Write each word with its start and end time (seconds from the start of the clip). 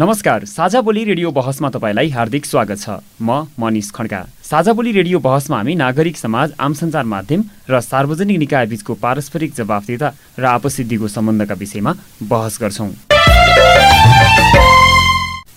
नमस्कार 0.00 0.44
साझा 0.46 0.80
बोली 0.80 1.02
रेडियो 1.04 1.30
बहसमा 1.30 1.68
तपाईँलाई 1.70 2.08
हार्दिक 2.10 2.46
स्वागत 2.46 2.78
छ। 2.80 2.90
म 3.20 3.44
मनिष 3.60 3.90
खड्का। 3.92 4.20
साझा 4.42 4.72
बोली 4.72 4.92
रेडियो 4.92 5.18
बहसमा 5.20 5.56
हामी 5.56 5.74
नागरिक 5.74 6.16
समाज 6.16 6.52
आम 6.58 6.72
सञ्चार 6.72 7.04
माध्यम 7.04 7.42
र 7.68 7.80
सार्वजनिक 7.82 8.38
निकाय 8.38 8.66
बीचको 8.66 8.94
पारस्परिक 8.96 9.54
जवाफदिता 9.54 10.12
र 10.38 10.44
आपसिद्धिको 10.46 11.08
सम्बन्धका 11.10 11.54
विषयमा 11.54 11.92
बहस 12.24 12.58
गर्छौँ। 12.62 12.90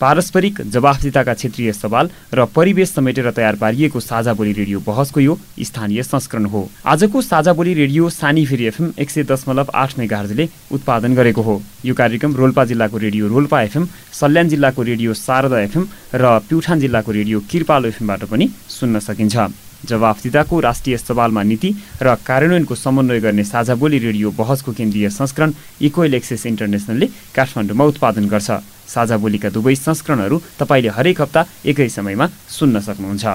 पारस्परिक 0.04 0.60
जवाफदिताका 0.68 1.34
क्षेत्रीय 1.34 1.72
सवाल 1.74 2.10
र 2.34 2.46
परिवेश 2.56 2.90
समेटेर 2.90 3.30
तयार 3.32 3.56
पारिएको 3.56 4.00
साझा 4.02 4.34
बोली 4.36 4.52
रेडियो 4.54 4.80
बहसको 4.84 5.20
यो 5.20 5.38
स्थानीय 5.62 6.04
संस्करण 6.04 6.45
हो। 6.45 6.68
आजको 6.86 7.22
साझा 7.23 7.54
बोली 7.54 7.73
रेडियो 7.73 8.10
सानी 8.12 8.45
फेरि 8.45 8.66
एफएम 8.68 8.92
एक 9.00 9.10
सय 9.10 9.23
दशमलव 9.32 9.72
आठ 9.73 9.98
मेगाहरले 10.00 10.50
उत्पादन 10.73 11.16
गरेको 11.16 11.42
हो। 11.42 11.62
यो 11.86 11.94
कार्यक्रम 11.95 12.36
रोल्पा 12.36 12.66
जिल्लाको 12.66 12.98
रेडियो 13.00 13.28
रोल्पा 13.30 13.62
एफएम 13.62 13.88
सल्यान 14.20 14.50
जिल्लाको 14.50 14.84
रेडियो 14.84 15.14
शारदा 15.16 15.60
एफएम 15.62 15.88
र 16.16 16.40
प्युठान 16.50 16.80
जिल्लाको 16.80 17.12
रेडियो 17.14 17.40
किरपालो 17.52 17.88
एफएमबाट 17.88 18.23
पनि 18.28 18.50
सुन्न 18.70 19.00
सकिन्छ। 19.00 19.38
जवाफदिताको 19.86 20.59
राष्ट्रिय 20.59 20.98
सवालमा 20.98 21.44
नीति 21.44 21.70
र 22.02 22.16
कार्यान्वयनको 22.26 22.76
समन्वय 22.76 23.20
गर्ने 23.20 23.44
साझा 23.44 23.76
बोली 23.76 23.98
रेडियो 24.00 24.31
बहसको 24.31 24.72
केन्द्रीय 24.73 25.09
संस्करण 25.12 25.53
इक्वेल 25.81 26.14
एक्सेस 26.14 26.45
इन्टरनेसनलले 26.45 27.08
काठमाडौँमा 27.36 27.86
उत्पादन 27.86 28.28
गर्छ। 28.28 28.52
साझा 28.88 29.17
बोलीका 29.17 29.50
दुवै 29.50 29.76
संस्करणहरू 29.78 30.42
तपाईँले 30.59 30.89
हरेक 30.95 31.22
हप्ता 31.22 31.45
एकै 31.66 31.89
समयमा 31.89 32.28
सुन्न 32.50 32.80
सक्नुहुन्छ। 32.80 33.26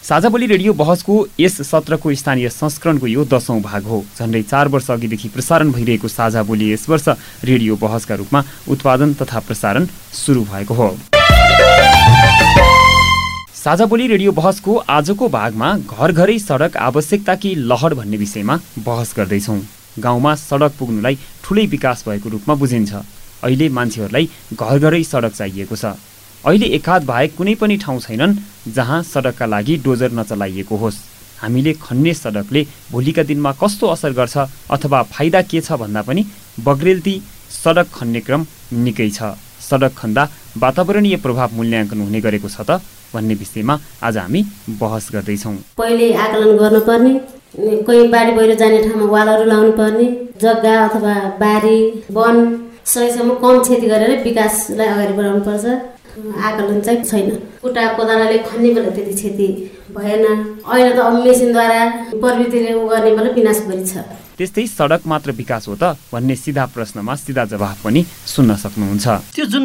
साझा 0.00 0.28
बोली 0.28 0.46
रेडियो 0.46 0.72
बहसको 0.74 1.14
यस 1.38 1.60
सत्रको 1.62 2.14
स्थानीय 2.14 2.48
संस्करणको 2.50 3.06
यो 3.06 3.24
दशौं 3.30 3.60
भाग 3.62 3.84
हो। 3.86 3.98
झन्डै 4.18 4.42
चार 4.42 4.68
वर्ष 4.68 4.90
अघिदेखि 4.90 5.28
प्रसारण 5.28 5.70
भइरहेको 5.72 6.08
साझा 6.08 6.42
बोली 6.42 6.72
यस 6.72 6.88
वर्ष 6.88 7.08
रेडियो 7.44 7.76
बहसका 7.76 8.14
रूपमा 8.14 8.42
उत्पादन 8.68 9.14
तथा 9.20 9.38
प्रसारण 9.46 9.86
सुरु 10.24 10.42
भएको 10.50 10.74
हो। 10.74 10.88
साझा 13.60 13.84
बोली 13.86 14.06
रेडियो 14.06 14.32
बहसको 14.32 14.74
आजको 14.88 15.26
भागमा 15.28 15.66
घर 15.76 16.12
घरै 16.12 16.38
सडक 16.38 16.76
आवश्यकता 16.80 17.34
कि 17.36 17.54
लहर 17.70 17.94
भन्ने 17.94 18.16
विषयमा 18.16 18.56
बहस 18.78 19.12
गर्दैछौँ। 19.16 19.58
गाउँमा 20.00 20.34
सडक 20.34 20.72
पुग्नुलाई 20.78 21.18
ठुलै 21.44 21.64
विकास 21.66 22.04
भएको 22.06 22.28
रूपमा 22.28 22.54
बुझिन्छ। 22.54 22.92
अहिले 23.44 23.68
मान्छेहरूलाई 23.68 24.28
घर 24.54 24.78
घरै 24.78 25.02
सडक 25.04 25.32
चाहिएको 25.34 25.76
छ। 25.76 25.92
अहिले 26.44 26.66
एकाध 26.78 27.04
बाहेक 27.04 27.36
कुनै 27.36 27.54
पनि 27.60 27.76
ठाउँ 27.84 28.00
छैनन् 28.00 28.38
जहाँ 28.72 29.02
सडकका 29.04 29.46
लागि 29.46 29.76
डोजर 29.84 30.12
नचलाइएको 30.16 30.76
होस्। 30.76 31.02
हामीले 31.42 31.72
खन्ने 31.84 32.14
सडकले 32.14 32.66
भोलिका 32.90 33.22
दिनमा 33.28 33.52
कस्तो 33.60 33.86
असर 33.92 34.12
गर्छ 34.16 34.36
अथवा 34.72 35.02
फाइदा 35.12 35.42
के 35.44 35.60
छ 35.60 35.76
भन्दा 35.76 36.02
पनि 36.08 36.24
बग्रेलती 36.64 37.14
सडक 37.60 37.92
खन्ने 37.92 38.20
क्रम 38.24 38.46
निकै 38.72 39.10
छ। 39.10 39.36
सडक 39.60 39.92
खन्दा 39.96 40.28
वातावरणीय 40.58 41.16
प्रभाव 41.22 41.48
मूल्याङ्कन 41.56 42.00
हुने 42.00 42.20
गरेको 42.20 42.48
छ 42.48 42.66
त 42.68 42.82
भन्ने 43.14 43.34
विषयमा 43.34 43.74
आज 44.02 44.16
हामी 44.18 44.40
बहस 44.80 45.08
गर्दैछौँ। 45.14 45.54
पहिले 45.78 46.12
आकलन 46.24 46.56
गर्नुपर्ने 46.58 47.12
कोही 47.86 48.06
बारी 48.08 48.32
बहिरो 48.32 48.54
जाने 48.58 48.78
ठाउँमा 48.82 49.06
वालहरू 49.14 49.44
लाउनु 49.50 49.72
पर्ने 49.78 50.06
जग्गा 50.42 50.74
अथवा 50.86 51.14
बारी 51.38 51.78
वन 52.10 52.36
सहीसम्म 52.84 53.34
कम 53.42 53.58
क्षति 53.62 53.86
गरेर 53.86 54.22
विकासलाई 54.24 54.86
अगाडि 54.86 55.12
बढाउनु 55.18 55.42
पर्छ 55.46 55.64
आकलन 56.46 56.80
चाहिँ 56.80 57.04
छैन। 57.04 57.30
कुटा 57.62 57.86
कोदालाले 57.96 58.38
खन्ने 58.48 58.70
बेला 58.74 58.90
त्यति 58.90 59.14
क्षति 59.14 59.48
भएन। 59.94 60.24
अहिले 60.66 60.90
त 60.96 60.98
मेसिनद्वारा 61.26 61.80
प्रविधिले 62.20 62.72
उ 62.74 62.88
गर्ने 62.88 63.10
बेला 63.16 63.30
विनाश 63.38 63.60
बढी 63.68 63.86
छ। 63.86 64.02
त्यस्तै 64.40 64.66
सडक 64.66 65.04
मात्र 65.04 65.36
विकास 65.36 65.68
हो 65.68 65.76
त 65.76 66.00
भन्ने 66.08 66.34
सिधा 66.40 66.64
प्रश्नमा 66.72 67.14
सिधा 67.20 67.44
जवाफ 67.52 67.84
पनि 67.84 68.00
सुन्न 68.24 68.56
सक्नुहुन्छ। 68.56 69.36
त्यो 69.36 69.44
जुन 69.52 69.64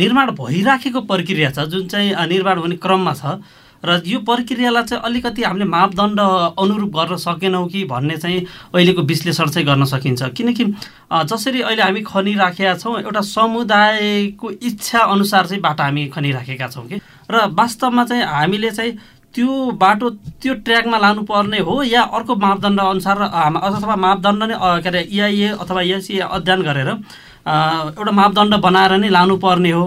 निर्माण 0.00 0.28
भइराखेको 0.32 1.00
प्रक्रिया 1.04 1.50
छ 1.52 1.68
जुन 1.68 1.84
चाहिँ 1.92 2.16
निर्माण 2.32 2.56
हुने 2.64 2.76
क्रममा 2.80 3.12
छ 3.12 3.36
र 3.78 4.02
यो 4.02 4.18
प्रक्रियालाई 4.26 4.84
चाहिँ 4.90 5.02
अलिकति 5.04 5.42
हामीले 5.44 5.64
मापदण्ड 5.70 6.20
अनुरूप 6.56 6.90
गर्न 6.96 7.16
सकेनौँ 7.20 7.66
कि 7.68 7.84
भन्ने 7.84 8.16
चाहिँ 8.16 8.40
अहिलेको 8.74 9.02
विश्लेषण 9.06 9.48
चाहिँ 9.54 9.66
गर्न 9.68 9.84
सकिन्छ। 9.84 10.34
किनकि 10.34 10.64
जसरी 11.12 11.60
अहिले 11.62 11.82
हामी 11.82 12.02
खनिराखेका 12.02 12.74
छौँ 12.74 12.98
एउटा 13.06 13.20
समुदायको 13.22 14.50
इच्छा 14.50 14.98
अनुसार 14.98 15.46
चाहिँ 15.46 15.62
बाटो 15.62 15.82
हामी 15.82 16.06
खनिराखेका 16.10 16.68
छौँ 16.74 16.86
कि। 16.88 16.98
र 17.30 17.46
वास्तवमा 17.54 18.04
चाहिँ 18.04 18.24
हामीले 18.24 18.70
चाहिँ 18.72 18.92
त्यो 19.38 19.54
बाटो 19.78 20.06
त्यो 20.42 20.54
ट्र्याकमा 20.66 20.98
लानुपर्ने 20.98 21.58
हो 21.62 21.74
या 21.86 22.02
अर्को 22.18 22.34
मापदण्ड 22.42 22.80
अनुसार 22.82 23.18
अथवा 23.22 23.96
मापदण्ड 24.04 24.42
नै 24.42 24.54
के 24.82 24.88
अरे 24.88 25.00
इआइए 25.14 25.48
अथवा 25.62 25.80
इएसए 25.86 26.18
अध्ययन 26.26 26.62
गरेर 26.68 26.88
एउटा 26.90 28.12
मापदण्ड 28.20 28.54
बनाएर 28.66 28.92
नै 28.98 29.08
लानुपर्ने 29.14 29.70
हो 29.70 29.84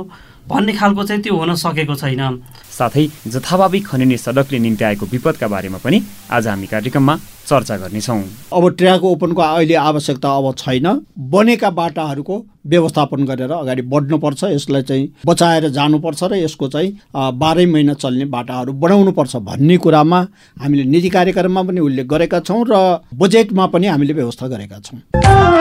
भन्ने 0.47 0.73
खालको 0.79 1.03
चाहिँ 1.03 1.21
त्यो 1.23 1.35
हुन 1.35 1.51
सकेको 1.63 1.95
छैन। 1.95 2.21
साथै 2.71 3.05
जथाभावी 3.27 3.79
खनिने 3.81 4.17
सडकले 4.17 4.59
निम्ति 4.59 4.83
आएको 4.83 5.05
विपदका 5.11 5.47
बारेमा 5.47 5.77
पनि 5.83 6.01
आज 6.31 6.47
हामी 6.47 6.67
कार्यक्रममा 6.67 7.15
चर्चा 7.47 7.77
गर्नेछौँ। 7.77 8.21
अब 8.53 8.69
ट्र्याक 8.77 9.03
ओपनको 9.03 9.41
अहिले 9.41 9.75
आवश्यकता 9.75 10.29
अब 10.37 10.53
छैन। 10.57 10.87
बनेका 11.31 11.69
बाटाहरूको 11.69 12.35
व्यवस्थापन 12.67 13.25
गरेर 13.25 13.51
अगाडि 13.51 13.81
बढ्नुपर्छ 13.91 14.43
यसलाई 14.43 14.81
चाहिँ 14.81 15.09
बचाएर 15.25 15.67
जानुपर्छ 15.69 16.23
र 16.23 16.35
यसको 16.37 16.67
चाहिँ 16.67 16.97
बाह्रै 17.35 17.65
महिना 17.65 17.93
चल्ने 17.93 18.25
बाटाहरू 18.35 18.73
बनाउनुपर्छ 18.73 19.35
भन्ने 19.49 19.77
कुरामा 19.77 20.19
हामीले 20.57 20.83
नीति 20.85 21.09
कार्यक्रममा 21.09 21.63
पनि 21.63 21.79
उल्लेख 21.79 22.07
गरेका 22.07 22.39
छौँ 22.39 22.63
र 22.69 22.99
बजेटमा 23.15 23.65
पनि 23.67 23.87
हामीले 23.87 24.13
व्यवस्था 24.13 24.47
गरेका 24.47 24.79
छौँ। 24.79 25.60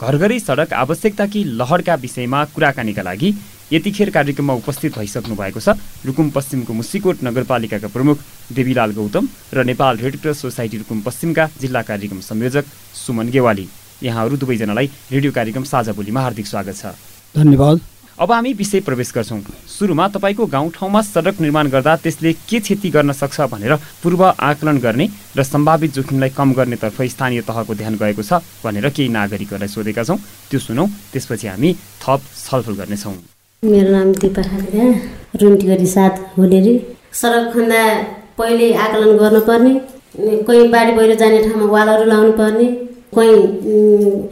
घर 0.00 0.16
घरै 0.16 0.38
सडक 0.40 0.72
आवश्यकता 0.72 1.24
कि 1.28 1.40
लहरका 1.60 1.94
विषयमा 2.00 2.44
कुराकानीका 2.54 3.02
लागि 3.02 3.28
यतिखेर 3.72 4.10
कार्यक्रममा 4.10 4.54
उपस्थित 4.60 4.96
भइसक्नु 4.96 5.34
भएको 5.36 5.60
छ। 5.60 5.76
रुकुम 6.08 6.30
पश्चिमको 6.32 6.72
मुसिकोट 6.72 7.16
नगरपालिकाका 7.22 7.88
प्रमुख 7.92 8.16
देवीलाल 8.50 8.90
गौतम 8.96 9.28
र 9.54 9.64
Nepal 9.70 9.96
red 10.00 10.16
cross 10.22 10.40
society 10.40 10.76
Rukum 10.82 11.00
पश्चिमका 11.04 11.44
जिल्ला 11.60 11.82
कार्यक्रम 11.84 12.20
संयोजक 12.24 12.64
सुमन 12.96 13.28
गेवाली। 13.28 13.68
यहाँहरू 14.02 14.36
दुवैजनालाई 14.40 14.86
रेडियो 15.12 15.32
कार्यक्रम 15.32 15.64
साझा 15.68 15.92
बोलीमा 15.92 16.20
हार्दिक 16.20 16.46
स्वागत 16.46 16.76
छ। 16.80 16.96
धन्यवाद। 17.36 17.80
अब 18.20 18.32
हामी 18.32 18.52
विषय 18.52 18.80
प्रवेश 18.84 19.12
गर्छौँ। 19.16 19.40
सुरुमा 19.68 20.06
तपाईँको 20.12 20.46
गाउँठाउँमा 20.46 21.00
सडक 21.02 21.40
निर्माण 21.40 21.68
गर्दा 21.72 21.94
त्यसले 21.96 22.32
के 22.44 22.58
क्षति 22.60 22.88
गर्न 22.92 23.12
सक्छ 23.16 23.40
भनेर 23.48 23.74
पूर्व 24.02 24.24
आकलन 24.28 24.78
गर्ने 24.78 25.06
र 25.36 25.42
सम्भावित 25.42 25.94
जोखिमलाई 25.94 26.28
कम 26.36 26.52
गर्नेतर्फ 26.52 27.00
स्थानीय 27.02 27.40
तहको 27.48 27.74
ध्यान 27.74 27.96
गएको 27.96 28.22
छ 28.22 28.44
भनेर 28.60 28.88
केही 28.92 29.08
नागरिकहरूलाई 29.08 29.68
सोधेका 29.68 30.04
छौँ। 30.04 30.18
त्यो 30.50 30.60
सुनौ 30.60 30.84
त्यसपछि 31.12 31.46
हामी 31.48 31.72
थप 32.04 32.20
छलफल 32.44 32.74
गर्नेछौँ। 32.80 33.14
मेरो 33.62 33.90
नाम 33.90 34.12
दिपा 34.20 34.42
खालिका 34.44 34.84
रुन्टीगरी 35.40 35.86
साथ 35.88 36.36
हुलेरी। 36.36 36.74
सडक 37.16 37.52
खन्दा 37.56 37.80
पहिले 38.36 38.72
आकलन 38.84 39.16
गर्नुपर्ने 39.16 39.72
कोही 40.44 40.68
बारी 40.68 40.92
बहिरो 40.92 41.14
जाने 41.16 41.38
ठाउँमा 41.48 41.72
वालहरू 41.72 42.04
लाउनु 42.04 42.32
पर्ने 42.36 42.68
कोही 43.16 43.32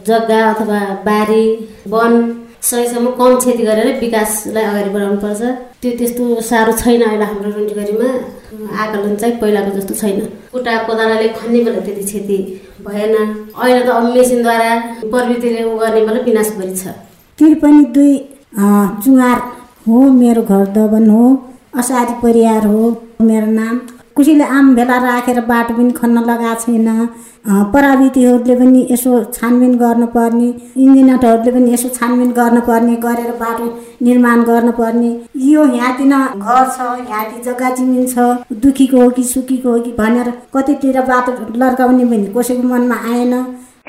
जग्गा 0.05 0.39
अथवा 0.51 0.79
बारी 1.09 1.43
वन 1.89 2.38
सहीसम्म 2.61 3.11
कम 3.19 3.35
क्षति 3.39 3.63
गरेर 3.63 3.99
विकासलाई 3.99 4.63
अगाडि 4.63 4.89
बढाउनु 4.95 5.17
पर्छ। 5.23 5.41
त्यो 5.81 5.91
त्यस्तो 5.99 6.23
साह्रो 6.49 6.71
छैन 6.81 7.01
अहिले 7.01 7.25
हाम्रो 7.25 7.49
रुन्टीगरीमा 7.55 8.09
आकलन 8.83 9.15
चाहिँ 9.15 9.35
पहिलाको 9.41 9.71
जस्तो 9.77 9.93
छैन। 10.01 10.19
कुटा 10.51 10.71
कोदालाले 10.87 11.27
खन्ने 11.39 11.59
बेला 11.65 11.79
त्यति 11.85 12.03
क्षति 12.03 12.37
भएन। 12.85 13.15
अहिले 13.55 13.81
त 13.85 13.89
अब 13.89 14.03
मेसिनद्वारा 14.15 14.71
प्रविधिले 15.11 15.63
उ 15.63 15.77
गर्ने 15.79 16.01
बेला 16.07 16.19
विनाशभरि 16.27 16.75
छ। 16.75 16.87
त्रिपनि 17.39 17.83
दुई 17.95 18.13
चुहार 19.03 19.37
हो 19.87 19.99
मेरो 20.11 20.41
घर 20.43 20.65
दबन 20.75 21.09
हो 21.09 21.25
असारी 21.79 22.13
परिवार 22.23 22.65
हो 22.67 22.81
मेरो 23.21 23.51
नाम 23.51 23.75
कसैले 24.19 24.43
आम 24.51 24.75
भेला 24.75 24.97
राखेर 24.99 25.39
बाटो 25.47 25.73
पनि 25.73 25.91
खन्न 25.95 26.23
लगाएको 26.29 26.61
छैन। 26.61 26.87
प्रविधिहरूले 27.73 28.55
पनि 28.55 28.79
यसो 28.91 29.11
छानबिन 29.33 29.77
गर्नुपर्ने 29.77 30.47
इन्जिनियरहरूले 30.77 31.51
पनि 31.51 31.73
यसो 31.73 31.89
छानबिन 31.89 32.31
गर्नुपर्ने 32.39 32.95
गरेर 33.05 33.31
बाटो 33.39 33.65
निर्माण 34.05 34.43
गर्नुपर्ने। 34.43 35.11
यो 35.45 35.65
यहाँतिर 35.67 36.11
घर 36.35 36.65
छ 36.75 36.79
यहाँतिर 36.99 37.43
जग्गा 37.43 37.69
जमिन 37.75 38.05
छ 38.07 38.27
दुखीको 38.65 39.01
हो 39.01 39.09
कि 39.09 39.23
सुखीको 39.23 39.71
हो 39.71 39.79
कि 39.79 39.91
भनेर 39.99 40.29
कतितिर 40.55 41.01
बाटो 41.11 41.31
लड्काउने 41.57 42.05
भने 42.05 42.27
कसैको 42.35 42.67
मनमा 42.67 42.97
आएन। 43.13 43.33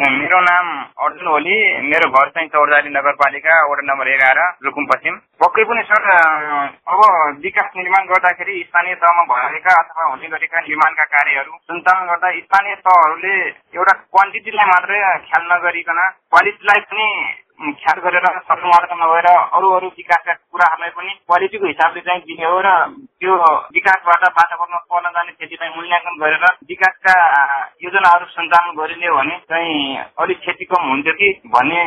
मेरो 0.00 0.40
नाम 0.40 0.68
अर्जुन 1.04 1.28
ओली 1.28 1.56
मेरो 1.84 2.08
घर 2.10 2.28
चाहिँ 2.28 2.48
चौरजारी 2.48 2.90
नगरपालिका 2.90 3.56
वडा 3.70 3.82
नम्बर 3.84 4.08
एघार 4.08 4.38
रुकुम 4.64 4.84
पश्चिम। 4.86 5.16
पक्कै 5.40 5.64
पनि 5.64 5.82
सर 5.90 6.06
अब 6.08 7.00
विकास 7.44 7.68
निर्माण 7.76 8.06
गर्दाखेरि 8.06 8.62
स्थानीय 8.68 8.94
तहमा 9.02 9.24
भएका 9.32 9.74
अथवा 9.80 10.08
हुने 10.08 10.28
गरेका 10.28 10.60
निर्माणका 10.60 11.04
कार्यहरू 11.16 11.52
सञ्चालन 11.52 12.06
गर्दा 12.06 12.32
स्थानीय 12.38 12.74
तहहरूले 12.88 13.36
एउटा 13.76 13.92
क्वान्टिटीलाई 13.92 14.66
मात्रै 14.72 15.00
ख्याल 15.28 15.46
नगरिकन 15.52 16.00
क्वालिटीलाई 16.32 16.80
पनि 16.88 17.08
ख्याल 17.60 17.98
गरेर 18.04 18.26
सर्वमार्ग 18.48 18.92
नभएर 19.00 19.26
अरू 19.28 19.68
अरू 19.76 19.88
विकासका 19.96 20.32
कुराहरूलाई 20.32 20.90
पनि 20.96 21.12
क्वालिटीको 21.28 21.66
हिसाबले 21.66 22.00
चाहिँ 22.06 22.20
दिने 22.28 22.44
हो 22.48 22.58
र 22.66 22.68
त्यो 23.20 23.34
विकासबाट 23.76 24.22
वातावरणमा 24.38 24.78
पर्न 24.90 25.10
जाने 25.16 25.32
क्षतिलाई 25.32 25.70
मूल्याङ्कन 25.76 26.14
गरेर 26.22 26.44
विकासका 26.72 27.14
योजनाहरू 27.84 28.26
सञ्चालन 28.32 28.70
गरिने 28.80 29.06
हो 29.06 29.16
भने 29.16 29.36
चाहिँ 29.52 29.76
अलिक 30.24 30.38
क्षति 30.40 30.64
कम 30.72 30.88
हुन्थ्यो 30.90 31.12
कि 31.20 31.28
भन्ने 31.54 31.82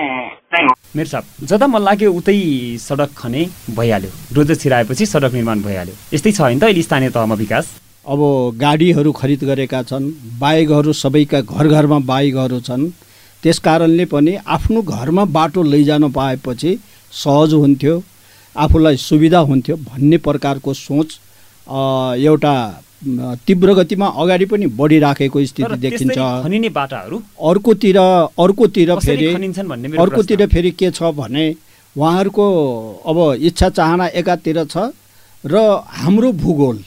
चाहिँ 0.53 0.67
हो। 0.67 0.73
मेरो 0.95 1.09
साहब 1.09 1.47
जता 1.51 1.67
मन 1.67 1.81
लाग्यो 1.89 2.11
उतै 2.21 2.37
सडक 2.85 3.17
खने 3.17 3.41
भइहाल्यो। 3.77 4.11
डोजर 4.35 4.55
छिराएपछि 4.63 5.05
सडक 5.13 5.33
निर्माण 5.33 5.63
भइहाल्यो। 5.65 5.95
यस्तै 6.13 6.31
छ 6.31 6.41
होइन 6.41 6.59
त 6.59 6.69
अहिले 6.69 6.81
स्थानीय 6.89 7.09
तहमा 7.17 7.35
विकास? 7.41 7.65
अब 8.05 8.21
गाडीहरू 8.61 9.11
खरिद 9.21 9.41
गरेका 9.49 9.81
छन् 9.89 10.05
बाइकहरू 10.39 10.93
सबैका 11.01 11.41
घर 11.41 11.67
घरमा 11.67 11.99
बाइकहरू 12.05 12.59
छन्। 12.69 12.83
त्यस 13.43 13.59
कारणले 13.59 14.05
पनि 14.05 14.35
आफ्नो 14.55 14.81
घरमा 14.81 15.23
बाटो 15.37 15.63
लैजान 15.63 16.11
पाएपछि 16.11 16.77
सहज 17.13 17.53
हुन्थ्यो 17.53 18.01
आफूलाई 18.55 18.97
सुविधा 18.99 19.39
हुन्थ्यो 19.49 19.75
भन्ने 19.89 20.17
प्रकारको 20.27 20.73
सोच 20.73 21.19
एउटा 21.67 22.55
तीव्र 23.47 23.73
गतिमा 23.73 24.07
अगाडि 24.21 24.45
पनि 24.45 24.65
बढिराखेको 24.79 25.45
स्थिति 25.45 25.75
देखिन्छ। 25.77 26.17
अर्कोतिर 27.49 27.97
अर्कोतिर 27.97 28.95
फेरि 28.99 29.27
अर्कोतिर 29.99 30.45
फेरि 30.53 30.71
के 30.71 30.91
छ 30.91 31.11
भने 31.19 31.45
उहाँहरूको 31.95 32.45
अब 33.07 33.17
इच्छा 33.49 33.69
चाहना 33.69 34.07
एकातिर 34.21 34.63
छ 34.65 34.91
र 35.43 35.55
हाम्रो 36.01 36.31
भूगोल 36.43 36.77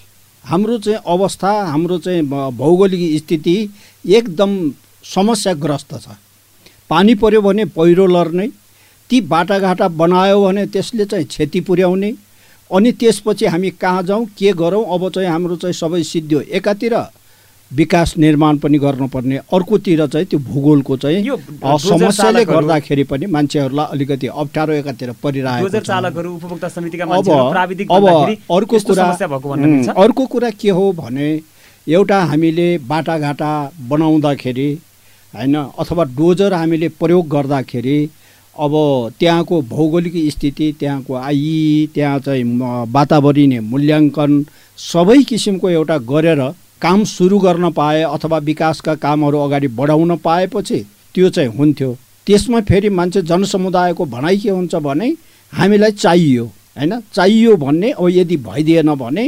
हाम्रो 0.45 0.79
चाहिँ 0.79 0.99
अवस्था 1.15 1.51
हाम्रो 1.71 1.99
चाहिँ 1.99 2.23
भौगोलिक 2.59 3.03
स्थिति 3.23 3.57
एकदम 4.05 4.51
समस्याग्रस्त 5.05 5.95
छ। 5.95 6.17
पानी 6.91 7.15
पर्यो 7.23 7.41
भने 7.43 7.65
पहिरो 7.77 8.07
लर्ने 8.07 8.47
ती 9.11 9.21
बाटाघाटा 9.33 9.89
बनायो 9.89 10.45
भने 10.45 10.67
त्यसले 10.67 11.05
चाहिँ 11.05 11.27
क्षति 11.27 11.61
पुर्याउने। 11.61 12.13
अनि 12.71 12.93
त्यसपछि 12.93 13.47
हामी 13.47 13.71
कहाँ 13.71 14.03
जाउँ 14.03 14.27
के 14.39 14.53
गरौँ 14.53 14.85
अब 14.95 15.09
चाहिँ 15.15 15.29
हाम्रो 15.29 15.57
चाहिँ 15.57 15.75
सबै 15.75 16.03
सिद्धियो 16.03 16.41
एकातिर 16.59 16.95
विकास 17.71 18.15
निर्माण 18.19 18.59
पनि 18.59 18.79
गर्नुपर्ने 18.79 19.37
अर्कोतिर 19.55 20.07
चाहिँ 20.07 20.27
त्यो 20.27 20.39
भूगोलको 20.39 20.97
चाहिँ 20.97 21.37
समस्याले 21.83 22.45
गर्दाखेरि 22.45 23.05
पनि 23.11 23.27
मान्छेहरूलाई 23.27 23.87
अलिकति 23.93 24.27
अप्ठ्यारो 24.27 24.73
एकातिर 24.73 25.13
परिरहेको 25.23 25.67
अब 27.95 28.07
अर्को 28.57 28.79
कुरा 28.79 29.07
अर्को 29.97 30.27
कुरा 30.27 30.51
के 30.61 30.71
हो 30.71 30.93
भने 30.99 31.29
एउटा 31.87 32.19
हामीले 32.25 32.69
बाटाघाटा 32.89 33.51
बनाउँदाखेरि 33.89 34.69
होइन? 35.37 35.57
अथवा 35.79 36.05
डोजर 36.17 36.53
हामीले 36.53 36.89
प्रयोग 37.01 37.29
गर्दाखेरि 37.29 37.99
अब 38.57 38.73
त्यहाँको 39.21 39.61
भौगोलिक 39.71 40.15
स्थिति 40.33 40.67
त्यहाँको 40.81 41.15
आइ 41.15 41.89
त्यहाँ 41.95 42.19
चाहिँ 42.21 42.45
वातावरणीय 42.93 43.61
मूल्याङ्कन 43.63 44.45
सबै 44.79 45.23
किसिमको 45.23 45.71
एउटा 45.71 45.99
गरेर 46.11 46.41
काम 46.83 47.05
सुरु 47.05 47.39
गर्न 47.39 47.71
पाए 47.73 48.03
अथवा 48.05 48.39
विकासका 48.39 48.95
कामहरू 48.95 49.39
अगाडि 49.39 49.69
बढाउन 49.79 50.17
पाएपछि 50.25 50.79
त्यो 51.15 51.29
चाहिँ 51.31 51.51
हुन्थ्यो। 51.59 51.91
त्यसमा 52.27 52.61
फेरि 52.61 52.89
मान्छे 52.89 53.23
जनसमुदायको 53.23 54.05
भनाइ 54.05 54.37
के 54.37 54.51
हुन्छ 54.51 54.75
भने 54.77 55.09
हामीलाई 55.53 55.93
चाहियो 55.93 56.45
होइन? 56.45 57.01
चाहियो 57.15 57.57
भन्ने 57.57 57.91
अब 57.91 58.09
यदि 58.11 58.37
भइदिएन 58.37 58.95
भने 58.95 59.25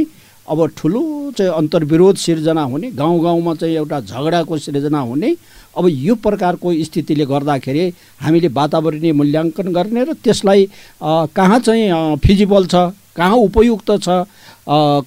अब 0.49 0.65
ठुलो 0.77 1.01
चाहिँ 1.37 1.51
अन्तर्विरोध 1.53 2.15
सिर्जना 2.17 2.61
हुने 2.63 2.91
गाउँ 2.91 3.21
गाउँमा 3.21 3.53
चाहिँ 3.55 3.75
एउटा 3.75 3.99
झगडाको 4.01 4.57
सिर्जना 4.59 4.99
हुने 5.01 5.35
अब 5.77 5.87
यो 5.87 6.15
प्रकारको 6.17 6.73
स्थितिले 6.83 7.25
गर्दाखेरि 7.25 7.87
हामीले 8.21 8.47
वातावरणीय 8.49 9.13
मूल्याङ्कन 9.13 9.71
गर्ने 9.73 10.03
र 10.03 10.13
त्यसलाई 10.23 10.67
कहाँ 11.01 11.59
चाहिँ 11.59 12.17
फिजिबल 12.17 12.65
छ 12.65 12.89
कहाँ 13.15 13.37
उपयुक्त 13.39 13.91
छ 13.99 14.23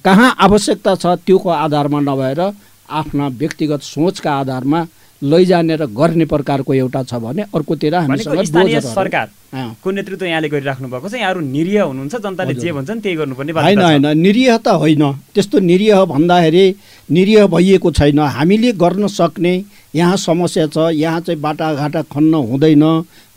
कहाँ 0.03 0.35
आवश्यकता 0.39 0.95
छ 0.95 1.15
त्योको 1.25 1.49
आधारमा 1.51 1.99
नभएर 2.01 2.41
आफ्ना 2.91 3.27
व्यक्तिगत 3.35 3.81
सोचका 3.83 4.31
आधारमा 4.35 4.85
लैजाने 5.23 5.75
र 5.75 5.85
गर्ने 5.95 6.25
प्रकारको 6.25 6.73
एउटा 6.73 7.03
छ 7.03 7.15
भने 7.15 7.41
अर्कोतिर 7.55 7.95
हामीसँग 7.95 8.79
सरकारको 8.83 9.91
नेतृत्व 9.91 10.25
यहाँले 10.25 10.49
गरिराख्नु 10.49 10.87
भएको 10.89 11.09
छ? 11.09 11.13
यहाँहरू 11.15 11.39
निरीह 11.39 11.81
हुनुहुन्छ 11.83 12.15
जनताले 12.15 12.53
जे 12.53 12.71
भन्छन् 12.71 13.01
त्यही 13.01 13.15
गर्नुपर्ने 13.15 13.51
होइन 13.53 13.79
होइन। 13.79 14.07
निरीह 14.17 14.57
त 14.57 14.67
होइन। 14.83 15.03
त्यस्तो 15.33 15.59
निरीह 15.61 16.03
भन्दाखेरि 16.11 16.65
निरीह 17.09 17.47
भइएको 17.47 17.91
छैन। 17.91 18.19
हामीले 18.19 18.71
गर्न 18.75 19.07
सक्ने 19.07 19.53
यहाँ 19.95 20.17
समस्या 20.17 20.67
छ 20.67 20.91
यहाँ 20.91 21.19
चाहिँ 21.21 21.39
बाटाघाटा 21.41 22.01
खन्न 22.11 22.33
हुँदैन 22.49 22.83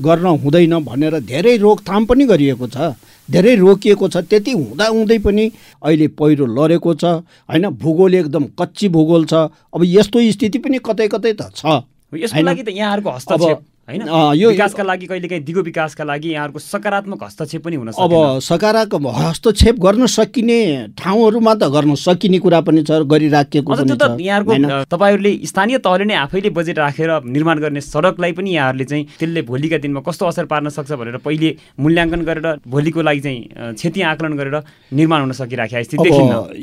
गर्न 0.02 0.26
हुँदैन 0.42 0.74
भनेर 0.84 1.14
धेरै 1.22 1.56
रोकथाम 1.56 2.04
पनि 2.06 2.24
गरिएको 2.26 2.66
छ। 2.66 2.96
धेरै 3.30 3.54
रोकिएको 3.56 4.08
छ 4.08 4.16
त्यति 4.16 4.52
हुँदा 4.52 4.86
हुँदै 4.86 5.18
पनि 5.18 5.44
अहिले 5.82 6.08
पहिरो 6.08 6.46
लडेको 6.46 6.94
छ। 6.94 7.04
होइन 7.50 7.68
भूगोल 7.74 8.14
एकदम 8.14 8.44
कच्ची 8.58 8.88
भूगोल 8.88 9.24
छ। 9.26 9.34
अब 9.74 9.82
यस्तो 9.84 10.18
स्थिति 10.32 10.58
पनि 10.58 10.78
कतै 10.78 11.08
कतै 11.08 11.32
त 11.32 11.50
छ। 11.54 11.82
यसको 12.14 12.42
लागि 12.42 12.62
त 12.62 12.68
यहाँहरूको 12.70 13.10
हस्तक्षेप 13.10 13.58
होइन? 13.88 14.02
यो 14.34 14.48
विकासका 14.50 14.82
लागि 14.82 15.06
कहिलेकाहीँ 15.06 15.42
दिगो 15.44 15.62
विकासका 15.62 16.04
लागि 16.04 16.28
यहाँहरूको 16.28 16.58
सकारात्मक 16.60 17.22
हस्तक्षेप 17.24 17.62
पनि 17.64 17.76
हुन 17.76 17.88
अब 17.96 18.12
सकारात्मक 18.42 19.14
हस्तक्षेप 19.16 19.76
गर्न 19.80 20.06
सकिने 20.08 20.58
ठाउँहरूमा 20.98 21.54
त 21.54 21.70
गर्न 21.70 21.94
सकिने 21.96 22.38
कुरा 22.40 22.60
पनि 22.62 22.82
छ 22.82 22.98
गरिराखेको 23.06 23.74
यहाँहरूको 24.18 24.82
तपाईँहरूले 24.86 25.32
स्थानीय 25.46 25.78
तहले 25.80 26.04
नै 26.04 26.14
आफैले 26.16 26.50
बजेट 26.52 26.78
राखेर 26.78 27.10
निर्माण 27.26 27.58
गर्ने 27.60 27.80
सडकलाई 27.82 28.32
पनि 28.34 28.50
यहाँहरूले 28.52 28.84
चाहिँ 28.86 29.04
त्यसले 29.16 29.42
भोलिका 29.44 29.78
दिनमा 29.78 30.00
कस्तो 30.02 30.26
असर 30.26 30.44
पार्न 30.46 30.68
सक्छ 30.70 30.92
भनेर 30.94 31.16
पहिले 31.20 31.54
मूल्याङ्कन 31.78 32.24
गरेर 32.24 32.48
भोलिको 32.66 33.02
लागि 33.02 33.20
चाहिँ 33.20 33.74
क्षति 33.74 34.02
आकलन 34.04 34.36
गरेर 34.36 34.56
निर्माण 34.92 35.20
हुन 35.20 35.32
सकिराखेको 35.34 35.84
स्थिति 35.84 36.10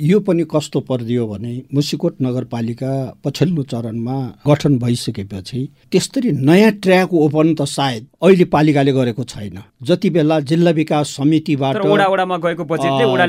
यो 0.04 0.20
पनि 0.22 0.44
कस्तो 0.50 0.80
परिदियो 0.84 1.28
भने 1.30 1.54
मुसिकोट 1.74 2.16
नगरपालिका 2.22 2.92
पछिल्लो 3.24 3.64
चरणमा 3.70 4.20
गठन 4.48 4.78
भइसकेपछि 4.80 5.68
त्यस्तरी 5.92 6.32
नयाँ 6.44 6.72
ट्र्याक 6.84 7.13
ओपन 7.20 7.54
त 7.56 7.66
सायद 7.68 8.08
अहिले 8.24 8.46
पालिकाले 8.48 8.92
गरेको 8.94 9.24
छैन। 9.26 9.58
जति 9.84 10.10
बेला 10.10 10.40
जिल्ला 10.42 10.72
विकास 10.72 11.08
समितिबाट 11.18 11.78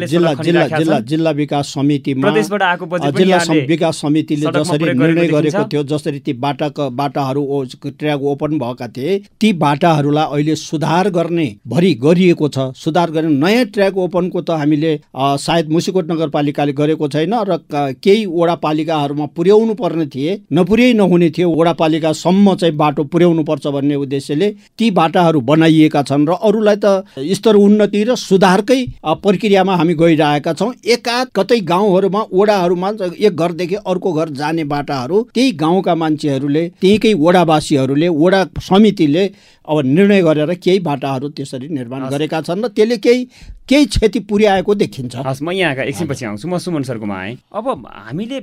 जिल्ला 0.06 0.34
जिल्ला 0.34 0.66
जिल्ला 0.70 0.98
जिल्ला 1.02 1.30
विकास 1.32 1.72
समितिमा 1.74 2.30
जिल्ला 2.30 3.38
विकास 3.66 4.00
समितिले 4.00 4.46
जसरी 4.54 4.92
निर्णय 4.92 5.28
गरेको 5.28 5.64
थियो 5.72 5.82
जसरी 5.84 6.18
ती 6.20 6.32
बाटाका 6.44 6.88
बाटाहरू 6.94 7.42
ट्र्याक 7.84 8.22
ओपन 8.24 8.58
भएका 8.58 8.88
थिए 8.88 9.18
ती 9.40 9.52
बाटाहरूलाई 9.58 10.26
अहिले 10.32 10.54
सुधार 10.56 11.10
गर्ने 11.10 11.48
भरि 11.66 11.92
गरिएको 12.02 12.48
छ। 12.48 12.58
सुधार 12.76 13.10
गर्ने 13.10 13.34
नयाँ 13.36 13.64
ट्र्याक 13.74 13.96
ओपनको 13.98 14.40
त 14.40 14.50
हामीले 14.60 14.92
सायद 15.14 15.68
मुसिकोट 15.70 16.10
नगरपालिकाले 16.10 16.72
गरेको 16.72 17.08
छैन 17.08 17.34
र 17.48 17.58
केही 17.98 18.24
वडापालिकाहरूमा 18.28 19.26
पुर्याउनु 19.36 19.74
पर्ने 19.74 20.06
थिए 20.06 20.40
नपुर्याइ 20.52 20.92
नहुने 20.94 21.30
थियो। 21.30 21.50
वडापालिकासम्म 21.52 22.54
चाहिँ 22.54 22.74
बाटो 22.76 23.04
पुर्याउनु 23.06 23.42
पर्छ 23.44 23.66
भन्ने 23.74 23.94
उद्देश्यले 23.96 24.48
ती 24.78 24.90
बाटाहरू 24.92 25.40
बनाइएका 25.42 26.02
छन् 26.02 26.26
र 26.28 26.32
अरूलाई 26.40 26.76
त 26.76 26.86
स्तर 27.34 27.54
उन्नति 27.56 28.02
र 28.04 28.14
सुधारकै 28.18 28.80
प्रक्रियामा 29.24 29.76
हामी 29.76 29.94
गइरहेका 29.94 30.52
छौँ। 30.52 30.72
एकाध 30.86 31.26
कतै 31.36 31.60
गाउँहरूमा 31.64 32.22
ओडाहरूमा 32.32 32.90
एक 33.16 33.34
घरदेखि 33.34 33.76
अर्को 33.84 34.12
घर 34.12 34.28
जाने 34.40 34.64
बाटाहरू 34.66 35.22
त्यही 35.34 35.52
गाउँका 35.62 35.94
मान्छेहरूले 35.94 36.68
त्यहीकै 36.80 37.12
ओडावासीहरूले 37.16 38.08
ओडा 38.08 38.44
समितिले 38.62 39.24
अब 39.68 39.80
निर्णय 39.86 40.22
गरेर 40.22 40.52
केही 40.56 40.78
बाटाहरू 40.80 41.28
त्यसरी 41.36 41.68
निर्माण 41.72 42.08
गरेका 42.10 42.40
छन् 42.42 42.64
र 42.64 42.68
त्यसले 42.76 42.96
केही 42.98 43.24
केही 43.68 43.84
क्षति 43.86 44.20
पुर्याएको 44.28 44.74
देखिन्छ। 44.74 45.14
हस् 45.26 45.42
म 45.42 45.50
यहाँका 45.52 45.82
एकछिनपछि 45.82 46.24
आउँछु। 46.24 46.48
म 46.48 46.58
सुमन 46.60 46.82
सरकोमा 46.84 47.16
आएँ। 47.16 47.36
अब 47.48 47.88
हामीले 47.88 48.40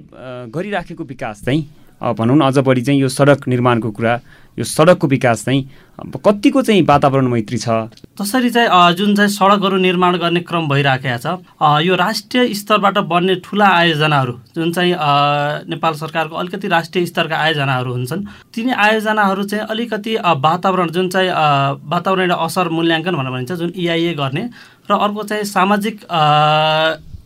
गरिराखेको 0.49 1.03
विकास 1.03 1.41
चाहिँ 1.45 1.61
भनौँ 2.01 2.35
न 2.37 2.41
अझ 2.41 2.57
बढी 2.65 2.81
चाहिँ 2.81 2.99
यो 3.01 3.09
सडक 3.09 3.47
निर्माणको 3.47 3.91
कुरा 3.97 4.19
यो 4.57 4.63
सडकको 4.65 5.07
विकास 5.07 5.43
चाहिँ 5.45 5.61
कतिको 6.25 6.61
चाहिँ 6.61 6.81
वातावरण 6.87 7.27
मैत्री 7.31 7.57
छ? 7.57 7.69
जसरी 8.19 8.49
चाहिँ 8.49 8.93
जुन 8.97 9.15
चाहिँ 9.15 9.29
सडकहरू 9.29 9.77
निर्माण 9.77 10.17
गर्ने 10.17 10.39
क्रम 10.49 10.67
भइराखेको 10.69 11.17
छ 11.21 11.85
यो 11.85 11.95
राष्ट्रिय 11.95 12.53
स्तरबाट 12.59 12.97
बन्ने 13.11 13.35
ठुला 13.45 13.67
आयोजनाहरू 13.77 14.33
जुन 14.55 14.71
चाहिँ 14.73 14.95
नेपाल 15.69 15.93
सरकारको 16.01 16.35
अलिकति 16.41 16.67
राष्ट्रिय 16.67 17.05
स्तरका 17.05 17.37
आयोजनाहरू 17.37 17.93
हुन्छन् 17.93 18.25
तिनी 18.55 18.71
आयोजनाहरू 18.87 19.43
चाहिँ 19.53 19.65
अलिकति 19.69 20.15
वातावरण 20.47 20.89
जुन 20.97 21.09
चाहिँ 21.09 21.29
अ, 21.29 21.77
वातावरणीय 21.93 22.35
असर 22.39 22.69
मूल्याङ्कन 22.77 23.15
भनेर 23.15 23.31
भनिन्छ 23.31 23.51
जुन 23.61 23.71
इआइए 23.75 24.13
गर्ने 24.19 24.49
र 24.91 24.93
अर्को 24.97 25.23
चाहिँ 25.23 25.43
सामाजिक 25.55 26.01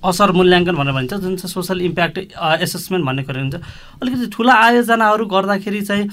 असर 0.10 0.32
मूल्याङ्कन 0.32 0.76
भनेर 0.76 0.94
भनिन्छ 0.94 1.14
जुन 1.14 1.36
चाहिँ 1.36 1.52
सोसल 1.52 1.82
इम्प्याक्ट 1.82 2.18
एसेसमेन्ट 2.62 3.06
भन्ने 3.06 3.24
कुरा 3.24 3.42
हुन्छ। 3.42 3.56
अलिकति 4.02 4.28
ठुला 4.36 4.54
आयोजनाहरू 4.54 5.26
गर्दाखेरि 5.26 5.82
चाहिँ 5.82 6.06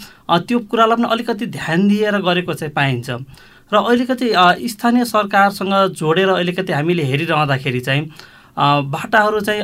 त्यो 0.49 0.59
कुरालाई 0.71 0.97
पनि 0.97 1.09
अलिकति 1.13 1.47
ध्यान 1.59 1.89
दिएर 1.89 2.17
गरेको 2.21 2.55
चाहिँ 2.55 2.73
पाइन्छ। 2.75 3.11
र 3.73 3.77
अलिकति 3.77 4.29
स्थानीय 4.69 5.05
सरकारसँग 5.05 5.75
जोडेर 5.97 6.29
अलिकति 6.29 6.73
हामीले 6.73 7.03
हेरिरहँदाखेरि 7.03 7.81
चाहिँ 7.81 8.03
बाटाहरू 8.93 9.41
चाहिँ 9.41 9.63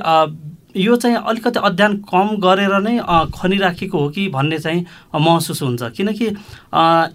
यो 0.74 0.96
चाहिँ 0.96 1.16
अलिकति 1.16 1.58
अध्ययन 1.64 1.94
कम 2.04 2.28
गरेर 2.40 2.74
नै 2.80 2.98
खनिराखेको 3.34 3.98
हो 3.98 4.08
कि 4.08 4.28
भन्ने 4.28 4.58
चाहिँ 4.58 4.84
महसुस 5.14 5.62
हुन्छ। 5.62 5.82
किनकि 5.96 6.26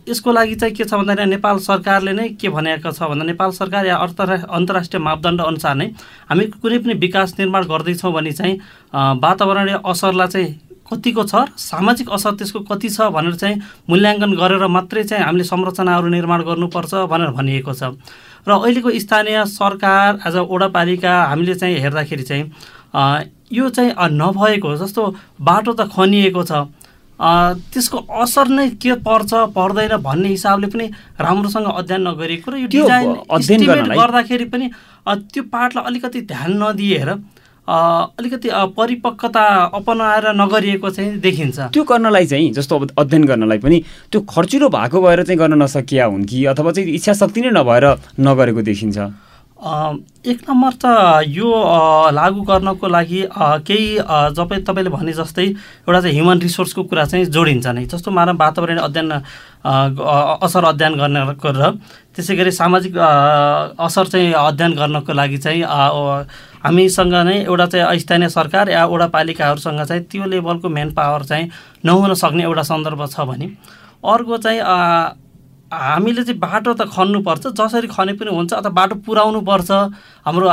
यसको 0.10 0.32
लागि 0.32 0.56
चाहिँ 0.56 0.76
के 0.76 0.84
छ 0.84 0.94
भन्दाखेरि 0.94 1.30
नेपाल 1.30 1.58
सरकारले 1.62 2.14
नै 2.14 2.28
के 2.42 2.50
भनेको 2.50 2.92
छ 2.92 3.04
भन्दा 3.04 3.26
नेपाल 3.26 3.52
सरकार 3.54 3.86
या 3.86 3.96
अन्तर्रा 3.98 4.36
अन्तर्राष्ट्रिय 4.50 5.02
मापदण्ड 5.02 5.42
अनुसार 5.42 5.76
नै 5.76 5.88
हामी 6.30 6.46
कुनै 6.58 6.78
पनि 6.82 6.94
विकास 6.98 7.36
निर्माण 7.40 7.64
गर्दैछौँ 7.70 8.14
भने 8.14 8.32
चाहिँ 8.34 8.60
वातावरणीय 9.22 9.80
असरलाई 9.86 10.28
चाहिँ 10.28 10.60
कतिको 10.92 11.24
छ 11.24 11.46
सामाजिक 11.56 12.10
असर 12.10 12.36
त्यसको 12.36 12.60
कति 12.68 12.90
छ 12.90 13.08
भनेर 13.14 13.36
चाहिँ 13.38 13.62
मूल्याङ्कन 13.90 14.34
गरेर 14.36 14.68
मात्रै 14.68 15.04
चाहिँ 15.04 15.24
हामीले 15.24 15.44
संरचनाहरू 15.46 16.08
निर्माण 16.10 16.42
गर्नुपर्छ 16.44 16.94
भनेर 17.08 17.32
भनिएको 17.38 17.74
छ। 17.74 17.96
र 18.44 18.52
अहिलेको 18.52 18.90
स्थानीय 19.00 19.46
सरकार 19.48 20.20
एज 20.28 20.36
अ 20.36 20.42
वडापालिका 20.44 21.14
हामीले 21.24 21.56
चाहिँ 21.56 21.80
हेर्दाखेरि 21.80 22.24
चाहिँ 22.24 22.44
यो 22.94 23.70
चाहिँ 23.70 23.92
नभएको 24.12 24.76
जस्तो 24.78 25.02
बाटो 25.42 25.74
त 25.74 25.90
खनिएको 25.90 26.44
छ। 26.44 26.66
त्यसको 27.74 27.98
असर 28.22 28.48
नै 28.48 28.70
के 28.82 28.94
पर्छ 29.00 29.54
पर्दैन 29.56 29.96
भन्ने 30.02 30.30
हिसाबले 30.30 30.68
पनि 30.68 30.86
राम्रोसँग 31.22 31.68
अध्ययन 31.72 32.02
नगरिएको 32.08 32.52
र 32.52 32.58
यो 32.58 32.68
डिजाइन 32.68 33.10
अध्ययन 33.30 33.94
गर्दाखेरि 33.94 34.46
पनि 34.46 34.70
त्यो 35.08 35.44
पार्टलाई 35.48 35.86
अलिकति 35.86 36.22
ध्यान 36.28 36.52
नदिएर 36.64 37.10
अलिकति 37.64 38.50
परिपक्वता 38.76 39.44
अपनाएर 39.72 40.26
नगरिएको 40.36 40.90
चाहिँ 40.90 41.20
देखिन्छ। 41.24 41.60
त्यो 41.72 41.84
गर्नलाई 41.84 42.26
चाहिँ 42.26 42.52
जस्तो 42.54 42.76
अब 42.76 42.92
अध्ययन 42.98 43.24
गर्नलाई 43.26 43.58
पनि 43.64 43.84
त्यो 44.12 44.22
खर्चिलो 44.28 44.70
भएको 44.70 45.02
भएर 45.02 45.24
चाहिँ 45.24 45.40
गर्न 45.40 45.62
नसकिया 45.64 46.06
हुन् 46.06 46.26
कि 46.28 46.44
अथवा 46.52 46.72
चाहिँ 46.72 46.90
इच्छा 46.92 47.14
शक्ति 47.14 47.42
नै 47.42 47.52
नभएर 47.56 47.86
नगरेको 48.20 48.62
देखिन्छ? 48.62 48.98
एक 49.63 50.39
नम्बर 50.43 50.74
त 50.75 50.86
यो 51.27 51.48
लागू 52.12 52.41
गर्नको 52.43 52.88
लागि 52.88 53.22
केही 53.63 53.96
जब 54.36 54.53
तपाईँले 54.67 54.89
भने 54.91 55.13
जस्तै 55.13 55.46
एउटा 55.46 56.00
चाहिँ 56.01 56.15
ह्युमन 56.15 56.39
रिसोर्सको 56.43 56.84
कुरा 56.84 57.05
चाहिँ 57.05 57.25
जोडिन्छ 57.32 57.67
नै। 57.67 57.86
जस्तो 57.88 58.12
मानव 58.12 58.36
वातावरण 58.39 58.77
अध्ययन 58.77 59.12
असर 60.43 60.63
अध्ययन 60.67 60.93
गर्नको 61.00 61.50
र 61.55 61.72
त्यसै 62.12 62.36
गरी 62.36 62.51
सामाजिक 62.51 62.98
असर 63.79 64.05
चाहिँ 64.12 64.34
अध्ययन 64.36 64.74
गर्नको 64.75 65.13
लागि 65.13 65.38
चाहिँ 65.39 65.63
हामीसँग 65.63 67.15
नै 67.24 67.38
एउटा 67.48 67.65
चाहिँ 67.65 68.00
स्थानीय 68.00 68.29
सरकार 68.29 68.70
या 68.70 68.86
वडापालिकाहरूसँग 68.86 69.84
चाहिँ 69.88 70.03
त्यो 70.12 70.25
लेभलको 70.27 70.70
मेन 70.70 70.91
पावर 70.91 71.24
चाहिँ 71.24 71.50
नहुन 71.86 72.13
सक्ने 72.20 72.43
एउटा 72.43 72.63
सन्दर्भ 72.67 73.08
छ 73.08 73.20
भने। 73.32 73.48
अर्को 74.03 74.38
चाहिँ 74.38 74.60
हामीले 75.74 76.24
चाहिँ 76.24 76.39
बाटो 76.39 76.74
त 76.74 76.86
खन्नुपर्छ 76.94 77.48
जसरी 77.60 77.88
खने 77.89 78.13
पनि 78.20 78.32
हुन्छ 78.36 78.53
अथवा 78.53 78.70
बाटो 78.80 78.96
पुर्याउनु 79.06 79.42
पर्छ 79.50 79.72
हाम्रो 80.25 80.48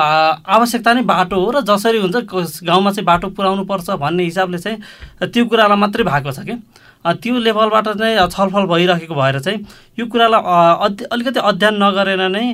आवश्यकता 0.57 0.93
नै 0.97 1.03
बाटो 1.13 1.37
हो 1.45 1.51
र 1.57 1.61
जसरी 1.71 1.99
हुन्छ 2.05 2.17
गाउँमा 2.65 2.91
चाहिँ 2.97 3.05
बाटो 3.07 3.29
पुर्याउनु 3.37 3.65
पर्छ 3.71 3.91
भन्ने 4.01 4.25
हिसाबले 4.25 4.59
चाहिँ 4.59 4.79
त्यो 5.33 5.45
कुरालाई 5.51 5.79
मात्रै 5.85 6.05
भएको 6.11 6.33
छ 6.33 6.41
कि। 6.49 6.55
त्यो 7.21 7.39
लेभलबाट 7.47 7.89
चाहिँ 8.01 8.29
छलफल 8.33 8.65
भइरहेको 8.73 9.15
भएर 9.15 9.39
चाहिँ 9.41 9.59
यो 9.99 10.07
कुरालाई 10.07 10.41
अध्य- 10.87 11.09
अलिकति 11.13 11.41
अध्ययन 11.51 11.75
नगरेर 11.83 12.23
नै 12.29 12.45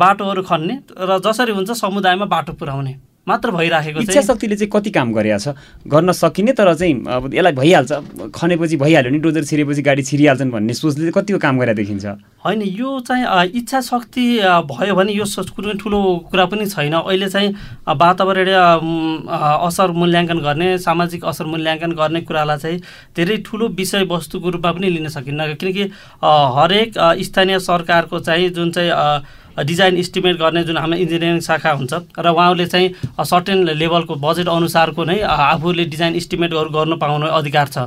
बाटोहरू 0.00 0.42
खन्ने 0.50 0.74
र 1.08 1.18
जसरी 1.24 1.52
हुन्छ 1.52 1.70
समुदायमा 1.82 2.24
बाटो 2.34 2.52
पुर्याउने 2.60 2.94
मात्र 3.26 3.50
भइराखेको 3.50 4.00
इच्छा 4.00 4.20
शक्तिले 4.20 4.56
चाहिँ 4.56 4.70
कति 4.72 4.90
काम 4.90 5.12
गरेको 5.12 5.38
छ 5.38 5.56
गर्न 5.88 6.12
सकिने 6.12 6.52
तर 6.52 6.74
चाहिँ 6.74 6.94
अब 7.08 7.34
यसलाई 7.34 7.52
भइहाल्छ। 7.52 7.92
खनेपछि 8.36 8.76
भइहाल्यो 8.76 9.10
नि 9.12 9.18
डोजर 9.24 9.44
छिरेपछि 9.48 9.82
गाडी 9.82 10.02
छिरिहाल्छन् 10.04 10.50
भन्ने 10.52 10.74
सोचले 10.74 11.10
कतिको 11.10 11.38
काम 11.40 11.58
गरेर 11.58 11.74
देखिन्छ? 11.74 12.04
होइन 12.44 12.62
यो 12.62 13.00
चाहिँ 13.00 13.24
इच्छा 13.56 13.80
शक्ति 13.80 14.24
भयो 14.68 14.94
भने 14.94 15.12
यो 15.12 15.24
कुनै 15.24 15.74
ठुलो 15.80 16.00
कुरा 16.30 16.44
पनि 16.52 16.66
छैन। 16.68 16.92
अहिले 17.00 17.28
चाहिँ 17.28 17.48
वातावरणीय 17.88 18.54
अ, 18.54 19.38
असर 19.68 19.90
मूल्याङ्कन 19.96 20.38
गर्ने 20.44 20.68
सामाजिक 20.84 21.24
असर 21.24 21.46
मूल्याङ्कन 21.48 21.92
गर्ने 21.96 22.20
कुरालाई 22.28 22.58
चाहिँ 22.58 22.78
धेरै 23.16 23.36
ठुलो 23.46 23.68
विषयवस्तुको 23.72 24.50
रूपमा 24.50 24.72
पनि 24.72 24.88
लिन 24.90 25.08
सकिन्न। 25.08 25.54
किनकि 25.56 25.84
हरेक 26.20 26.92
स्थानीय 27.24 27.58
सरकारको 27.58 28.18
चाहिँ 28.20 28.48
जुन 28.52 28.70
चाहिँ 28.76 28.92
डिजाइन 29.54 29.96
इस्टिमेट 29.96 30.36
गर्ने 30.36 30.62
जुन 30.64 30.76
हाम्रो 30.76 30.98
इन्जिनियरिङ 30.98 31.40
शाखा 31.40 31.70
हुन्छ 31.72 31.92
र 32.18 32.26
उहाँहरूले 32.28 32.66
चाहिँ 32.66 32.88
सर्टेन 33.22 33.58
लेभलको 33.70 34.14
बजेट 34.18 34.48
अनुसारको 34.48 35.04
नै 35.04 35.20
आफूले 35.22 35.84
डिजाइन 35.94 36.14
इस्टिमेटहरू 36.14 36.70
गर्नु 36.70 36.96
पाउने 36.96 37.28
अधिकार 37.38 37.66
छ। 37.68 37.78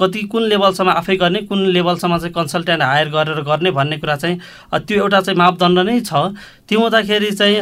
कति 0.00 0.22
कुन 0.32 0.42
लेभलसम्म 0.48 0.90
आफै 0.90 1.16
गर्ने 1.16 1.40
कुन 1.48 1.64
लेभलसम्म 1.76 2.18
चाहिँ 2.18 2.32
कन्सल्टेन्ट 2.34 2.82
हायर 2.82 3.08
गरेर 3.12 3.40
गर्ने 3.44 3.70
भन्ने 3.70 3.96
कुरा 4.00 4.16
चाहिँ 4.16 4.38
त्यो 4.72 4.96
एउटा 5.02 5.20
चाहिँ 5.20 5.38
मापदण्ड 5.38 5.78
नै 5.84 6.00
छ। 6.00 6.12
त्यो 6.68 6.80
हुँदाखेरि 6.80 7.30
चाहिँ 7.36 7.60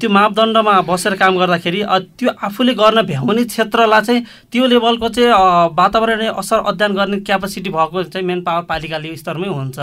त्यो 0.00 0.10
मापदण्डमा 0.10 0.80
बसेर 0.84 1.14
काम 1.16 1.38
गर्दाखेरि 1.38 1.82
त्यो 2.18 2.30
आफूले 2.44 2.74
गर्न 2.74 3.02
भ्याउने 3.08 3.44
क्षेत्रलाई 3.44 4.02
चाहिँ 4.02 4.24
त्यो 4.52 4.66
लेभलको 4.66 5.08
चाहिँ 5.08 5.30
अ, 5.32 5.72
वातावरणीय 5.72 6.30
असर 6.36 6.58
अध्ययन 6.60 6.92
गर्ने 6.94 7.20
क्यापासिटी 7.24 7.70
भएको 7.70 8.02
चाहिँ 8.12 8.26
मेन 8.26 8.40
पावर 8.44 8.62
पालिकाले 8.68 9.16
स्तरमै 9.16 9.48
हुन्छ। 9.48 9.78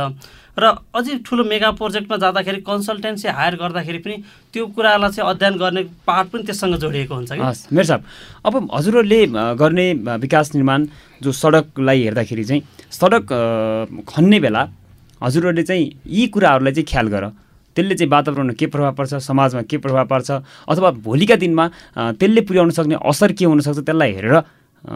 र 0.57 0.73
अझै 0.93 1.17
ठुलो 1.25 1.43
मेगा 1.45 1.69
प्रोजेक्टमा 1.77 2.17
जाँदाखेरि 2.17 2.61
कन्सल्टेन्सी 2.65 3.27
हायर 3.29 3.55
गर्दाखेरि 3.61 3.97
पनि 4.01 4.15
त्यो 4.57 4.65
कुरालाई 4.73 5.11
चाहिँ 5.13 5.29
अध्ययन 5.29 5.57
गर्ने 5.61 5.81
पार्ट 6.01 6.27
पनि 6.33 6.43
त्यससँग 6.49 6.75
जोडिएको 6.81 7.13
हुन्छ 7.13 7.31
कि? 7.31 7.41
हस् 7.45 7.69
मेरो 7.69 7.85
साहब 7.85 8.01
अब 8.45 8.53
हजुरहरूले 8.73 9.19
गर्ने 9.53 9.85
विकास 10.17 10.55
निर्माण 10.55 10.87
जो 11.21 11.31
सडकलाई 11.31 12.01
हेर्दाखेरि 12.03 12.43
चाहिँ 12.43 12.61
सडक 12.89 13.25
खन्ने 14.09 14.39
बेला 14.41 14.63
हजुरहरूले 15.21 15.63
चाहिँ 15.63 15.85
यी 16.09 16.27
कुराहरूलाई 16.33 16.73
चाहिँ 16.73 16.85
ख्याल 16.89 17.07
गर। 17.13 17.23
त्यसले 17.77 17.95
चाहिँ 17.95 18.09
वातावरणमा 18.09 18.53
के 18.57 18.65
प्रभाव 18.73 18.93
पर्छ 18.97 19.13
समाजमा 19.29 19.61
के 19.69 19.77
प्रभाव 19.77 20.05
पर्छ 20.09 20.29
अथवा 20.65 20.89
भोलिका 21.05 21.35
दिनमा 21.37 21.65
त्यसले 22.17 22.41
पुर्याउन 22.41 22.69
सक्ने 22.73 22.97
असर 22.97 23.31
के 23.37 23.45
हुनसक्छ 23.45 23.77
त्यसलाई 23.85 24.11
हेरेर 24.17 24.41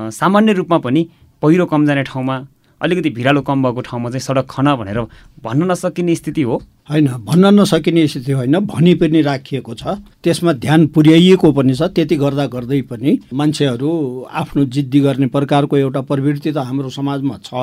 सामान्य 0.09 0.53
रूपमा 0.57 0.77
पनि 0.81 1.01
पहिरो 1.41 1.65
कम 1.69 1.85
जाने 1.85 2.03
ठाउँमा 2.09 2.35
अलिकति 2.81 3.09
भिरालो 3.09 3.41
कम 3.41 3.63
भएको 3.63 3.81
ठाउँमा 3.81 4.09
चाहिँ 4.09 4.19
सडक 4.21 4.45
खन 4.49 4.75
भनेर 4.75 4.99
भन्न 5.43 5.71
नसकिने 5.71 6.15
स्थिति 6.15 6.41
हो। 6.41 6.55
होइन 6.89 7.07
भन्न 7.25 7.59
नसकिने 7.59 8.07
स्थिति 8.07 8.31
होइन 8.31 8.59
भनी 8.65 8.93
पनि 8.95 9.21
राखिएको 9.21 9.73
छ। 9.73 9.83
त्यसमा 10.23 10.53
ध्यान 10.53 10.87
पुर्याइएको 10.87 11.51
पनि 11.51 11.75
छ 11.75 11.81
त्यति 11.91 12.15
गर्दा 12.17 12.45
गर्दै 12.47 12.81
पनि 12.89 13.19
मान्छेहरू 13.33 13.91
आफ्नो 14.31 14.65
जिद्दी 14.65 14.99
गर्ने 14.99 15.27
प्रकारको 15.27 15.77
एउटा 15.77 16.01
प्रवृत्ति 16.01 16.51
त 16.51 16.57
हाम्रो 16.59 16.89
समाजमा 16.89 17.37
छ। 17.43 17.53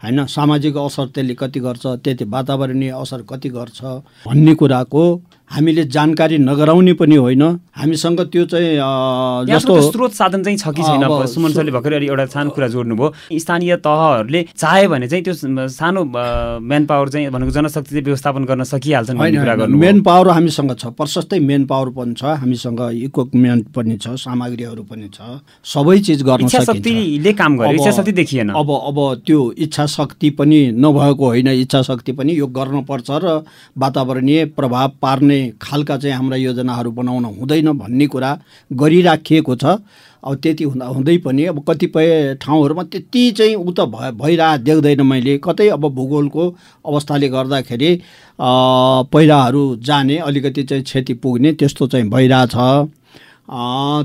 होइन 0.00 0.24
सामाजिक 0.26 0.76
असर 0.76 1.06
त्यसले 1.10 1.34
कति 1.34 1.60
गर्छ 1.60 1.86
त्यति 1.98 2.24
वातावरणीय 2.24 2.90
असर 2.94 3.22
कति 3.30 3.48
गर्छ 3.48 3.80
भन्ने 4.26 4.54
कुराको 4.54 5.02
हामीले 5.50 5.84
जानकारी 5.88 6.38
नगराउने 6.38 6.92
पनि 6.92 7.16
होइन। 7.16 7.42
हामीसँग 7.76 8.20
त्यो 8.32 8.44
चाहिँ 8.46 8.76
जस्तो 9.48 9.80
स्रोत 9.90 10.12
साधन 10.12 10.42
चाहिँ 10.44 10.58
छ 10.58 10.68
कि 10.76 10.82
छैन? 10.82 11.02
सुमन 11.26 11.52
सरले 11.52 11.72
भर्खरै 11.72 12.06
एउटा 12.06 12.26
सानो 12.28 12.50
कुरा 12.50 12.68
जोड्नुभयो 12.68 13.38
स्थानीय 13.38 13.76
तहहरूले 13.80 14.42
चाह्यो 14.52 14.88
भने 14.90 15.08
चाहिँ 15.08 15.24
त्यो 15.24 15.34
सानो 15.68 16.04
म्यान 16.04 16.86
पावर 16.86 17.08
चाहिँ 17.08 17.30
भनेको 17.30 17.50
जनशक्ति 17.50 17.90
चाहिँ 17.90 18.04
व्यवस्थापन 18.04 18.44
गर्न 18.44 18.62
सकिहाल्छन् 18.64 19.76
मेन 19.76 20.00
पावर 20.02 20.28
हामीसँग 20.28 20.74
छ 20.76 20.92
प्रशस्तै 20.98 21.38
मेन 21.40 21.64
पावर 21.66 21.88
पनि 21.96 22.14
छ 22.14 22.36
हामीसँग 22.44 22.80
इक्विपमेन्ट 23.08 23.64
पनि 23.74 23.96
छ 23.96 24.14
सामग्रीहरू 24.18 24.82
पनि 24.84 25.08
छ 25.14 25.40
सबै 25.64 25.98
चिज 26.06 26.22
गर्न 26.28 26.48
शक्तिले 26.48 27.32
काम 27.32 27.56
गर्यो 27.58 27.80
इच्छा 27.80 27.90
शक्ति 27.96 28.12
देखिएन। 28.12 28.48
अब 28.52 28.70
अब 28.70 28.98
त्यो 29.26 29.40
इच्छा 29.58 29.86
शक्ति 29.96 30.30
पनि 30.38 30.60
नभएको 30.76 31.26
होइन 31.26 31.48
इच्छा 31.48 31.82
शक्ति 31.82 32.12
पनि 32.12 32.38
यो 32.38 32.46
गर्नुपर्छ 32.52 33.10
र 33.24 33.42
वातावरणीय 33.78 34.44
प्रभाव 34.58 34.92
पार्ने 35.02 35.37
खालका 35.62 35.96
चाहिँ 35.96 36.14
हाम्रा 36.16 36.36
योजनाहरू 36.38 36.90
बनाउन 36.90 37.24
हुँदैन 37.38 37.72
भन्ने 37.78 38.06
कुरा 38.06 38.30
गरिराखिएको 38.70 39.54
छ। 39.56 39.78
अब 40.18 40.34
त्यति 40.42 40.64
हुँदा 40.64 40.86
हुँदै 40.86 41.16
पनि 41.24 41.44
अब 41.46 41.62
कतिपय 41.68 42.34
ठाउँहरूमा 42.42 42.82
त्यति 42.84 43.30
चाहिँ 43.38 43.54
उ 43.54 43.70
त 43.70 43.80
भए 43.86 44.10
भइरहेको 44.18 44.64
देख्दैन 44.64 45.02
मैले। 45.06 45.38
कतै 45.38 45.68
अब 45.70 45.88
भूगोलको 45.94 46.48
अवस्थाले 46.84 47.28
गर्दाखेरि 47.28 47.90
पहिराहरू 48.38 49.62
जाने 49.78 50.16
अलिकति 50.18 50.62
चाहिँ 50.64 50.84
क्षति 50.84 51.14
पुग्ने 51.22 51.52
त्यस्तो 51.54 51.86
चाहिँ 51.86 52.08
भइरहेछ। 52.10 52.56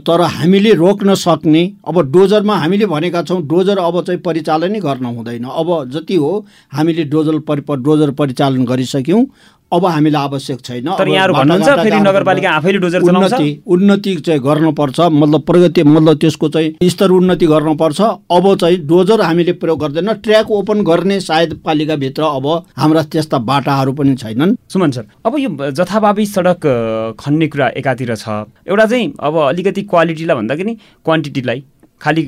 तर 0.07 0.21
हामीले 0.23 0.73
रोक्न 0.73 1.13
सक्ने 1.15 1.63
अब 1.87 1.99
डोजरमा 2.11 2.55
हामीले 2.57 2.85
भनेका 2.85 3.21
छौँ 3.23 3.41
डोजर 3.43 3.77
अब 3.77 4.01
चाहिँ 4.03 4.21
परिचालनै 4.21 4.79
गर्न 4.79 5.05
हुँदैन। 5.05 5.43
अब 5.45 5.89
जति 5.91 6.15
हो 6.15 6.31
हामीले 6.73 7.03
डोजर 7.11 7.39
परि 7.49 7.61
डोजर 7.83 8.11
परिचालन 8.13 8.65
गरिसक्यौँ। 8.65 9.25
अब 9.73 9.85
हामीलाई 9.85 10.21
आवश्यक 10.21 10.59
छैन। 10.61 10.89
तर 10.97 11.07
यहाँहरू 11.07 11.33
भन्नुहुन्छ 11.33 11.69
फेरि 11.83 11.99
नगरपालिका। 11.99 12.49
आफैले 12.51 12.79
डोजर 12.79 13.01
चलाउँछ? 13.01 13.33
उन्नति 13.33 13.61
उन्नति 13.67 14.15
चाहिँ 14.25 14.41
गर्नुपर्छ। 14.41 14.99
मतलब 15.01 15.41
प्रगति 15.43 15.83
मतलब 15.83 16.17
त्यसको 16.17 16.49
चाहिँ 16.49 16.89
स्तर 16.89 17.11
उन्नति 17.11 17.45
गर्नुपर्छ। 17.47 18.01
अब 18.01 18.45
चाहिँ 18.55 18.77
डोजर 18.87 19.21
हामीले 19.21 19.53
प्रयोग 19.57 19.79
गर्दैन। 19.79 20.13
ट्र्याक 20.23 20.51
ओपन 20.51 20.83
गर्ने 20.83 21.19
सायद 21.21 21.59
पालिकाभित्र 21.65 22.23
अब 22.23 22.47
हाम्रा 22.77 23.03
त्यस्ता 23.11 23.37
बाटाहरू 23.41 23.93
पनि 23.93 24.15
छैनन्। 24.15 24.55
सुमन 24.69 24.91
सर 24.91 25.05
अब 25.25 25.37
यो 25.39 25.71
जथाभावी 25.71 26.25
सडक 26.25 26.65
खन्ने 27.19 27.47
कुरा 27.47 27.67
एकातिर 27.77 28.15
छ। 28.15 28.29
एउटा 28.67 28.85
चाहिँ 28.85 29.13
अब 29.19 29.37
अलिकति 29.41 29.81
क्वालिटीलाई 29.83 30.35
भन्दाखेरि 30.35 30.73
क्वान्टिटीलाई। 31.05 31.63
खालि 32.03 32.24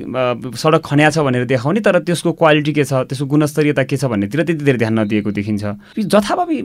सडक 0.56 0.82
खन्या 0.86 1.10
छ 1.12 1.20
भनेर 1.28 1.46
देखाउने 1.46 1.80
तर 1.84 2.00
त्यसको 2.08 2.32
क्वालिटी 2.40 2.72
के 2.74 2.84
छ 2.84 3.04
त्यसको 3.12 3.26
गुणस्तरीयता 3.28 3.84
के 3.84 3.98
छ 3.98 4.06
भन्नेतिर 4.08 4.44
त्यति 4.44 4.64
धेरै 4.64 4.78
ध्यान 4.80 5.00
नदिएको 5.00 5.32
देखिन्छ। 5.32 5.64
जथाभावी 6.00 6.58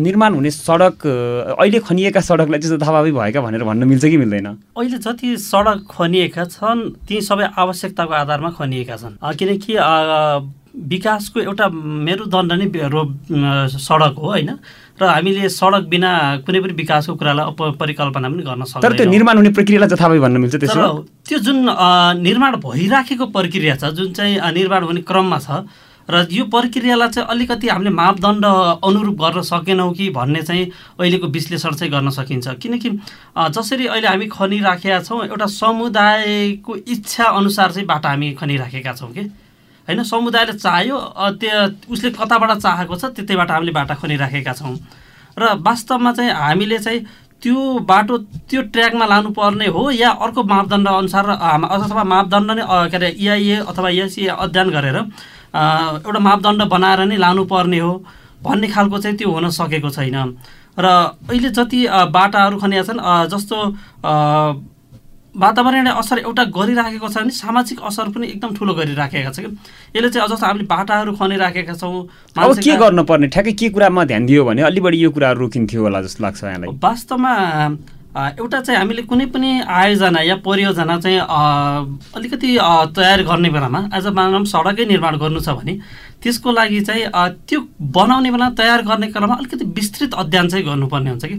निर्माण 0.00 0.34
हुने 0.34 0.50
सडक 0.50 1.06
अहिले 1.60 1.78
खनिएका 1.84 2.20
सडकलाई 2.20 2.60
चाहिँ 2.60 2.78
जथाभावी 2.78 3.12
भएका 3.12 3.40
भनेर 3.40 3.64
भन्न 3.64 3.84
मिल्छ 3.84 4.04
कि 4.04 4.16
मिल्दैन? 4.16 4.46
अहिले 4.76 4.98
जति 4.98 5.36
सडक 5.36 5.84
खनिएका 5.90 6.44
छन् 6.46 6.80
ती 7.08 7.20
सबै 7.20 7.44
आवश्यकताको 7.52 8.12
आधारमा 8.14 8.50
खनिएका 8.56 8.96
छन्। 8.96 9.14
किनकि 9.36 9.72
विकासको 10.78 11.40
एउटा 11.40 11.68
मेरुदण्ड 12.08 12.52
नै 12.52 12.66
सडक 13.76 14.14
हो 14.18 14.26
होइन? 14.30 14.50
र 15.00 15.06
हामीले 15.06 15.48
सडक 15.48 15.84
बिना 15.88 16.10
कुनै 16.46 16.60
पनि 16.60 16.72
विकासको 16.74 17.14
कुरालाई 17.14 17.46
अप 17.46 17.60
परिकल्पना 17.80 18.28
पनि 18.28 18.42
गर्न 18.42 18.62
तर 18.82 18.92
त्यो 18.98 19.06
निर्माण 19.10 19.36
हुने 19.36 19.50
प्रक्रियालाई 19.58 19.88
जथाभावी 19.88 20.20
भन्न 20.20 20.36
मिल्छ 20.42 20.56
त्यसो 20.56 20.86
त्यो 21.28 21.38
जुन 21.46 21.58
निर्माण 22.22 22.56
भइराखेको 22.64 23.26
प्रक्रिया 23.36 23.76
छ 23.76 23.92
जुन 23.98 24.12
चाहिँ 24.12 24.40
निर्माण 24.54 24.82
हुने 24.84 25.00
क्रममा 25.10 25.38
छ 25.38 25.62
र 26.08 26.26
यो 26.32 26.44
प्रक्रियालाई 26.48 27.08
चाहिँ 27.14 27.28
अलिकति 27.30 27.68
हामीले 27.68 27.90
मापदण्ड 27.92 28.44
अनुरूप 28.80 29.16
गर्न 29.22 29.42
सकेनौँ 29.44 29.92
कि 29.94 30.08
भन्ने 30.10 30.42
चाहिँ 30.42 30.64
अहिलेको 31.00 31.26
विश्लेषण 31.28 31.72
चाहिँ 31.74 31.92
गर्न 31.92 32.10
सकिन्छ। 32.10 32.48
किनकि 32.62 32.90
जसरी 33.36 33.86
अहिले 33.86 34.08
हामी 34.08 34.26
खनिराखेका 34.32 35.00
छौँ 35.04 35.20
एउटा 35.26 35.46
समुदायको 35.52 36.76
इच्छा 36.88 37.24
अनुसार 37.24 37.68
चाहिँ 37.72 37.86
बाटो 37.86 38.08
हामी 38.08 38.32
खनिराखेका 38.40 38.92
छौँ 38.92 39.12
कि। 39.12 39.24
होइन 39.88 40.02
समुदायले 40.04 40.52
चाह्यो 40.54 40.96
त्यो 41.40 41.56
उसले 41.92 42.10
कताबाट 42.12 42.50
चाहेको 42.58 42.96
छ 42.96 43.04
त्यतैबाट 43.16 43.50
हामीले 43.50 43.72
बाटा 43.72 43.94
खनिराखेका 43.96 44.52
छौँ। 44.52 44.76
र 45.38 45.42
वास्तवमा 45.64 46.12
चाहिँ 46.12 46.30
हामीले 46.30 46.78
चाहिँ 46.78 47.00
त्यो 47.42 47.56
बाटो 47.88 48.16
त्यो 48.50 48.62
ट्र्याकमा 48.68 49.06
लानुपर्ने 49.06 49.66
हो 49.70 49.90
या 49.90 50.10
अर्को 50.10 50.42
मापदण्ड 50.44 50.88
अनुसार 50.88 51.26
अथवा 51.30 52.04
मापदण्ड 52.04 52.50
नै 52.50 52.62
के 52.90 52.96
अरे 52.96 53.08
इआइए 53.16 53.56
अथवा 53.64 53.88
इएसए 53.88 54.26
अध्ययन 54.36 54.68
गरेर 54.70 54.96
एउटा 54.98 56.18
मापदण्ड 56.18 56.62
बनाएर 56.68 57.00
नै 57.06 57.16
लानुपर्ने 57.16 57.78
हो 57.78 57.92
भन्ने 58.42 58.68
खालको 58.68 58.98
चाहिँ 58.98 59.16
त्यो 59.18 59.30
हुन 59.30 59.48
सकेको 59.50 59.90
छैन। 59.90 60.16
र 60.78 60.86
अहिले 61.30 61.50
जति 61.50 61.86
बाटाहरू 62.12 62.56
खनिया 62.58 62.82
छन् 62.82 63.00
जस्तो 63.30 63.56
वातावरणीय 65.38 65.92
असर 66.02 66.18
एउटा 66.18 66.44
गरिराखेको 66.56 67.08
छ 67.08 67.16
भने 67.22 67.30
सामाजिक 67.38 67.80
असर 67.90 68.08
पनि 68.14 68.26
एकदम 68.26 68.54
ठुलो 68.58 68.74
गरिराखेका 68.74 69.30
छ 69.32 69.38
कि? 69.44 69.50
यसले 69.96 70.08
चाहिँ 70.10 70.28
जस्तो 70.28 70.46
हामीले 70.46 70.66
बाटाहरू 70.74 71.12
खनिराखेका 71.20 71.74
छौँ 71.80 71.92
अब 72.36 72.58
के 72.64 72.76
गर्नुपर्ने? 72.82 73.26
ठ्याक्कै 73.34 73.52
के 73.60 73.68
कुरामा 73.76 74.04
ध्यान 74.10 74.26
दियो 74.26 74.44
भने 74.44 74.62
अलि 74.70 74.80
बढी 74.86 74.98
यो 75.02 75.10
कुराहरू 75.14 75.40
रोकिन्थ्यो 75.40 75.82
होला 75.82 76.00
जस्तो 76.02 76.24
लाग्छ 76.24 76.42
यहाँलाई। 76.44 76.74
वास्तवमा 76.82 77.32
अ, 78.16 78.20
एउटा 78.40 78.60
चाहिँ 78.66 78.78
हामीले 78.80 79.02
कुनै 79.06 79.26
पनि 79.30 79.48
आयोजना 79.68 80.20
या 80.26 80.36
परियोजना 80.42 80.98
चाहिँ 81.00 81.18
अ, 81.22 81.40
अलिकति 82.18 82.56
अ, 82.56 82.84
तयार 82.96 83.22
गर्ने 83.30 83.48
बेलामा 83.54 83.80
आज 83.94 84.06
मानव 84.18 84.44
सडकै 84.52 84.84
निर्माण 84.90 85.16
गर्नु 85.22 85.40
छ 85.46 85.54
भने 85.60 85.78
त्यसको 86.24 86.50
लागि 86.50 86.80
चाहिँ 86.88 87.02
अ, 87.14 87.28
त्यो 87.46 87.60
बनाउने 87.94 88.30
बेला 88.34 88.48
तयार 88.58 88.82
गर्ने 88.90 89.06
क्रममा 89.14 89.34
अलिकति 89.38 89.64
विस्तृत 89.78 90.14
अध्ययन 90.24 90.48
चाहिँ 90.48 90.64
गर्नुपर्ने 90.66 91.10
हुन्छ 91.10 91.24
कि? 91.24 91.36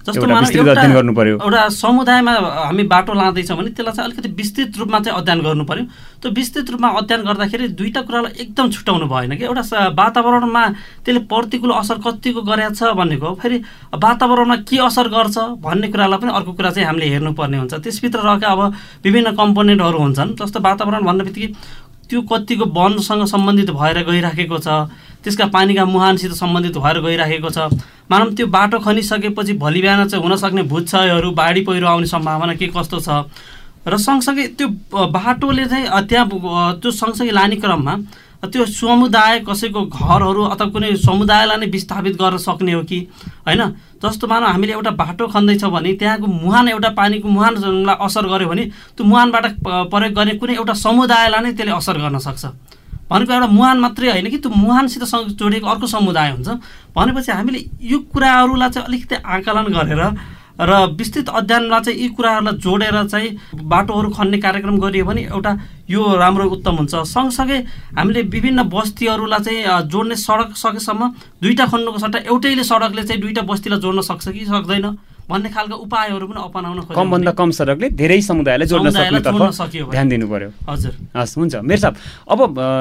जस्तो 0.00 0.24
अध्ययन 0.24 0.92
गर्नु 0.92 1.12
पर्यो। 1.12 1.36
एउटा 1.44 1.68
समुदायमा 1.68 2.32
हामी 2.32 2.84
बाटो 2.88 3.12
लाँदैछौँ 3.12 3.56
भने 3.58 3.70
त्यसलाई 3.76 3.94
चाहिँ 3.94 4.06
अलिकति 4.08 4.28
विस्तृत 4.32 4.78
रूपमा 4.80 4.98
चाहिँ 5.04 5.18
अध्ययन 5.20 5.40
गर्नु 5.44 5.64
पर्यो 5.68 5.84
त्यो 6.20 6.30
विस्तृत 6.32 6.70
रूपमा 6.70 6.88
अध्ययन 7.00 7.20
गर्दाखेरि 7.28 7.68
दुईवटा 7.76 8.00
कुरालाई 8.08 8.32
एकदम 8.40 8.70
छुट्याउनु 8.70 9.06
भएन 9.12 9.36
कि। 9.36 9.44
एउटा 9.44 9.62
वातावरणमा 9.92 10.62
त्यसले 11.04 11.20
प्रतिकूल 11.28 11.72
असर 11.76 11.96
कतिको 12.00 12.40
गरेको 12.48 12.74
छ 12.74 12.96
भन्नेको 12.96 13.26
हो। 13.28 13.34
फेरि 13.44 13.56
वातावरणमा 14.00 14.56
के 14.64 14.76
असर 14.88 15.06
गर्छ 15.12 15.36
भन्ने 15.60 15.88
कुरालाई 15.92 16.18
पनि 16.18 16.32
अर्को 16.32 16.52
कुरा 16.56 16.70
चाहिँ 16.70 16.86
हामीले 16.88 17.06
हेर्नुपर्ने 17.12 17.56
हुन्छ। 17.60 17.74
त्यसभित्र 17.84 18.18
रहेका 18.24 18.48
अब 18.48 18.60
विभिन्न 19.04 19.36
कम्पोनेन्टहरू 19.36 19.98
हुन्छन्। 20.00 20.34
जस्तो 20.40 20.58
वातावरण 20.64 21.04
भन्ने 21.04 21.24
बित्तिकै 21.28 21.48
त्यो 22.10 22.20
कतिको 22.26 22.64
वनसँग 22.74 23.24
सम्बन्धित 23.26 23.70
भएर 23.70 24.02
गइराखेको 24.04 24.58
छ। 24.58 24.68
त्यसका 25.22 25.46
पानीका 25.54 25.84
मुहानसित 25.84 26.32
सम्बन्धित 26.34 26.76
भएर 26.78 27.00
गइराखेको 27.00 27.50
छ। 27.50 27.58
मानव 28.10 28.34
त्यो 28.34 28.46
बाटो 28.50 28.78
खनिसकेपछि 28.82 29.52
भोलि 29.54 29.80
बिहान 29.80 30.08
चाहिँ 30.08 30.24
हुनसक्ने 30.24 30.62
भूक्षयहरू 30.66 31.30
बाढी 31.30 31.60
पहिरो 31.62 31.86
आउने 31.86 32.06
सम्भावना 32.06 32.54
के 32.54 32.66
कस्तो 32.74 33.00
छ? 33.00 33.08
र 33.86 33.96
सँगसँगै 33.96 34.46
त्यो 34.58 34.68
बाटोले 35.08 35.64
चाहिँ 35.66 35.86
त्यहाँ 36.08 36.26
त्यो 36.80 36.90
सँगसँगै 36.90 37.30
लाने 37.30 37.56
क्रममा 37.56 37.94
त्यो 38.40 38.64
समुदाय 38.66 39.38
कसैको 39.44 39.80
घरहरू 39.86 40.42
अथवा 40.52 40.66
कुनै 40.72 40.96
समुदायलाई 40.96 41.56
नै 41.56 41.66
विस्थापित 41.66 42.14
गर्न 42.16 42.36
सक्ने 42.40 42.72
हो 42.72 42.82
कि? 42.82 42.98
होइन? 43.46 43.62
जस्तो 44.00 44.26
मानव 44.26 44.46
हामीले 44.48 44.72
एउटा 44.72 44.90
बाटो 44.96 45.26
खन्दैछौँ 45.28 45.70
भने 45.70 45.92
त्यहाँको 46.00 46.26
मुहान 46.26 46.68
एउटा 46.68 46.90
पानीको 46.96 47.28
मुहानलाई 47.28 47.96
असर 48.00 48.26
गर्यो 48.32 48.48
भने 48.48 48.64
त्यो 48.96 49.04
मुहानबाट 49.04 49.44
प्रयोग 49.92 50.12
गर्ने 50.16 50.34
कुनै 50.40 50.54
एउटा 50.56 50.72
समुदायलाई 50.72 51.40
नै 51.44 51.52
त्यसले 51.52 51.72
असर 51.76 51.96
गर्न 52.00 52.18
सक्छ। 52.18 52.44
भनेको 53.10 53.32
एउटा 53.32 53.46
मुहान 53.52 53.76
मात्रै 53.78 54.08
होइन 54.08 54.28
कि 54.30 54.38
त्यो 54.40 54.50
मुहानसित 54.56 55.04
जोडिएको 55.36 55.66
अर्को 55.66 55.86
समुदाय 55.86 56.30
हुन्छ। 56.32 56.48
भनेपछि 56.96 57.32
हामीले 57.32 57.60
यो 57.82 57.98
कुराहरूलाई 58.08 58.70
चाहिँ 58.70 58.86
अलिकति 58.88 59.14
आकलन 59.20 59.68
गरेर 59.68 60.02
र 60.60 60.72
विस्तृत 60.92 61.28
अध्ययनमा 61.28 61.78
चाहिँ 61.80 61.98
यी 62.00 62.08
कुराहरूलाई 62.16 62.56
जोडेर 62.60 62.96
चाहिँ 63.08 63.28
बाटोहरू 63.64 64.08
खन्ने 64.12 64.38
कार्यक्रम 64.44 64.76
गरियो 64.78 65.04
भने 65.04 65.22
एउटा 65.32 65.52
यो 65.88 66.00
राम्रो 66.20 66.44
उत्तम 66.60 66.74
हुन्छ। 66.84 66.94
सँगसँगै 67.08 67.58
हामीले 67.96 68.22
विभिन्न 68.28 68.62
बस्तीहरूलाई 68.68 69.40
चाहिँ 69.40 69.88
जोड्ने 69.88 70.16
सडक 70.20 70.50
सकेसम्म 70.56 71.02
दुईवटा 71.42 71.64
खन्नुको 71.72 71.98
सट्टा 71.98 72.18
एउटैले 72.28 72.64
सडकले 72.64 73.02
चाहिँ 73.08 73.20
दुईवटा 73.20 73.42
बस्तीलाई 73.48 73.80
जोड्न 73.80 74.00
सक्छ 74.04 74.28
कि 74.28 74.44
सक्दैन 74.44 74.86
भन्ने 75.30 75.48
खालको 75.54 75.76
उपायहरू 75.86 76.26
पनि 76.26 76.40
अपनाउन 76.42 76.78
कमभन्दा 76.90 77.30
भने- 77.30 77.38
कम 77.38 77.50
सडकले 77.54 77.88
धेरै 77.94 78.20
समुदायलाई 78.20 78.66
जोड्न 78.66 78.90
भने। 78.90 79.90
ध्यान 79.94 80.08
दिनु 80.10 80.26
पर्यो 80.26 80.50
हजुर। 80.66 80.92
हस् 81.16 81.38
हुन्छ। 81.38 81.54
मेर 81.62 81.78
साहब 81.78 81.94
अब 82.26 82.40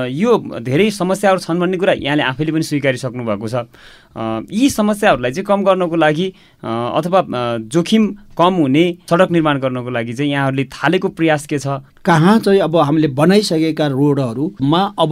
यो 0.09 0.31
धेरै 0.57 0.89
समस्याहरू 0.89 1.39
छन् 1.45 1.59
भन्ने 1.61 1.77
कुरा 1.77 1.93
यहाँले 2.01 2.23
आफैले 2.25 2.51
पनि 2.51 2.65
स्वीकारिसक्नु 2.65 3.21
भएको 3.21 3.47
छ। 3.53 3.69
यी 4.15 4.69
समस्याहरूलाई 4.69 5.31
चाहिँ 5.31 5.45
कम 5.45 5.63
गर्नको 5.63 5.95
लागि 5.95 6.27
अथवा 6.63 7.25
जोखिम 7.73 8.07
कम 8.37 8.53
हुने 8.53 8.83
सडक 9.09 9.31
निर्माण 9.31 9.59
गर्नको 9.59 9.89
लागि 9.89 10.13
चाहिँ 10.13 10.31
यहाँहरूले 10.31 10.63
थालेको 10.63 11.07
प्रयास 11.09 11.45
के 11.47 11.59
छ? 11.59 11.67
कहाँ 12.05 12.37
चाहिँ 12.39 12.59
अब 12.61 12.75
हामीले 12.75 13.07
बनाइसकेका 13.11 13.87
रोडहरूमा 13.87 14.81
अब 14.99 15.11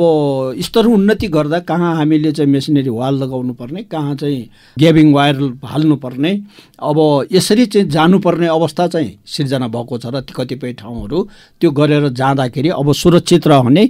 स्तर 0.59 0.85
उन्नति 0.87 1.27
गर्दा 1.27 1.59
कहाँ 1.59 1.95
हामीले 1.95 2.31
चाहिँ 2.31 2.51
मेसिनरी 2.51 2.89
वाल 2.89 3.15
लगाउनु 3.23 3.53
पर्ने 3.53 3.83
कहाँ 3.83 4.15
चाहिँ 4.15 4.49
ग्याबिङ 4.79 5.13
वायर 5.13 5.35
हाल्नुपर्ने 5.65 6.31
अब 6.81 7.27
यसरी 7.31 7.65
चाहिँ 7.65 7.89
जानुपर्ने 7.89 8.47
अवस्था 8.47 8.87
चाहिँ 8.87 9.11
सिर्जना 9.25 9.67
भएको 9.67 9.97
छ 9.97 10.05
र 10.07 10.21
कतिपय 10.35 10.73
ठाउँहरू 10.73 11.27
त्यो 11.61 11.71
गरेर 11.71 12.07
जाँदाखेरि 12.09 12.69
अब 12.69 12.93
सुरक्षित 12.93 13.47
रहने 13.47 13.85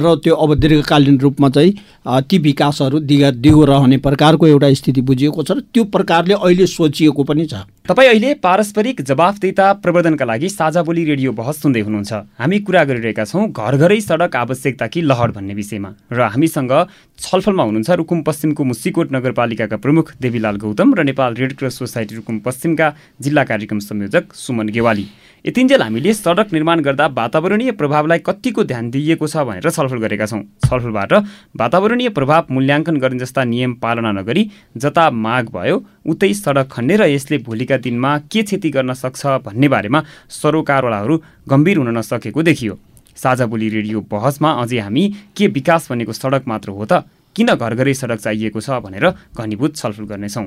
र 0.00 0.14
त्यो 0.24 0.34
अब 0.34 0.54
दीर्घकालीन 0.54 1.18
रूपमा 1.20 1.48
चाहिँ 1.48 2.22
ती 2.22 2.38
विकासहरू 2.38 3.00
दिग 3.00 3.24
दिगो 3.36 3.64
रहने 3.64 3.96
प्रकारको 4.16 4.46
एउटा 4.48 4.72
स्थिति 4.72 5.00
बुझिएको 5.04 5.42
छ 5.44 5.52
र 5.52 5.60
त्यो 5.68 5.84
प्रकारले 5.92 6.34
अहिले 6.34 6.66
सोचिएको 6.66 7.22
पनि 7.28 7.44
छ। 7.46 7.68
तपाईँ 7.84 8.08
अहिले 8.08 8.32
पारस्परिक 8.40 9.00
जवाफदेता 9.04 9.66
प्रवर्धनका 9.84 10.24
लागि 10.24 10.48
साझा 10.48 10.82
बोली 10.82 11.04
रेडियो 11.04 11.32
बहस 11.36 11.60
सुन्दै 11.62 11.80
हुनुहुन्छ। 11.80 12.12
हामी 12.40 12.58
कुरा 12.64 12.84
गरिरहेका 12.88 13.24
छौँ 13.28 13.44
घर 13.52 13.76
घरै 13.76 14.00
सडक 14.00 14.36
आवश्यकता 14.36 14.86
कि 14.88 15.02
लहर 15.02 15.30
भन्ने 15.36 15.54
विषयमा 15.54 15.90
र 16.12 16.32
हामीसँग 16.32 16.72
छलफलमा 17.18 17.62
हुनुहुन्छ 17.62 17.90
रुकुम 18.00 18.22
पश्चिमको 18.24 18.64
मुसिकोट 18.64 19.12
नगरपालिकाका 19.12 19.76
प्रमुख 19.84 20.16
देवीलाल 20.16 20.56
गौतम 20.64 20.94
र 20.96 21.04
Nepal 21.04 21.34
red 21.36 21.52
cross 21.60 21.78
society 21.78 22.14
Rukum 22.16 22.38
पश्चिमका 22.40 22.88
जिल्ला 23.20 23.44
कार्यक्रम 23.44 23.78
संयोजक 23.84 24.32
सुमन 24.34 24.72
गेवाली। 24.72 25.06
यतिन्जेल 25.44 25.82
हामीले 25.82 26.12
सडक 26.14 26.52
निर्माण 26.52 26.80
गर्दा 26.80 27.06
वातावरणीय 27.16 27.70
प्रभावलाई 27.78 28.18
कतिको 28.26 28.62
ध्यान 28.64 28.90
दिइएको 28.90 29.26
छ 29.26 29.44
भनेर 29.46 29.70
छलफल 29.70 29.98
गरेका 30.02 30.26
छौँ। 30.26 30.42
छलफलबाट 30.64 31.12
वातावरणीय 31.54 32.08
प्रभाव 32.10 32.50
मूल्याङ्कन 32.50 32.96
गर्ने 32.98 33.18
जस्ता 33.18 33.44
नियम 33.44 33.74
पालना 33.78 34.12
नगरी 34.12 34.42
जता 34.76 35.04
माग 35.10 35.44
भयो 35.54 35.76
उतै 36.04 36.32
सडक 36.34 36.66
खन्ने 36.66 36.96
र 36.96 37.06
यसले 37.06 37.38
भोलिका 37.46 37.76
दिनमा 37.78 38.10
के 38.26 38.42
क्षति 38.42 38.70
गर्न 38.70 38.92
सक्छ 38.94 39.26
भन्ने 39.46 39.68
बारेमा 39.68 40.02
सरोकारवालाहरू 40.32 41.20
गम्भीर 41.46 41.76
हुन 41.78 41.96
नसकेको 41.98 42.42
देखियो। 42.42 42.78
साझा 43.16 43.46
बोली 43.46 43.68
रेडियो 43.70 44.00
बहसमा 44.10 44.50
अझै 44.62 44.78
हामी 44.78 45.04
के 45.36 45.46
विकास 45.54 45.88
भनेको 45.90 46.12
सडक 46.12 46.42
मात्र 46.48 46.70
हो 46.70 46.84
त 46.84 47.06
किन 47.36 47.54
घर 47.54 47.74
घरै 47.74 47.94
सडक 47.94 48.18
चाहिएको 48.18 48.60
छ 48.60 48.82
भनेर 48.82 49.06
घनीभूत 49.38 49.76
छलफल 49.76 50.04
गर्नेछौँ। 50.10 50.46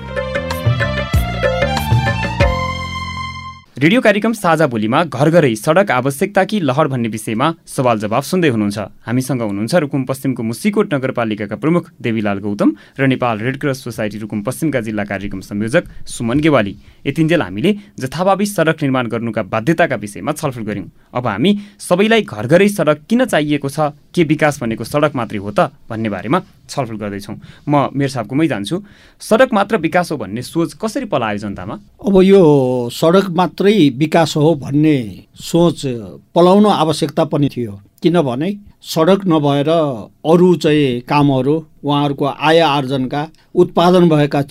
रेडियो 3.81 4.01
कार्यक्रम 4.01 4.33
साझा 4.33 4.65
बोलीमा 4.67 4.99
घर 5.09 5.29
घरै 5.31 5.49
सडक 5.57 5.91
आवश्यकता 5.91 6.43
कि 6.45 6.59
लहर 6.61 6.87
भन्ने 6.87 7.09
विषयमा 7.09 7.47
सवाल 7.67 7.99
जवाफ 7.99 8.23
सुन्दै 8.23 8.49
हुनुहुन्छ। 8.49 8.77
हामीसँग 9.07 9.41
हुनुहुन्छ 9.41 9.75
रुकुम 9.75 10.03
पश्चिमको 10.05 10.43
मुसिकोट 10.43 10.93
नगरपालिकाका 10.93 11.55
प्रमुख 11.57 11.89
देवीलाल 11.97 12.39
गौतम 12.45 12.69
र 12.99 13.07
Nepal 13.09 13.39
Red 13.41 13.57
Cross 13.57 13.81
Society 13.81 14.17
Rukum 14.21 14.41
पश्चिमका 14.45 14.81
जिल्ला 14.85 15.03
कार्यक्रम 15.03 15.41
संयोजक 15.41 15.83
सुमन 16.05 16.39
गेवाली। 16.45 16.75
यतिन्जेल 17.09 17.41
हामीले 17.41 17.71
जथाभावी 17.97 18.45
सडक 18.45 18.77
निर्माण 18.85 19.07
गर्नुका 19.09 19.43
बाध्यताका 19.49 19.95
विषयमा 19.97 20.31
छलफल 20.37 20.61
गऱ्यौँ। 20.61 20.85
अब 21.17 21.27
हामी 21.27 21.51
सबैलाई 21.81 22.21
घर 22.21 22.45
घरै 22.53 22.69
सडक 22.69 23.09
किन 23.09 23.25
चाहिएको 23.25 23.69
छ 23.69 23.97
के 24.13 24.23
विकास 24.23 24.59
भनेको 24.61 24.83
सडक 24.83 25.15
मात्रै 25.15 25.39
हो 25.39 25.51
त 25.51 25.71
भन्ने 25.89 26.09
बारेमा 26.09 26.41
छलफल 26.69 26.95
गर्दैछौँ। 26.95 27.35
म 27.67 27.89
मेयर 27.95 28.09
साहबकोमै 28.09 28.47
जान्छु। 28.47 28.81
सडक 29.21 29.53
मात्र 29.53 29.77
विकास 29.77 30.11
हो 30.11 30.17
भन्ने 30.17 30.41
सोच 30.41 30.73
कसरी 30.81 31.05
पलायो 31.05 31.37
जनतामा? 31.37 31.75
अब 32.07 32.21
यो 32.21 32.41
सडक 32.91 33.29
मात्रै 33.31 33.89
विकास 33.95 34.35
हो 34.35 34.53
भन्ने 34.55 34.97
सोच 35.35 35.85
पलाउन 36.35 36.65
आवश्यकता 36.65 37.23
पनि 37.25 37.49
थियो। 37.49 37.79
किनभने 38.03 38.49
सडक 38.83 39.25
नभएर 39.27 39.69
अरू 39.69 40.55
चाहिँ 40.55 41.01
कामहरू 41.01 41.55
उहाँहरूको 41.83 42.25
आय 42.25 42.59
आर्जनका 42.59 43.27
उत्पादन 43.55 44.09
भएका 44.09 44.41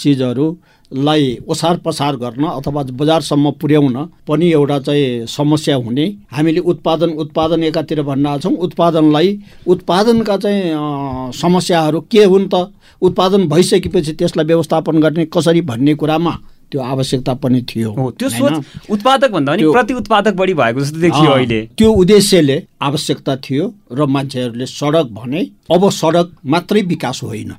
चिजहरूलाई 0.90 1.38
ओसार 1.48 1.76
पसार 1.76 2.16
गर्न 2.16 2.44
अथवा 2.44 2.82
बजारसम्म 2.82 3.50
पुर्याउन 3.60 3.96
पनि 4.26 4.50
एउटा 4.52 4.78
चाहिँ 4.78 5.26
समस्या 5.26 5.76
हुने। 5.76 6.06
हामीले 6.32 6.60
उत्पादन 6.60 7.10
उत्पादन 7.10 7.62
एकातिर 7.64 8.02
भन्न 8.02 8.38
छौँ 8.38 8.52
उत्पादनलाई 8.52 9.38
उत्पादनका 9.66 10.36
चाहिँ 10.36 11.32
समस्याहरू 11.32 12.00
के 12.10 12.24
हुन् 12.24 12.48
त? 12.54 12.72
उत्पादन 13.02 13.48
भइसकेपछि 13.48 14.12
त्यसलाई 14.12 14.46
व्यवस्थापन 14.46 15.00
गर्ने 15.00 15.24
कसरी 15.26 15.60
भन्ने 15.62 15.94
कुरामा 15.94 16.38
त्यो 16.70 16.80
आवश्यकता 16.82 17.34
पनि 17.34 17.62
थियो। 17.62 18.10
त्यो? 18.18 18.28
सोच 18.28 18.90
उत्पादक 18.90 19.30
भन्दा 19.30 19.52
पनि 19.52 19.72
प्रति 19.72 19.94
उत्पादक 19.94 20.34
बढी 20.34 20.54
भएको 20.54 20.80
जस्तो 20.80 21.00
देखियो 21.00 21.30
अहिले। 21.30 21.60
त्यो 21.78 21.92
उद्देश्यले 21.92 22.62
आवश्यकता 22.82 23.36
थियो 23.36 23.74
र 23.92 24.06
मान्छेहरूले 24.06 24.66
सडक 24.66 25.06
भने 25.12 25.40
अब 25.70 25.90
सडक 25.90 26.30
मात्रै 26.46 26.82
विकास 26.82 27.20
होइन। 27.22 27.54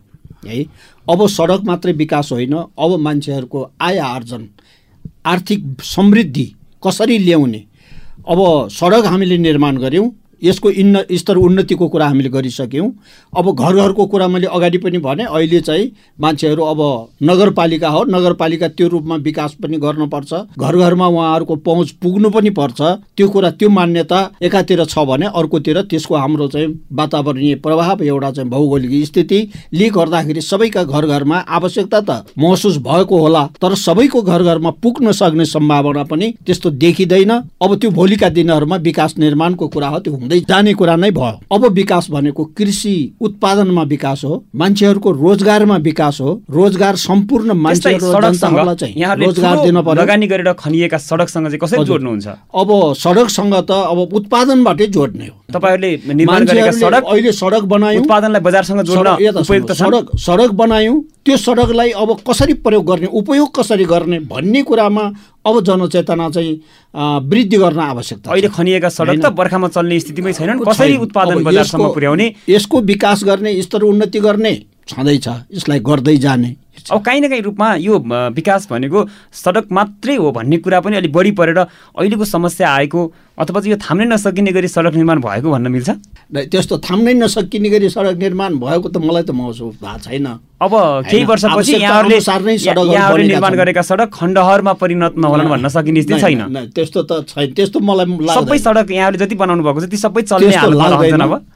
है? 0.48 0.64
अब 1.10 1.28
सडक 1.28 1.64
मात्रै 1.66 1.94
विकास 1.94 2.32
होइन 2.32 2.54
अब 2.54 2.96
मान्छेहरूको 3.00 3.70
आय 3.82 3.98
आर्जन 3.98 4.48
आर्थिक 5.26 5.82
समृद्धि 5.84 6.46
कसरी 6.84 7.18
ल्याउने? 7.18 7.62
अब 8.28 8.68
सडक 8.72 9.06
हामीले 9.06 9.38
निर्माण 9.38 9.78
गऱ्यौँ 9.78 10.10
यसको 10.44 10.70
इन्न 10.72 11.04
स्तर 11.12 11.36
उन्नतिको 11.38 11.88
कुरा 11.88 12.08
हामीले 12.08 12.30
गरिसक्यौँ। 12.30 12.90
अब 13.34 13.52
घर 13.52 13.74
घरको 13.76 14.06
कुरा 14.06 14.28
मैले 14.28 14.48
अगाडि 14.50 14.78
पनि 14.78 14.98
भने 15.00 15.24
अहिले 15.26 15.60
चाहिँ 15.62 15.92
मान्छेहरू 16.22 16.64
अब 16.64 16.82
नगरपालिका 17.24 17.90
हो 17.90 18.04
नगरपालिका 18.10 18.68
त्यो 18.70 18.88
रूपमा 18.88 19.16
विकास 19.22 19.56
पनि 19.64 19.78
गर्नुपर्छ। 19.78 20.34
घर 20.60 20.76
घरमा 20.78 21.08
उहाँहरूको 21.08 21.56
पहुँच 21.58 21.92
पुग्नु 22.02 22.30
पनि 22.30 22.50
पर्छ। 22.52 22.82
त्यो 23.18 23.28
कुरा 23.30 23.50
त्यो 23.52 23.70
मान्यता 23.70 24.20
एकातिर 24.42 24.84
छ 24.86 25.06
भने 25.08 25.26
अर्कोतिर 25.34 25.82
त्यसको 25.84 26.16
हाम्रो 26.16 26.48
चाहिँ 26.48 26.68
वातावरणीय 26.94 27.56
प्रभाव 27.64 28.04
एउटा 28.04 28.32
चाहिँ 28.32 28.50
भौगोलिक 28.50 29.06
स्थितिले 29.06 29.90
गर्दाखेरि 29.90 30.42
सबैका 30.42 30.84
घर 30.84 31.06
घरमा 31.08 31.38
आवश्यकता 31.50 32.00
त 32.02 32.26
महसुस 32.38 32.78
भएको 32.82 33.18
होला 33.18 33.44
तर 33.62 33.76
सबैको 33.78 34.22
घर 34.22 34.44
घरमा 34.44 34.70
पुग्न 34.84 35.12
सक्ने 35.12 35.46
सम्भावना 35.46 36.04
पनि 36.04 36.32
त्यस्तो 36.46 36.70
देखिँदैन। 36.82 37.32
अब 37.32 37.76
त्यो 37.76 37.90
भोलिका 37.92 38.30
दिनहरूमा 38.30 38.76
विकास 38.82 39.18
निर्माणको 39.18 39.68
कुरा 39.68 39.88
हो 39.88 40.00
त्यो 40.00 40.14
हुँदै 40.32 40.48
जाने 40.48 40.74
कुरा 40.80 40.96
नै 40.96 41.12
भयो। 41.12 41.40
अब 41.52 41.66
विकास 41.76 42.08
भनेको 42.12 42.44
कृषि 42.56 42.96
उत्पादनमा 43.20 43.84
विकास 43.84 44.22
हो 44.24 44.34
मान्छेहरूको 44.56 45.12
रोजगारमा 45.12 45.78
विकास 45.84 46.18
हो 46.22 46.30
रोजगार 46.50 46.96
सम्पूर्ण 46.96 47.52
मान्छेहरू 47.52 48.08
खनिएका 50.54 50.98
सडकसँग 51.00 51.46
चाहिँ 51.48 51.60
कसरी। 51.60 51.84
जोड्नुहुन्छ? 51.84 52.28
अब 52.56 52.70
सडकसँग 52.96 53.56
त 53.68 53.72
अब 53.72 53.98
उत्पादनबाटै 54.14 54.88
जोड्ने 54.88 55.28
हो। 55.28 55.36
तपाईँहरूले 55.52 55.92
निर्माण 56.16 56.46
गरेका 56.46 56.72
सडक 56.72 57.04
अहिले 57.12 57.32
सडक 57.32 57.64
बनायौँ। 57.68 58.02
उत्पादनलाई 58.02 58.42
बजारसँग 58.42 58.82
जोड्न 58.88 59.10
उपयुक्त 59.36 59.72
सडक 59.76 60.16
सडक 60.18 60.52
बनायौँ। 60.56 60.98
त्यो 61.26 61.38
सडकलाई 61.38 61.90
अब 61.92 62.10
कसरी 62.28 62.54
प्रयोग 62.66 62.86
गर्ने 62.88 63.08
उपयोग 63.12 63.48
कसरी 63.56 63.86
गर्ने 63.86 64.20
भन्ने 64.26 64.62
कुरामा 64.64 65.04
अब 65.46 65.60
जनचेतना 65.66 66.30
चाहिँ 66.30 66.54
वृद्धि 67.30 67.58
गर्न 67.58 67.80
आवश्यकता। 67.80 68.32
अहिले 68.32 68.48
खनिएका 68.48 68.90
सडक 68.90 69.18
त? 69.20 69.30
बर्खामा 69.34 69.68
चल्ने 69.68 70.00
स्थितिमै 70.00 70.34
छैनन् 70.34 70.60
छैन। 70.60 70.66
कसरी 70.66 70.98
उत्पादन 70.98 71.44
बजारसम्म 71.44 71.88
पुर्याउने 71.94 72.28
यसको 72.50 72.82
विकास 72.82 73.24
गर्ने 73.24 73.62
स्तर 73.62 73.82
उन्नति 73.84 74.20
गर्ने 74.20 74.54
छँदैछ 74.88 75.28
यसलाई 75.28 75.80
गर्दै 75.80 76.18
जाने 76.18 76.56
अब 76.92 77.02
काहीँ 77.06 77.22
न 77.22 77.28
काहीँ 77.30 77.42
रूपमा 77.42 77.68
यो 77.76 77.98
विकास 78.34 78.68
भनेको 78.70 79.06
सडक 79.34 79.72
मात्रै 79.72 80.16
हो 80.16 80.32
भन्ने 80.32 80.58
कुरा 80.58 80.80
पनि 80.82 80.98
अलिक 80.98 81.12
बढी 81.14 81.32
परेर 81.38 81.58
अहिलेको 81.58 82.26
समस्या 82.26 82.70
आएको 82.70 83.02
अथवा 83.42 83.60
चाहिँ 83.60 83.74
यो 83.74 83.78
थाम्नै 83.82 84.06
नसकिने 84.06 84.52
गरी 84.54 84.68
सडक 84.70 84.94
निर्माण 85.02 85.18
भएको 85.26 85.50
भन्न 85.50 85.68
मिल्छ? 85.74 85.90
त्यस्तो 86.54 86.78
थाम्नै 86.86 87.14
नसकिने 87.26 87.70
गरी 87.74 87.90
सडक 87.90 88.16
निर्माण 88.22 88.62
भएको 88.62 88.88
त 88.94 88.98
मलाई 89.02 89.24
त 89.26 89.34
महसुस 89.34 89.82
भएको 89.82 89.98
छैन। 90.06 90.28
अब 90.62 90.74
केही 91.10 91.26
वर्षपछि 91.26 91.74
यहाँहरूले 91.74 92.22
निर्माण। 92.22 93.54
गरेका 93.58 93.82
सडक 93.82 94.14
खण्डहरमा 94.14 94.74
परिणत 94.78 95.18
नहोलान् 95.18 95.50
भन्न 95.50 95.68
सकिने 95.74 96.02
स्थिति 96.06 96.22
छैन। 96.22 96.70
त्यस्तो 96.70 97.02
त 97.10 97.26
छैन 97.34 97.58
त्यस्तो 97.58 97.80
मलाई 97.82 98.06
सबै 98.30 98.58
सडक 98.62 98.92
यहाँहरूले 98.94 99.26
जति 99.26 99.36
बनाउनु 99.42 99.64
भएको 99.66 99.80
छ 99.82 99.90
ती 99.90 99.98
सबै 99.98 100.22
चल्ने 100.22 100.54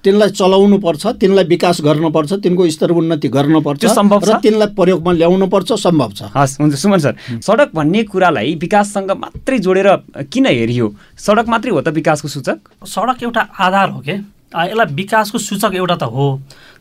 तिनलाई 0.01 0.29
चलाउनु 0.33 0.77
पर्छ 0.81 1.21
तिनलाई 1.21 1.45
विकास 1.53 1.85
गर्नुपर्छ 1.85 2.33
तिनको 2.41 2.65
स्तर 2.65 2.91
उन्नति 2.97 3.27
गर्नुपर्छ 3.29 3.85
सम्भव 3.93 4.21
छ? 4.25 4.41
तिनलाई 4.41 4.73
प्रयोगमा 4.73 5.11
ल्याउनु 5.21 5.47
पर्छ 5.53 5.77
सम्भव 5.85 6.09
छ। 6.17 6.33
हस् 6.33 6.57
हुन्छ 6.65 6.73
सुमन 6.73 6.99
सर। 7.05 7.13
सडक 7.45 7.69
भन्ने 7.77 8.03
कुरालाई 8.09 8.57
विकाससँग 8.57 9.11
मात्रै 9.21 9.57
जोडेर 9.61 9.89
किन 10.33 10.45
हेरियो? 10.49 10.87
सडक 11.13 11.45
मात्रै 11.45 11.71
हो 11.75 11.81
त 11.81 11.93
विकासको 11.95 12.27
सूचक? 12.27 12.57
सडक 12.87 13.23
एउटा 13.23 13.41
आधार 13.59 13.89
हो 13.89 13.99
के? 13.99 14.15
यसलाई 14.55 14.93
विकासको 14.95 15.37
सूचक 15.37 15.73
एउटा 15.75 15.95
त 15.95 16.03
हो। 16.07 16.25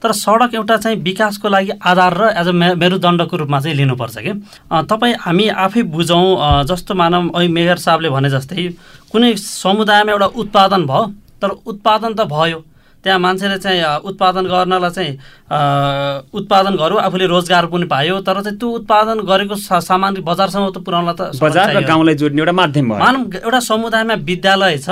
तर 0.03 0.13
सडक 0.15 0.55
एउटा 0.55 0.77
चाहिँ 0.77 0.99
विकासको 1.03 1.49
लागि 1.49 1.71
आधार 1.83 2.13
र 2.15 2.29
एज 2.39 2.49
अ 2.49 2.53
मेरुदण्डको 2.53 3.37
रूपमा 3.37 3.61
चाहिँ 3.61 3.77
लिनुपर्छ 3.77 4.17
कि? 4.19 4.33
तपाईँ 4.71 5.15
हामी 5.21 5.49
आफै 5.49 5.83
बुझौँ 5.91 6.65
जस्तो 6.71 6.95
मानौँ 6.95 7.23
अहिले 7.35 7.53
मेयर 7.53 7.79
साहबले 7.83 8.09
भने 8.15 8.31
जस्तै 8.31 8.69
कुनै 9.13 9.35
समुदायमा 9.37 10.13
एउटा 10.13 10.27
उत्पादन 10.39 10.87
भयो 10.87 11.05
तर 11.43 11.51
उत्पादन 11.67 12.15
त 12.15 12.31
भयो। 12.31 12.63
त्यहाँ 13.05 13.19
मान्छेले 13.21 13.59
चाहिँ 13.61 14.01
उत्पादन 14.01 14.45
गर्नलाई 14.49 14.91
चाहिँ 14.97 15.13
उत्पादन 16.33 16.75
गर्यो 16.81 16.97
आफूले 17.05 17.27
रोजगार 17.29 17.67
पनि 17.69 17.87
पायो। 17.87 18.21
तर 18.25 18.41
चाहिँ 18.43 18.59
त्यो 18.59 18.69
उत्पादन 18.81 19.21
गरेको 19.29 19.57
सामान 19.61 20.25
बजारसम्म 20.25 20.73
त 20.73 20.81
पुर्याउनलाई 20.81 21.15
त 21.15 21.37
बजार 21.37 21.77
र। 21.77 21.85
गाउँलाई 21.85 22.15
जोड्ने 22.17 22.41
एउटा 22.41 22.53
माध्यम 22.57 22.89
भयो। 22.89 22.99
मानव 22.99 23.23
एउटा 23.45 23.61
समुदायमा 23.61 24.15
विद्यालय 24.25 24.79
छ। 24.81 24.89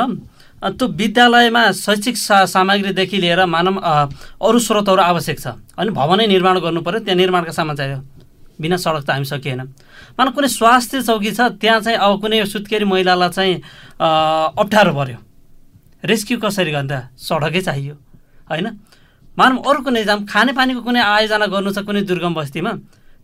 त्यो 0.63 0.87
विद्यालयमा 0.93 1.63
शैक्षिक 1.73 2.17
सा 2.17 2.45
सामग्रीदेखि 2.47 3.17
लिएर 3.19 3.41
मानव 3.49 3.81
अरू 3.81 4.59
स्रोतहरू 4.61 5.03
आवश्यक 5.03 5.39
छ। 5.41 5.47
अनि 5.81 5.91
भवनै 5.91 6.27
निर्माण 6.29 6.61
गर्नु 6.61 6.81
पऱ्यो 6.85 7.01
त्यहाँ 7.03 7.17
निर्माणका 7.17 7.53
सामान 7.57 7.77
चाहियो। 7.81 7.99
बिना 8.61 8.77
सडक 8.77 9.03
त 9.03 9.11
हामी 9.11 9.27
सकिएन। 9.27 9.61
मानव 10.15 10.31
कुनै 10.37 10.49
स्वास्थ्य 10.53 11.03
चौकी 11.03 11.31
छ 11.33 11.41
त्यहाँ 11.59 11.81
चाहिँ 11.81 11.99
अब 11.99 12.21
कुनै 12.21 12.45
सुत्केरी 12.47 12.85
महिलालाई 12.85 13.31
चाहिँ 13.33 13.55
अप्ठ्यारो 13.99 14.93
पऱ्यो 14.93 15.19
रेस्क्यु 16.05 16.39
कसरी 16.39 16.71
गर्ने 16.73 16.89
त 16.89 17.09
सडकै 17.19 17.61
चाहियो 17.69 17.95
होइन? 18.51 18.67
मानव 19.39 19.57
अरू 19.65 19.81
कुनै 19.83 20.05
जाम 20.05 20.25
खानेपानीको 20.27 20.81
कुनै 20.83 21.01
आयोजना 21.01 21.47
गर्नु 21.47 21.71
छ 21.73 21.79
कुनै 21.89 22.03
दुर्गम 22.05 22.35
बस्तीमा 22.35 22.73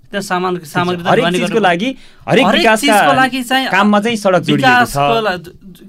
त्यहाँ 0.08 0.24
सामान 0.24 0.64
सामग्री 0.64 1.04
लागि 1.60 1.90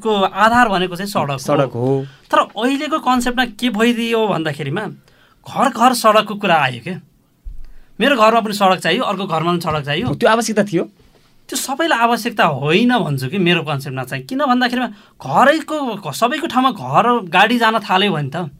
को 0.03 0.11
आधार 0.43 0.67
भनेको 0.69 0.95
चाहिँ 0.95 1.11
सडक 1.11 1.39
सडक 1.39 1.71
हो। 1.71 2.05
तर 2.27 2.39
अहिलेको 2.51 2.99
कन्सेप्टमा 2.99 3.45
के 3.55 3.69
भइदियो 3.79 4.19
भन्दाखेरिमा 4.27 4.83
घर 5.47 5.67
घर 5.71 5.91
सडकको 6.03 6.35
कुरा 6.35 6.55
आयो 6.67 6.79
क्या। 6.83 6.99
मेरो 7.99 8.15
घरमा 8.19 8.39
पनि 8.43 8.53
सडक 8.59 8.79
चाहियो 8.83 9.03
अर्को 9.03 9.25
घरमा 9.27 9.51
पनि 9.51 9.61
सडक 9.63 9.83
चाहियो। 9.87 10.07
त्यो 10.19 10.29
आवश्यकता 10.29 10.63
थियो। 10.67 10.83
त्यो 11.49 11.57
सबैलाई 11.57 11.99
आवश्यकता 12.05 12.45
होइन 12.61 12.91
भन्छु 13.03 13.27
कि 13.29 13.37
मेरो 13.37 13.61
कन्सेप्टमा 13.65 14.03
चाहिँ। 14.05 14.23
किन 14.29 14.45
भन्दाखेरिमा 14.45 14.87
घरैको 15.17 16.11
सबैको 16.13 16.47
ठाउँमा 16.47 16.71
घर 16.71 17.05
गाडी 17.33 17.57
जान 17.57 17.79
थाल्यो 17.81 18.11
भने 18.13 18.29
त 18.29 18.53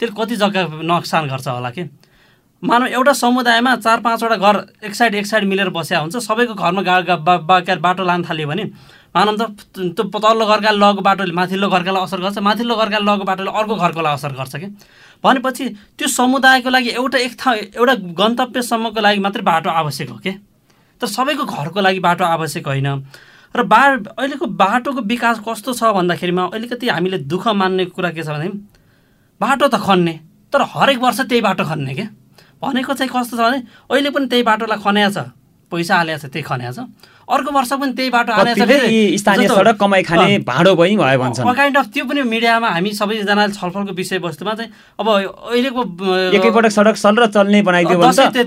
त्यसले 0.00 0.14
कति 0.14 0.36
जग्गा 0.38 0.62
नोक्सान 0.86 1.28
गर्छ 1.28 1.48
होला 1.48 1.70
कि? 1.74 1.82
मानव 2.62 2.86
एउटा 2.86 3.12
समुदायमा 3.12 3.74
चार 3.76 4.00
पाँचवटा 4.00 4.36
घर 4.36 4.56
एक 4.84 4.94
साइड 4.94 5.14
एक 5.14 5.26
साइड 5.26 5.44
मिलेर 5.48 5.68
बस्या 5.74 5.98
हुन्छ 6.00 6.16
सबैको 6.22 6.54
घरमा 6.54 6.82
गा 6.86 7.16
बा 7.16 7.36
बाटो 7.58 8.04
लान 8.04 8.22
थाल्यो 8.28 8.46
भने 8.48 8.64
मानव 9.16 9.36
त 9.36 9.42
त्यो 9.96 10.04
तल्लो 10.06 10.46
घरका 10.46 10.70
लगको 10.70 11.02
बाटोले 11.02 11.32
माथिल्लो 11.32 11.68
घरकालाई 11.68 12.02
असर 12.04 12.20
गर्छ 12.20 12.38
माथिल्लो 12.38 12.76
घरका 12.76 12.98
लगको 13.00 13.24
बाटोले 13.24 13.50
अर्को 13.50 13.74
घरकोलाई 13.74 14.14
असर 14.14 14.32
गर्छ 14.38 14.56
कि? 14.56 14.66
भनेपछि 15.24 15.64
त्यो 15.98 16.08
समुदायको 16.08 16.70
लागि 16.70 16.90
एउटा 17.00 17.18
एक 17.18 17.34
ठाउँ 17.40 17.56
एउटा 17.80 17.94
गन्तव्यसम्मको 18.20 19.00
लागि 19.00 19.18
मात्रै 19.24 19.42
बाटो 19.42 19.70
आवश्यक 19.70 20.08
हो 20.10 20.18
कि? 20.20 20.32
तर 21.00 21.06
सबैको 21.08 21.44
घरको 21.44 21.80
लागि 21.80 22.00
बाटो 22.00 22.24
आवश्यक 22.24 22.66
होइन। 22.66 22.88
र 23.54 23.62
बा 23.66 23.82
अहिलेको 24.14 24.46
बाटोको 24.46 25.00
विकास 25.10 25.40
कस्तो 25.42 25.72
छ 25.74 25.90
भन्दाखेरिमा 25.96 26.42
अलिकति 26.54 26.88
हामीले 26.88 27.18
दुःख 27.26 27.48
मान्ने 27.50 27.84
कुरा 27.90 28.10
के 28.14 28.22
छ 28.22 28.28
भने 28.30 28.48
बाटो 29.40 29.68
त 29.68 29.80
खन्ने 29.80 30.14
तर 30.52 30.62
हरेक 30.70 30.98
वर्ष 31.00 31.20
त्यही 31.26 31.40
बाटो 31.42 31.64
खन्ने 31.64 31.94
क्या 31.94 32.08
भनेको 32.62 32.94
चाहिँ 32.94 33.10
कस्तो 33.10 33.36
छ 33.36 33.40
भने 33.40 33.58
अहिले 33.90 34.10
पनि 34.10 34.26
त्यही 34.26 34.42
बाटोलाई 34.46 34.78
खन्या 34.78 35.08
छ। 35.10 35.18
पैसा 35.70 35.94
हालेको 35.96 36.18
छ 36.18 36.26
त्यही 36.34 36.44
खन्या 36.44 36.70
छ। 36.72 36.78
अर्को 37.30 37.50
वर्ष 37.54 37.72
पनि 37.78 37.92
त्यही 37.94 38.10
बाटो 38.10 38.32
हालेको 38.34 38.66
छ 41.30 41.46
काइन्ड 41.46 41.76
अफ 41.78 41.86
त्यो 41.94 42.04
पनि 42.10 42.22
मिडियामा 42.26 42.68
हामी 42.74 42.90
सबैजनाले 42.90 43.54
छलफलको 43.54 43.92
विषयवस्तुमा 43.94 44.52
चाहिँ 44.58 44.70
अब 44.98 45.06
अहिलेको 45.08 45.82
एकैपटक 46.34 46.72
सडक 46.74 46.96
सल 46.98 47.14
र 47.22 47.26
चल्ने 47.30 47.62
बनाइदियो 47.62 47.96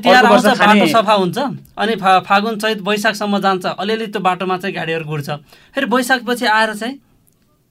तिहार 0.04 0.26
आउँछ 0.26 0.46
बाटो 0.60 0.88
सफा 0.92 1.14
हुन्छ। 1.14 1.38
अनि 1.80 1.96
फा 1.96 2.20
फागुन 2.28 2.56
चैत 2.60 2.80
वैशाखसम्म 2.84 3.40
जान्छ। 3.40 3.66
अलिअलि 3.80 4.08
त्यो 4.12 4.22
बाटोमा 4.22 4.58
चाहिँ 4.60 4.76
गाडीहरू 4.76 5.06
गुड्छ 5.08 5.30
फेरि 5.74 5.88
वैशाखपछि 5.88 6.46
आएर 6.46 6.74
चाहिँ 6.76 6.96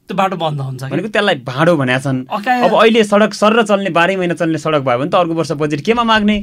त्यो 0.09 0.17
बाटो 0.17 0.37
बन्द 0.37 0.61
हुन्छ। 0.61 0.83
भनेको 0.89 1.09
त्यसलाई 1.13 1.37
भाँडो 1.45 1.77
भनेका 1.77 2.01
छन्। 2.01 2.19
अब 2.33 2.73
अहिले 2.73 3.05
सडक 3.05 3.33
सर 3.37 3.53
र 3.53 3.63
चल्ने 3.69 3.91
बाह्रै 3.93 4.17
महिना 4.17 4.35
चल्ने 4.35 4.59
सडक 4.59 4.81
भयो 4.81 4.99
भने 4.99 5.11
त 5.13 5.15
अर्को 5.15 5.35
वर्ष 5.37 5.53
बजेट 5.61 5.81
केमा 5.85 6.03
माग्ने? 6.09 6.37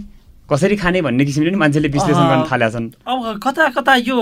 कसरी 0.52 0.76
खाने 0.76 1.02
भन्ने 1.02 1.26
किसिमले 1.26 1.52
नि 1.52 1.58
मान्छेले 1.58 1.88
विश्लेषण 1.94 2.26
गर्न 2.30 2.44
थालेका 2.52 2.70
छन् 2.74 2.88
अब 3.06 3.40
कता 3.44 3.68
कता 3.78 3.96
यो 4.10 4.18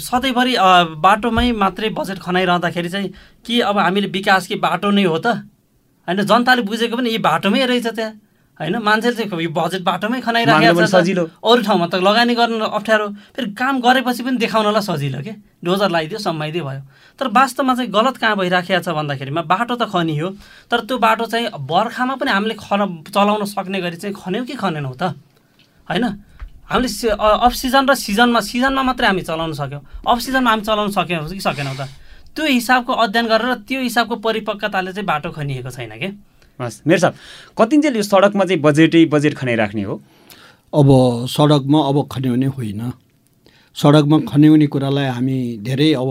सधैँभरि 0.00 0.54
बाटोमै 1.02 1.50
मात्रै 1.52 1.88
बजेट 1.98 2.18
खनाइरहँदाखेरि 2.22 2.88
चाहिँ 2.88 3.10
कि 3.46 3.60
अब 3.60 3.78
हामीले 3.78 4.08
विकास 4.14 4.46
कि 4.46 4.56
बाटो 4.62 4.90
नै 4.90 5.04
हो 5.04 5.18
त? 5.18 5.26
होइन 6.08 6.22
जनताले 6.22 6.62
बुझेको 6.62 6.96
पनि 6.96 7.10
यी 7.10 7.18
बाटोमै 7.18 7.66
रहेछ 7.66 7.86
त्यहाँ। 7.98 8.12
होइन 8.60 8.76
मान्छेले 8.80 9.16
चाहिँ 9.16 9.42
यो 9.42 9.50
बजेट 9.52 9.82
बाटोमै 9.84 10.20
पनि 10.22 10.44
छ 10.46 10.88
सजिलो। 10.88 11.24
अरू 11.44 11.60
ठाउँमा 11.66 11.86
त 11.92 11.94
लगानी 12.00 12.34
गर्न 12.34 12.60
अप्ठ्यारो। 12.72 13.06
फेरि 13.36 13.50
काम 13.52 13.80
गरेपछि 13.84 14.22
पनि 14.22 14.36
देखाउनलाई 14.38 14.82
सजिलो 14.86 15.20
के? 15.20 15.32
डोजर 15.60 15.90
लगाइदियो 15.90 16.18
सम्माइदियो 16.24 16.64
भयो। 16.64 16.82
तर 17.18 17.26
वास्तवमा 17.36 17.74
चाहिँ 17.74 17.90
गलत 17.90 18.16
कहाँ 18.16 18.36
भइराखेको 18.38 18.80
छ 18.80 18.88
भन्दाखेरिमा 18.96 19.42
बाटो 19.44 19.74
त 19.76 19.90
खनियो 19.92 20.28
तर 20.70 20.88
त्यो 20.88 20.96
बाटो 20.96 21.24
चाहिँ 21.26 21.52
बर्खामा 21.52 22.14
पनि 22.16 22.30
हामीले 22.32 22.54
खन 22.56 22.80
चलाउन 23.12 23.44
सक्ने 23.44 23.80
गरी 23.84 23.96
चाहिँ 24.00 24.14
खन्यौँ 24.14 24.46
कि 24.46 24.54
खनेनौँ 24.56 24.96
त? 24.96 25.12
होइन? 25.88 26.04
हामीले 26.66 26.88
अफ 27.14 27.52
सिजन 27.54 27.84
र 27.86 27.94
सिजनमा 27.94 28.40
सिजनमा 28.42 28.82
मात्रै 28.82 29.06
हामी 29.06 29.22
चलाउन 29.22 29.52
सक्यौँ। 29.54 29.82
अफ 30.02 30.18
सिजनमा 30.18 30.50
हामी 30.50 30.62
चलाउन 30.66 30.90
सक्यौँ 30.90 31.30
कि 31.30 31.40
सकेनौँ 31.40 31.76
त? 31.78 31.86
त्यो 32.34 32.44
हिसाबको 32.44 32.92
अध्ययन 32.92 33.26
गरेर 33.26 33.54
त्यो 33.64 33.80
हिसाबको 33.80 34.14
परिपक्वताले 34.18 34.92
चाहिँ 34.92 35.06
बाटो 35.06 35.30
खनिएको 35.30 35.70
छैन 35.70 35.94
कि? 35.96 36.08
हस् 36.60 36.82
मेरो 36.86 37.00
साहब 37.00 37.14
कतिन्जेल 37.54 37.96
यो 37.96 38.02
सडकमा 38.02 38.44
चाहिँ 38.44 38.60
बजेटै 38.60 39.04
बजेट 39.08 39.34
खनाइराख्ने 39.38 39.82
हो? 39.88 39.94
अब 40.74 40.88
सडकमा 41.30 41.80
अब 41.88 41.96
खन्याउने 42.12 42.48
होइन। 42.56 42.82
सडकमा 43.76 44.18
खन्याउने 44.24 44.66
कुरालाई 44.72 45.06
हामी 45.12 45.38
धेरै 45.60 45.92
अब 46.00 46.08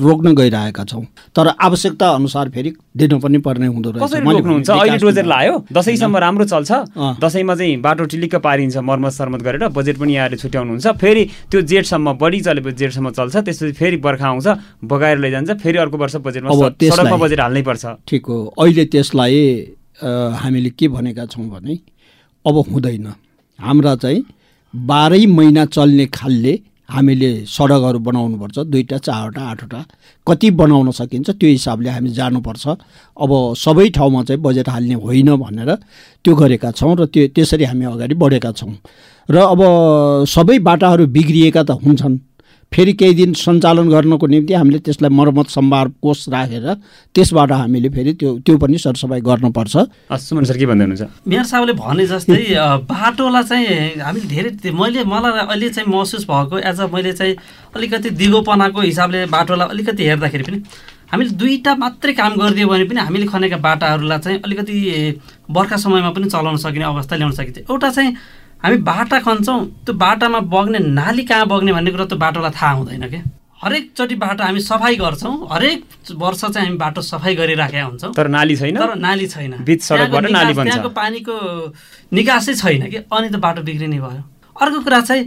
रोक्न 0.00 0.32
गइरहेका 0.32 0.84
छौँ। 0.88 1.04
तर 1.36 1.46
आवश्यकता 1.60 2.06
अनुसार 2.08 2.48
फेरि 2.48 2.72
दिनु 2.96 3.18
पनि 3.20 3.38
पर्ने 3.44 3.66
हुँदो 3.68 3.90
रहेछ। 3.90 4.14
रोक्नुहुन्छ? 4.16 4.70
अहिले 4.70 4.98
डोजर 5.04 5.24
लायो? 5.28 5.54
दसैँसम्म 5.68 6.16
राम्रो 6.16 6.44
चल्छ। 6.48 6.72
दसैँमा 7.20 7.54
चाहिँ 7.54 7.76
बाटो 7.84 8.04
टिलिक्क 8.08 8.34
पारिन्छ 8.40 8.76
मर्मत 8.80 9.12
सर्मत 9.12 9.40
गरेर 9.44 9.68
बजेट 9.76 9.96
पनि 10.00 10.14
यहाँले 10.16 10.36
छुट्याउनुहुन्छ। 10.40 10.86
फेरि 10.96 11.24
त्यो 11.52 11.60
जेठसम्म 11.68 12.12
बढी 12.16 12.40
चलेपछि 12.40 12.76
जेठसम्म 12.80 13.10
चल्छ 13.12 13.36
त्यसपछि 13.44 13.72
फेरि 13.76 13.96
बर्खा 14.00 14.28
आउँछ 14.28 14.46
बगाएर 14.80 15.18
लैजान्छ 15.20 15.50
फेरि 15.60 15.78
अर्को 15.78 15.96
वर्ष 16.00 16.16
बजेटमा 16.24 16.48
सडकमा 16.48 17.16
बजेट 17.16 17.40
हाल्नै 17.40 17.62
पर्छ। 17.62 17.84
ठिक 18.08 18.24
हो। 18.24 18.38
अहिले 18.56 18.84
त्यसलाई 18.88 19.36
हामीले 20.00 20.70
के 20.72 20.88
भनेका 20.88 21.26
छौँ 21.28 21.44
भने 21.44 21.76
अब 22.44 22.56
हुँदैन। 22.72 23.06
हाम्रा 23.58 23.94
चाहिँ 24.00 24.24
बाह्रै 24.74 25.24
महिना 25.28 25.64
चल्ने 25.76 26.06
खालले 26.08 26.54
हामीले 26.88 27.30
सडकहरू 27.46 27.98
बनाउनुपर्छ 27.98 28.58
दुईवटा 28.70 28.98
चारवटा 28.98 29.42
आठवटा। 29.42 29.80
कति 30.26 30.50
बनाउन 30.50 30.90
सकिन्छ 30.90 31.30
त्यो 31.30 31.48
हिसाबले 31.50 31.90
हामी 31.90 32.10
जानुपर्छ। 32.10 32.64
अब 33.16 33.30
सबै 33.58 33.88
ठाउँमा 33.96 34.22
चाहिँ 34.22 34.42
बजेट 34.42 34.68
हाल्ने 34.68 34.94
होइन 34.94 35.34
भनेर 35.36 35.70
त्यो 36.24 36.34
गरेका 36.34 36.70
छौँ 36.70 36.94
र 36.96 37.06
त्यो 37.06 37.26
त्यसरी 37.34 37.64
हामी 37.64 37.84
अगाडि 37.84 38.14
बढेका 38.14 38.52
छौँ। 38.52 38.72
र 39.28 39.36
अब 39.36 39.60
सबै 40.30 40.58
बाटाहरू 40.62 41.06
बिग्रिएका 41.06 41.62
त 41.62 41.70
हुन्छन्। 41.82 42.18
फेरि 42.72 42.92
केही 42.92 43.14
दिन 43.14 43.32
सञ्चालन 43.32 43.88
गर्नको 43.88 44.26
निम्ति 44.26 44.54
हामीले 44.54 44.78
त्यसलाई 44.86 45.10
मर्मत 45.10 45.48
सम्भार 45.48 45.88
कोष 46.02 46.28
राखेर 46.28 46.66
त्यसबाट 47.14 47.52
हामीले 47.52 47.88
फेरि 47.88 48.12
त्यो 48.20 48.30
त्यो 48.44 48.56
पनि 48.58 48.78
सरसफाइ 48.78 49.20
गर्नुपर्छ। 49.28 49.74
सुमन 50.12 50.44
सर 50.44 50.56
के 50.58 50.66
भन्दै 50.66 50.84
हुनुहुन्छ? 50.84 51.04
मेयर 51.28 51.44
साहबले 51.44 51.72
भने 51.72 52.06
जस्तै 52.06 52.42
बाटोलाई 52.90 53.44
चाहिँ 53.44 54.00
हामीले 54.02 54.26
धेरै 54.28 54.70
मैले 54.76 55.04
मलाई 55.04 55.46
अहिले 55.46 55.68
चाहिँ 55.72 55.88
महसुस 55.88 56.26
भएको 56.28 56.58
एज 56.58 56.80
अ 56.80 56.86
मैले 56.92 57.12
चाहिँ 57.12 57.34
अलिकति 57.76 58.10
दिगोपनाको 58.20 58.80
हिसाबले 58.80 59.24
बाटोलाई 59.32 59.68
अलिकति 59.72 60.02
हेर्दाखेरि 60.04 60.44
पनि 60.44 60.58
हामीले 61.12 61.30
दुईवटा 61.40 61.74
मात्रै 61.80 62.12
काम 62.12 62.32
गरिदियो 62.36 62.68
भने 62.68 62.84
पनि 62.90 63.00
हामीले 63.00 63.26
खनेका 63.32 63.56
बाटाहरूलाई 63.62 64.18
चाहिँ 64.18 64.40
अलिकति 64.44 64.74
बर्खा 65.48 65.76
समयमा 65.80 66.10
पनि 66.12 66.28
चलाउन 66.28 66.56
सकिने 66.60 66.84
अवस्था 66.84 67.16
ल्याउन 67.16 67.32
सकिन्छ। 67.32 67.58
एउटा 67.70 67.90
चाहिँ 67.90 68.12
हामी 68.66 68.76
बाटा 68.82 69.18
खन्छौँ। 69.22 69.58
त्यो 69.86 69.94
बाटामा 69.94 70.40
बग्ने 70.50 70.78
नाली 70.90 71.22
कहाँ 71.22 71.46
बग्ने 71.46 71.72
भन्ने 71.72 71.90
कुरा 71.94 72.04
त्यो 72.10 72.18
बाटोलाई 72.18 72.50
थाहा 72.50 72.72
हुँदैन 72.82 73.06
क्या 73.06 73.22
हरेकचोटि 73.62 74.14
बाटो 74.18 74.42
हामी 74.44 74.60
सफाइ 74.60 74.96
गर्छौँ। 74.98 75.34
हरेक 75.52 75.78
वर्ष 76.18 76.40
चाहिँ 76.44 76.66
हामी 76.66 76.76
बाटो 76.76 77.00
सफाइ 77.02 77.34
गरिराखेका 77.34 77.84
हुन्छौँ। 77.84 78.12
तर 78.12 78.28
नाली 78.28 78.56
छैन? 78.56 78.76
तर 78.76 78.94
नाली 78.98 79.26
छैन। 79.26 79.54
बीच 79.62 79.82
सडकबाट 79.82 80.26
त्यहाँको 80.26 80.90
पानीको 80.90 81.34
निकासै 82.12 82.54
छैन 82.54 82.82
कि? 82.90 82.98
अनि 83.06 83.28
त 83.30 83.36
बाटो 83.38 83.62
बिग्रिने 83.62 83.98
भयो। 84.02 84.22
अर्को 84.56 84.80
कुरा 84.82 85.00
चाहिँ 85.00 85.24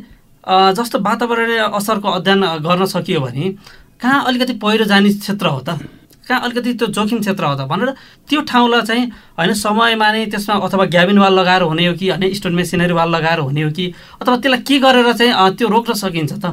जस्तो 0.76 1.00
वातावरणीय 1.00 1.60
असरको 1.72 2.08
अध्ययन 2.10 2.44
गर्न 2.68 2.86
सकियो 2.92 3.20
भने 3.22 3.56
कहाँ 4.02 4.24
अलिकति 4.28 4.54
पहिरो 4.60 4.86
जाने 4.86 5.10
क्षेत्र 5.16 5.48
हो 5.48 5.60
त? 5.64 5.80
कहाँ 6.30 6.42
अलिकति 6.46 6.74
त्यो 6.80 6.88
जोखिम 6.94 7.20
क्षेत्र 7.26 7.44
हो 7.44 7.56
त? 7.58 7.62
भनेर 7.66 7.90
त्यो 8.30 8.42
ठाउँलाई 8.46 8.82
चाहिँ 8.86 9.06
होइन 9.38 9.54
समयमा 9.58 10.08
नै 10.14 10.26
त्यसमा 10.30 10.56
अथवा 10.62 10.86
ग्याबिन 10.94 11.18
वाल 11.20 11.34
लगाएर 11.40 11.62
हुने 11.66 11.86
हो 11.88 11.94
कि 11.98 12.10
होइन 12.10 12.34
स्टोन 12.38 12.54
मेसिनरी 12.56 12.94
वाल 12.94 13.10
लगाएर 13.10 13.40
हुने 13.50 13.62
हो 13.66 13.70
कि 13.74 13.86
अथवा 14.22 14.36
त्यसलाई 14.38 14.62
के 14.62 14.78
गरेर 14.80 15.14
चाहिँ 15.14 15.34
त्यो 15.58 15.68
रोक्न 15.68 15.94
सकिन्छ 15.98 16.34
त? 16.38 16.46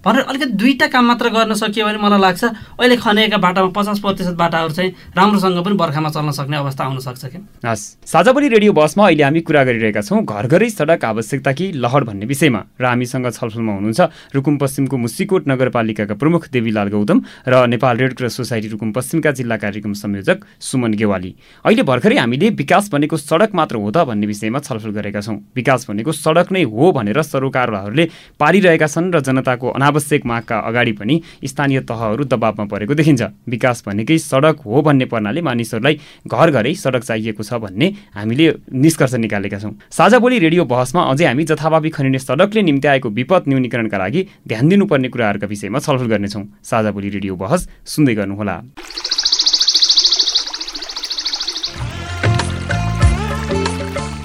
भनेर 0.00 0.22
अलिकति 0.22 0.52
दुईवटा 0.56 0.86
काम 0.88 1.04
मात्र 1.06 1.28
गर्न 1.28 1.54
सकियो 1.54 1.86
भने 1.86 1.98
मलाई 2.00 2.20
लाग्छ 2.20 2.44
अहिले 2.80 2.96
खनेका 2.96 3.36
बाटामा 3.36 3.68
पचास 3.76 3.98
प्रतिशत 4.00 4.34
बाटाहरू 4.34 4.72
चाहिँ 4.72 4.90
राम्रोसँग 5.12 5.60
पनि 5.60 5.76
बर्खामा 5.76 6.08
चल्न 6.08 6.30
सक्ने 6.32 6.56
अवस्था 6.56 6.84
आउन 6.84 6.98
सक्छ 7.04 7.24
कि? 7.26 7.38
हस्। 7.60 8.08
साझाबोली 8.08 8.48
रेडियो 8.48 8.72
बसमा 8.72 9.04
अहिले 9.06 9.22
हामी 9.24 9.40
कुरा 9.44 9.64
गरिरहेका 9.64 10.00
छौँ 10.00 10.24
घर 10.24 10.46
घरै 10.48 10.68
सडक 10.70 11.04
आवश्यकता 11.04 11.52
कि 11.52 11.66
लहर 11.76 12.04
भन्ने 12.04 12.26
विषयमा। 12.26 12.60
र 12.80 12.84
हामीसँग 12.84 13.28
छलफलमा 13.28 13.72
हुनुहुन्छ 13.76 14.00
रुकुम 14.34 14.56
पश्चिमको 14.56 14.96
मुसिकोट 14.96 15.48
नगरपालिकाका 15.48 16.14
प्रमुख 16.16 16.48
देवीलाल 16.48 16.88
गौतम 16.88 17.18
र 17.44 17.66
Nepal 17.68 17.96
Red 18.00 18.12
Cross 18.16 18.36
Society 18.40 18.68
Rukum 18.72 18.92
पश्चिमका 18.96 19.30
जिल्ला 19.36 19.56
कार्यक्रम 19.60 19.92
संयोजक 19.92 20.38
सुमन 20.60 20.96
गेवाली। 20.96 21.34
अहिले 21.60 21.82
भर्खरै 21.84 22.16
हामीले 22.16 22.48
विकास 22.56 22.88
भनेको 22.88 23.16
सडक 23.20 23.52
मात्र 23.52 23.76
हो 23.76 23.90
त 23.92 24.08
भन्ने 24.08 24.26
विषयमा 24.26 24.64
छलफल 24.64 24.90
गरेका 24.96 25.20
छौँ। 25.20 25.36
विकास 25.52 25.86
भनेको 25.92 26.12
सडक 26.16 26.56
नै 26.56 26.64
हो 26.64 26.92
भनेर 26.96 27.20
सरोकारहरूले 27.20 28.08
पारिरहेका 28.40 28.88
छन् 28.88 29.12
र 29.12 29.20
जनताको 29.20 29.68
अनावश्यक 29.90 30.26
मागका 30.26 30.56
अगाडि 30.60 30.92
पनि 30.92 31.20
स्थानीय 31.44 31.80
तहहरू 31.82 32.24
दबावमा 32.24 32.64
परेको 32.70 32.94
देखिन्छ। 32.94 33.22
विकास 33.50 33.82
भनेकै 33.86 34.18
सडक 34.20 34.62
हो 34.62 34.82
भन्ने 34.82 35.04
पर्नाले 35.10 35.40
मानिसहरूलाई 35.42 35.94
घर 36.26 36.50
घरै 36.50 36.74
सडक 36.76 37.02
चाहिएको 37.02 37.42
छ 37.42 37.58
भन्ने 37.58 37.86
हामीले 38.14 38.46
निष्कर्ष 38.70 39.14
निकालेका 39.16 39.58
छौँ। 39.58 39.74
साझा 39.90 40.18
बोली 40.22 40.38
रेडियो 40.38 40.64
बहसमा 40.64 41.02
अझै 41.10 41.26
हामी 41.26 41.44
जथाभावी 41.44 41.90
खनिने 41.90 42.18
सडकले 42.20 42.62
निम्ति 42.62 42.88
आएको 42.88 43.08
विपद 43.10 43.42
न्यूनीकरणका 43.50 43.98
लागि 43.98 44.20
ध्यान 44.46 44.68
दिनुपर्ने 44.68 45.08
कुराहरूका 45.10 45.46
विषयमा 45.46 45.78
छलफल 45.80 46.06
गर्नेछौँ। 46.06 46.44
साझा 46.62 46.90
बोली 46.90 47.08
रेडियो 47.10 47.34
बहस 47.36 47.68
सुन्दै 47.86 48.14
गर्नुहोला। 48.14 48.56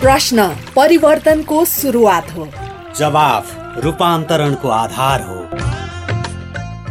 प्रश्न 0.06 0.47
परिवर्तनको 0.75 1.65
सुरुवात 1.65 2.30
हो। 2.38 2.47
जवाफ 2.95 3.84
रूपान्तरणको 3.84 4.69
आधार 4.69 5.21
हो। 5.21 5.44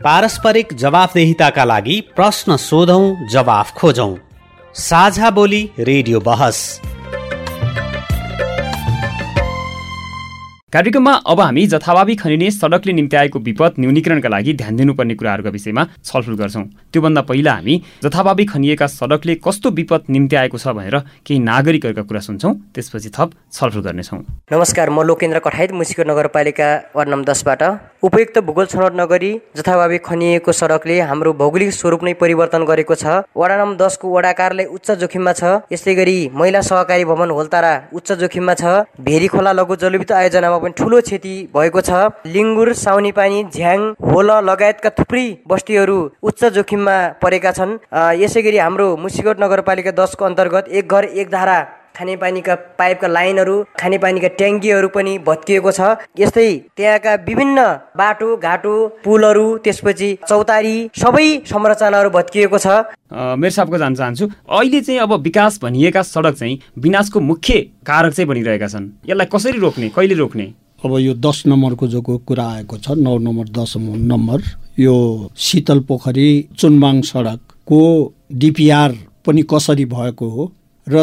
पारस्परिक 0.00 0.72
जवाफदेहिताका 0.74 1.64
लागि 1.64 1.96
प्रश्न 2.16 2.56
सोधौं 2.58 3.26
जवाफ 3.26 3.72
खोजौं। 3.76 4.14
साझा 4.74 5.30
बोली 5.30 5.62
रेडियो 5.80 6.20
बहस। 6.20 6.60
कार्यक्रममा 10.72 11.12
अब 11.26 11.40
हामी 11.40 11.66
जथाभावी 11.66 12.14
खनिने 12.14 12.50
सडकले 12.50 12.92
निम्ति 12.92 13.16
आएको 13.16 13.38
विपद 13.40 13.74
न्यूनीकरणका 13.80 14.28
लागि 14.28 14.52
ध्यान 14.54 14.76
दिनुपर्ने 14.76 15.14
कुराहरूका 15.14 15.50
विषयमा 15.50 15.84
छलफल 16.04 16.34
गर्छौँ। 16.36 16.64
त्योभन्दा 16.92 17.20
पहिला 17.24 17.52
हामी 17.52 17.76
जथाभावी 18.04 18.44
खनिएका 18.44 18.86
सडकले 18.86 19.34
कस्तो 19.44 19.70
विपद 19.72 20.02
निम्ति 20.10 20.36
आएको 20.36 20.58
छ 20.58 20.76
भनेर 20.76 20.96
केही 21.26 21.38
नागरिकहरूका 21.40 22.02
कुरा 22.02 22.20
सुन्छौँ 22.20 22.54
त्यसपछि 22.74 23.10
थप 23.16 23.32
छलफल 23.52 23.80
गर्नेछौँ। 23.80 24.20
नमस्कार 24.52 24.90
म 24.90 25.02
लोकेन्द्र 25.08 25.38
कठायत 25.40 25.72
मुसिको 25.72 26.04
नगरपालिका 26.04 26.68
वार्ड 26.96 27.08
नम्बर 27.08 27.32
दसबाट। 27.32 27.62
उपयुक्त 28.02 28.38
भूगोल 28.46 28.66
छनौट 28.66 28.94
नगरी 28.94 29.28
जथाभावी 29.56 29.96
खनिएको 29.98 30.52
सडकले 30.52 30.98
हाम्रो 31.02 31.32
भौगोलिक 31.38 31.70
स्वरूप 31.72 32.02
नै 32.06 32.12
परिवर्तन 32.20 32.64
गरेको 32.64 32.94
छ। 32.94 33.14
वडा 33.34 33.56
नम्बर 33.58 33.78
दसको 33.80 34.10
वडा 34.10 34.30
कार्यालय 34.38 34.66
उच्च 34.70 34.90
जोखिममा 35.00 35.32
छ। 35.32 35.42
यस्तै 35.74 35.94
गरी 35.98 36.14
महिला 36.32 36.60
सहकारी 36.62 37.04
भवन 37.04 37.30
होलतारा 37.34 37.72
उच्च 37.92 38.12
जोखिममा 38.20 38.54
छ। 38.54 38.86
भेरी 39.02 39.26
खोला 39.34 39.52
लघु 39.52 39.76
जलविद्युत 39.82 40.12
आयोजनामा 40.14 40.58
पनि 40.62 40.78
ठुलो 40.78 41.00
क्षति 41.08 41.34
भएको 41.50 41.80
छ। 41.82 41.90
लिङ्गुर 42.28 42.72
साउनी 42.82 43.12
पानी 43.18 43.42
झ्याङ 43.50 43.80
होल 44.06 44.30
लगायतका 44.46 44.94
थुप्रै 44.94 45.26
बस्तीहरू 45.50 45.98
उच्च 46.22 46.44
जोखिममा 46.54 46.96
परेका 47.18 47.52
छन्। 47.58 47.78
यसै 48.22 48.42
गरी 48.46 48.58
हाम्रो 48.58 48.88
मुसिकोट 49.02 49.42
नगरपालिका 49.42 49.96
दसको 49.98 50.24
अन्तर्गत 50.24 50.70
एक 50.70 50.86
घर 50.86 51.04
एक 51.18 51.34
धारा 51.34 51.58
खानेपानीका 51.98 52.54
पाइपका 52.78 53.08
लाइनहरू 53.08 53.54
खानेपानीका 53.80 54.28
ट्याङ्कीहरू 54.38 54.88
पनि 54.96 55.12
भत्किएको 55.26 55.70
छ। 55.72 55.80
यस्तै 56.18 56.48
त्यहाँका 56.76 57.14
विभिन्न 57.26 57.58
बाटो 57.98 58.28
घाटो 58.38 58.74
पुलहरू 59.04 59.46
त्यसपछि 59.64 60.10
चौतारी 60.28 60.76
सबै 60.96 61.26
संरचनाहरू 61.50 62.10
भत्किएको 62.16 62.58
छ। 62.58 62.66
मेरो 63.42 63.50
साहबको 63.50 63.78
जान 63.78 63.94
चाहन्छु 63.94 64.26
अहिले 64.48 64.80
चाहिँ 64.80 65.00
अब 65.00 65.12
विकास 65.22 65.58
भनिएका 65.62 66.02
सडक 66.04 66.34
चाहिँ 66.38 66.58
विनाशको 66.78 67.20
मुख्य 67.20 67.58
कारक 67.86 68.12
चाहिँ 68.14 68.28
बनिरहेका 68.28 68.68
छन्। 68.68 68.86
यसलाई 69.10 69.26
कसरी 69.34 69.58
रोक्ने 69.58 69.88
कहिले 69.96 70.14
रोक्ने? 70.14 70.46
अब 70.84 70.92
यो 70.98 71.14
दस 71.18 71.42
नम्बरको 71.46 71.86
जो 71.88 72.00
को 72.06 72.18
कुरा 72.22 72.46
आएको 72.48 72.76
छ 72.78 72.94
नौ 73.02 73.16
नम्बर 73.18 73.48
दस 73.50 73.74
नम्बर 74.12 74.42
यो 74.78 74.94
शीतल 75.36 75.80
पोखरी 75.88 76.28
चुनबाङ 76.58 77.00
सडकको 77.10 77.80
डिपिआर 78.32 78.94
पनि 79.26 79.42
कसरी 79.50 79.84
भएको 79.84 80.28
हो 80.30 80.44
र 80.88 80.96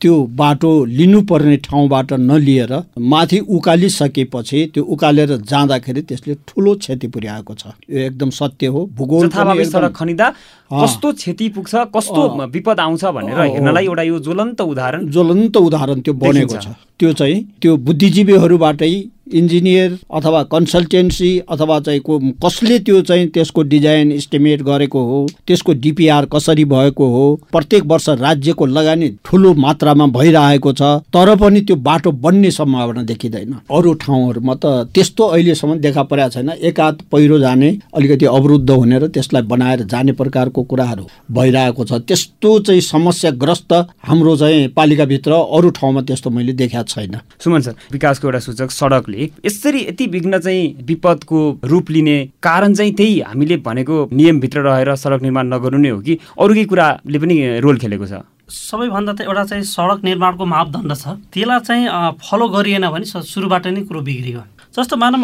त्यो 0.00 0.14
बाटो 0.36 0.70
लिनुपर्ने 0.84 1.56
ठाउँबाट 1.66 2.12
नलिएर 2.20 2.72
माथि 3.12 3.38
उकालिसकेपछि 3.56 4.60
त्यो 4.74 4.84
उकालेर 4.84 5.36
जाँदाखेरि 5.50 6.02
त्यसले 6.02 6.34
ठुलो 6.48 6.74
क्षति 6.76 7.06
पुर्याएको 7.08 7.54
छ 7.54 7.66
यो 7.90 7.98
एकदम 8.06 8.30
सत्य 8.30 8.66
हो 8.66 8.80
भूगोल 8.96 9.28
खनिँदा। 9.30 10.26
कस्तो 10.72 11.12
क्षति 11.12 11.48
पुग्छ 11.50 11.74
कस्तो। 11.96 12.28
विपद 12.48 12.80
आउँछ 12.80 13.04
भनेर 13.04 13.40
हेर्नलाई। 13.40 13.84
एउटा 13.84 14.02
यो 14.02 14.18
ज्वलन्त 14.18 14.60
उदाहरण 14.62 15.10
ज्वलन्त 15.10 15.56
उदाहरण 15.58 16.00
त्यो 16.00 16.14
बनेको। 16.16 16.56
छ 16.56 16.68
त्यो 17.00 17.12
चाहिँ 17.12 17.42
त्यो 17.62 17.76
बुद्धिजीवीहरूबाटै 17.76 18.92
इन्जिनियर 19.30 19.96
अथवा 20.14 20.42
कन्सल्टेन्सी 20.52 21.28
अथवा 21.50 21.78
चाहिँ 21.80 22.00
को 22.00 22.18
कसले 22.44 22.78
त्यो 22.78 23.00
चाहिँ 23.08 23.26
त्यसको 23.34 23.62
डिजाइन 23.62 24.10
इस्टिमेट 24.12 24.62
गरेको 24.62 25.02
हो 25.06 25.18
त्यसको 25.46 25.72
डिपिआर 25.82 26.24
कसरी 26.32 26.64
भएको 26.64 27.06
हो 27.08 27.22
प्रत्येक 27.52 27.84
वर्ष 27.86 28.08
राज्यको 28.20 28.66
लगानी 28.66 29.08
ठुलो 29.24 29.52
मात्रामा 29.56 30.06
भइरहेको 30.16 30.72
छ 30.72 30.82
तर 31.14 31.34
पनि 31.36 31.60
त्यो 31.60 31.76
बाटो 31.78 32.12
बन्ने 32.24 32.50
सम्भावना 32.50 33.02
देखिँदैन 33.02 33.54
अरू 33.70 33.92
ठाउँहरूमा 34.02 34.54
त 34.54 34.90
त्यस्तो 34.94 35.26
अहिलेसम्म 35.26 35.78
देखा 35.80 36.02
परेको 36.10 36.28
छैन 36.30 36.50
एकाध 36.62 37.02
पहिरो 37.12 37.38
जाने 37.38 37.70
अलिकति 37.94 38.26
अवरुद्ध 38.28 38.70
हुने 38.70 38.98
र 38.98 39.08
त्यसलाई 39.08 39.42
बनाएर 39.54 39.82
जाने 39.86 40.12
प्रकारको 40.20 40.59
कुराहरू 40.64 41.06
भइरहेको 41.30 41.84
छ। 41.84 41.92
त्यस्तो 42.02 42.58
चाहिँ 42.60 42.80
समस्याग्रस्त 42.80 43.72
हाम्रो 44.08 44.36
चाहिँ 44.36 44.68
पालिकाभित्र 44.76 45.32
अरू 45.32 45.70
ठाउँमा 45.70 46.00
त्यस्तो 46.02 46.30
मैले 46.30 46.52
देखाएको 46.52 46.88
छैन। 46.88 47.20
सुमन 47.38 47.60
सर 47.60 47.74
विकासको 47.92 48.28
एउटा 48.28 48.38
सूचक 48.40 48.70
सडकले 48.70 49.30
यसरी 49.46 49.80
यति 49.82 50.06
विघ्न 50.06 50.38
चाहिँ 50.38 50.84
विपदको 50.86 51.38
रूप 51.64 51.90
लिने 51.90 52.16
कारण 52.42 52.74
चाहिँ 52.74 52.92
त्यही 52.94 53.20
हामीले 53.20 53.56
भनेको 53.60 54.08
नियमभित्र 54.12 54.60
रहेर 54.62 54.94
सडक 54.96 55.22
निर्माण 55.22 55.46
नगर्नु 55.54 55.78
नै 55.78 55.88
हो 55.88 56.00
कि? 56.00 56.18
अरू 56.38 56.54
केही 56.54 56.66
कुराले 56.66 57.18
पनि 57.18 57.36
रोल 57.60 57.78
खेलेको 57.78 58.06
छ। 58.06 58.22
सबैभन्दा 58.50 59.12
त 59.12 59.20
एउटा 59.22 59.44
चाहिँ 59.44 59.64
सडक 59.64 60.02
निर्माणको 60.04 60.44
मापदण्ड 60.44 60.92
छ। 60.94 61.14
त्यसलाई 61.30 61.60
चाहिँ 61.60 61.84
फलो 62.18 62.48
गरिएन 62.50 62.88
भने 62.90 63.04
सुरुबाट 63.06 63.66
नै 63.66 63.82
कुरो 63.86 64.00
बिग्रियो। 64.02 64.42
जस्तो 64.70 64.96
मानौँ 64.96 65.22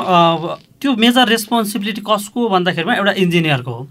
त्यो 0.78 0.94
मेजर 0.94 1.26
रेस्पोन्सिबिलिटी 1.28 2.02
कसको 2.06 2.48
भन्दाखेरिमा 2.50 2.94
एउटा 2.94 3.12
इन्जिनियरको 3.18 3.70
हो। 3.70 3.82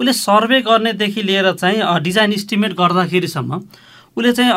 उसले 0.00 0.12
सर्वे 0.14 0.60
गर्नेदेखि 0.62 1.22
लिएर 1.22 1.52
चाहिँ 1.54 2.00
डिजाइन 2.02 2.32
इस्टिमेट 2.32 2.72
गर्दाखेरिसम्म 2.78 3.60
उसले 4.16 4.32
चाहिँ 4.32 4.52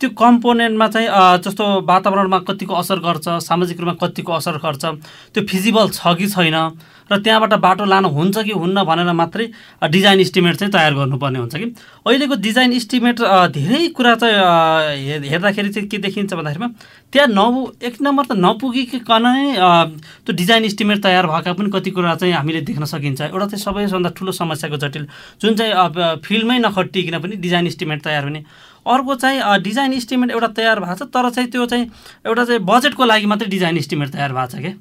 त्यो 0.00 0.08
कम्पोनेन्टमा 0.12 0.86
चाहिँ 0.94 1.08
जस्तो 1.44 1.64
वातावरणमा 1.88 2.38
कतिको 2.48 2.74
असर 2.74 2.98
गर्छ 3.00 3.28
सामाजिक 3.48 3.80
रूपमा 3.80 3.94
कतिको 4.02 4.32
असर 4.32 4.56
गर्छ 4.64 4.84
त्यो 5.32 5.42
फिजिबल 5.48 5.88
छ 5.96 6.14
कि 6.18 6.26
छैन 6.28 6.56
र 7.06 7.16
त्यहाँबाट 7.22 7.54
बाटो 7.62 7.84
लानु 7.86 8.08
हुन्छ 8.10 8.38
कि 8.44 8.52
हुन्न 8.52 8.82
भनेर 8.84 9.12
मात्रै 9.14 9.46
डिजाइन 9.88 10.20
इस्टिमेट 10.20 10.56
चाहिँ 10.56 10.72
तयार 10.72 10.94
गर्नुपर्ने 10.94 11.38
हुन्छ 11.38 11.54
कि। 11.56 11.66
अहिलेको 12.02 12.34
डिजाइन 12.42 12.72
इस्टिमेट 12.72 13.20
धेरै 13.54 13.88
कुरा 13.94 14.14
चाहिँ 14.20 15.22
हेर्दाखेरि 15.30 15.68
चाहिँ 15.70 15.88
के 15.88 15.98
देखिन्छ 16.02 16.34
भन्दाखेरिमा 16.34 16.68
त्यहाँ 17.14 17.28
न 17.30 17.70
एक 17.86 18.02
नम्बर 18.02 18.24
त 18.26 18.32
नपुगिकन 18.36 19.26
त्यो 20.26 20.32
डिजाइन 20.34 20.64
इस्टिमेट 20.64 21.02
तयार 21.02 21.26
भएका 21.30 21.52
पनि 21.54 21.70
कति 21.70 21.90
कुरा 21.94 22.14
चाहिँ 22.20 22.34
हामीले 22.34 22.60
देख्न 22.66 22.84
सकिन्छ। 22.84 23.20
एउटा 23.30 23.46
चाहिँ 23.54 23.62
सबैभन्दा 23.64 24.10
ठुलो 24.18 24.32
समस्याको 24.42 24.76
जटिल 24.76 25.06
जुन 25.40 25.54
चाहिँ 25.54 26.18
फिल्डमै 26.26 26.58
नखटिकन 26.58 27.18
पनि 27.22 27.36
डिजाइन 27.38 27.66
इस्टिमेट 27.66 28.02
तयार 28.02 28.24
हुने। 28.24 28.42
अर्को 28.94 29.14
चाहिँ 29.22 29.58
डिजाइन 29.62 29.92
इस्टिमेट 29.92 30.30
एउटा 30.30 30.48
तयार 30.56 30.80
भएको 30.80 30.94
छ 30.94 31.08
तर 31.14 31.30
चाहिँ 31.30 31.50
त्यो 31.50 31.66
चाहिँ 31.66 31.86
एउटा 32.26 32.44
चाहिँ 32.44 32.60
बजेटको 32.70 33.04
लागि 33.04 33.26
मात्रै 33.26 33.48
डिजाइन 33.48 33.76
इस्टिमेट 33.76 34.12
तयार 34.12 34.32
भएको 34.32 34.56
छ 34.56 34.60
क्या 34.64 34.74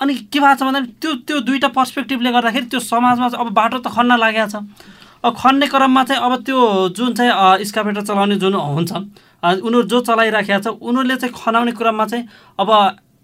अनि 0.00 0.14
के 0.14 0.38
भएको 0.40 0.54
छ 0.54 0.62
भन्दाखेरि 0.62 0.92
त्यो 1.02 1.14
त्यो 1.26 1.40
दुईवटा 1.48 1.68
पर्सपेक्टिभले 1.76 2.32
गर्दाखेरि 2.32 2.66
त्यो 2.70 2.80
समाजमा 2.86 3.26
अब 3.34 3.48
बाटो 3.54 3.78
त 3.78 3.94
खन्न 3.96 4.18
लागेको 4.18 4.48
छ। 4.50 4.62
अब 5.26 5.34
खन्ने 5.34 5.66
क्रममा 5.66 6.02
चाहिँ 6.04 6.22
अब 6.22 6.42
त्यो 6.46 6.58
जुन 6.94 7.14
चाहिँ 7.18 7.64
स्कापेटर 7.66 8.02
चलाउने 8.06 8.36
जुन 8.38 8.54
हुन्छ 8.54 8.92
उनीहरू 9.42 9.82
जो 9.90 10.00
चलाइराखेको 10.06 10.62
छ 10.62 10.66
उनीहरूले 10.78 11.16
चाहिँ 11.18 11.34
खनाउने 11.34 11.72
क्रममा 11.74 12.06
चाहिँ 12.06 12.24
अब 12.62 12.70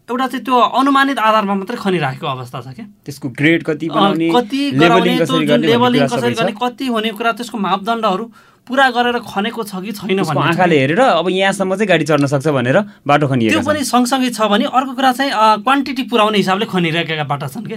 एउटा 0.08 0.26
चाहिँ 0.26 0.44
त्यो 0.44 0.56
अनुमानित 0.78 1.18
आधारमा 1.18 1.54
मात्रै 1.54 1.76
खनिराखेको 1.78 2.26
अवस्था 2.26 2.60
छ 2.60 2.74
क्या 2.74 2.86
त्यसको 3.06 3.28
ग्रेड 3.38 3.62
कति 3.68 3.88
कति 4.34 4.62
लेभलिङ 4.74 6.06
कसरी 6.06 6.34
गर्ने 6.34 6.54
कति 6.58 6.86
हुने 6.90 7.10
कुरा 7.14 7.32
त्यसको 7.38 7.58
मापदण्डहरू 7.58 8.24
पुरा 8.68 8.88
गरेर 8.96 9.18
खनेको 9.20 9.62
छ 9.64 9.76
कि 9.84 9.92
छैन 9.92 10.22
भने 10.24 10.40
आँखाले 10.40 10.76
हेरेर 10.80 11.00
अब 11.00 11.28
यहाँसम्म 11.28 11.74
चाहिँ 11.76 11.88
गाडी 11.88 12.04
चढ्न 12.08 12.26
सक्छ 12.32 12.48
भनेर 12.48 12.78
बाटो 13.04 13.26
खनिएको 13.28 13.52
त्यो 13.52 13.62
पनि 13.68 13.84
सँगसँगै 13.84 14.30
छ 14.32 14.48
भने 14.48 14.64
अर्को 14.72 14.92
कुरा 14.96 15.12
चाहिँ 15.20 15.32
क्वान्टिटी 15.62 16.02
पुऱ्याउने 16.08 16.38
हिसाबले 16.38 16.66
खनिरहेका 16.72 17.24
बाटो 17.28 17.46
छन् 17.52 17.66
कि? 17.68 17.76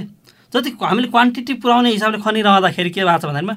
जति 0.53 0.69
हामीले 0.79 1.07
क्वान्टिटी 1.11 1.53
पुऱ्याउने 1.59 1.89
हिसाबले 1.91 2.17
खनिरहँदाखेरि 2.23 2.89
के 2.95 3.03
भएको 3.03 3.19
छ 3.19 3.25
भन्दामा 3.27 3.53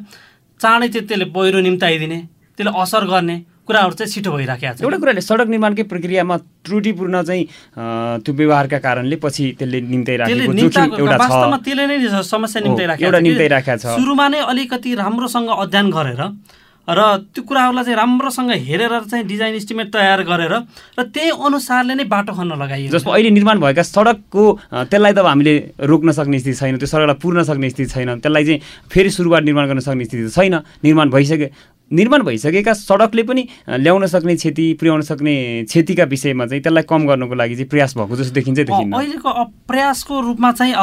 चाँडै 0.60 0.88
चाहिँ 0.90 1.06
त्यसले 1.06 1.26
पहिरो 1.30 1.58
निम्ताइदिने 1.70 2.18
त्यसले 2.58 2.72
असर 2.82 3.04
गर्ने 3.06 3.36
कुराहरू 3.62 3.94
चाहिँ 3.94 4.10
छिटो 4.10 4.30
भइराखेको 4.34 4.74
छ 4.74 4.82
एउटा 4.82 4.98
कुराले 4.98 5.22
सडक 5.22 5.48
निर्माणकै 5.54 5.82
प्रक्रियामा 5.86 6.36
त्रुटिपूर्ण 6.66 7.22
चाहिँ 7.30 7.44
त्यो 8.26 8.32
व्यवहारका 8.34 8.78
कारणले 8.82 9.16
पछि 9.22 9.44
त्यसले 9.58 9.78
निम्ताइराखेको 9.86 10.50
त्यसले 11.62 11.84
नै 11.86 11.96
समस्या 12.26 12.60
निम्ताइराखेको 12.66 13.78
छ। 13.78 13.94
सुरुमा 13.94 14.26
नै 14.34 14.40
अलिकति 14.50 14.90
राम्रोसँग 14.98 15.48
अध्ययन 15.62 15.90
गरेर 15.94 16.22
र 16.88 17.00
त्यो 17.30 17.42
कुराहरूलाई 17.44 17.84
चाहिँ 17.84 17.96
राम्रोसँग 17.96 18.50
हेरेर 18.50 18.94
चाहिँ 19.04 19.24
डिजाइन 19.26 19.54
इस्टिमेट 19.54 19.92
तयार 19.92 20.22
गरेर 20.22 20.54
र 20.98 21.02
त्यही 21.04 21.30
अनुसारले 21.38 21.94
नै 21.94 22.04
बाटो 22.04 22.32
खन्न 22.32 22.58
लगाइयो 22.58 22.90
जसमा 22.90 23.14
अहिले 23.14 23.30
निर्माण 23.30 23.60
भएका 23.60 23.82
सडकको 23.84 24.44
त्यसलाई 24.88 25.12
त 25.12 25.18
अब 25.18 25.26
हामीले 25.26 25.54
रोक्न 25.82 26.10
सक्ने 26.12 26.38
स्थिति 26.40 26.56
छैन 26.56 26.78
त्यो 26.78 26.88
सडकलाई 26.88 27.18
पुर्न 27.22 27.42
सक्ने 27.44 27.70
स्थिति 27.70 27.90
छैन 27.90 28.18
त्यसलाई 28.18 28.44
चाहिँ 28.44 28.60
फेरि 28.90 29.10
सुरुवात 29.10 29.42
निर्माण 29.44 29.66
गर्न 29.68 29.80
सक्ने 29.80 30.04
स्थिति 30.04 30.28
छैन 30.30 30.54
निर्माण 30.82 31.10
भइसक्यो 31.10 31.48
निर्माण 31.90 32.22
भइसकेका 32.22 32.72
सडकले 32.72 33.22
पनि 33.26 33.46
ल्याउन 33.68 34.06
सक्ने 34.06 34.34
क्षति 34.36 34.72
पुर्याउन 34.80 35.00
सक्ने 35.02 35.34
क्षतिका 35.66 36.04
विषयमा 36.10 36.46
चाहिँ 36.46 36.62
त्यसलाई 36.62 36.82
कम 36.88 37.06
गर्नको 37.06 37.34
लागि 37.34 37.54
चाहिँ 37.54 37.68
प्रयास 37.68 37.96
भएको 37.96 38.16
जस्तो 38.16 38.34
देखिन्छ 38.34 38.58
देखिन्न। 38.60 38.92
अहिलेको 38.94 39.44
प्रयासको 39.66 40.20
रूपमा 40.20 40.52
चाहिँ 40.52 40.74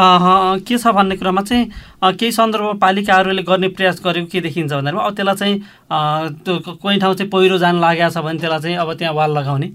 के 0.67 0.77
छ 0.77 0.87
भन्ने 0.91 1.15
कुरामा 1.15 1.41
चाहिँ 1.47 1.65
केही 2.19 2.31
सन्दर्भमा 2.31 2.73
पालिकाहरूले 2.83 3.43
गर्ने 3.43 3.67
प्रयास 3.79 4.01
गरेको 4.05 4.27
के 4.31 4.41
देखिन्छ 4.41 4.73
भन्दाखेरि 4.73 5.07
अब 5.07 5.15
त्यसलाई 5.15 5.35
चाहिँ 5.35 5.55
त्यो 6.43 6.75
कोही 6.75 6.99
ठाउँ 6.99 7.15
चाहिँ 7.15 7.29
पहिरो 7.31 7.57
जान 7.57 7.79
लागेको 7.79 8.09
छ 8.11 8.23
भने 8.27 8.39
त्यसलाई 8.39 8.59
चाहिँ 8.59 8.77
अब 8.77 8.93
त्यहाँ 8.99 9.13
वाल 9.15 9.31
लगाउने 9.37 9.71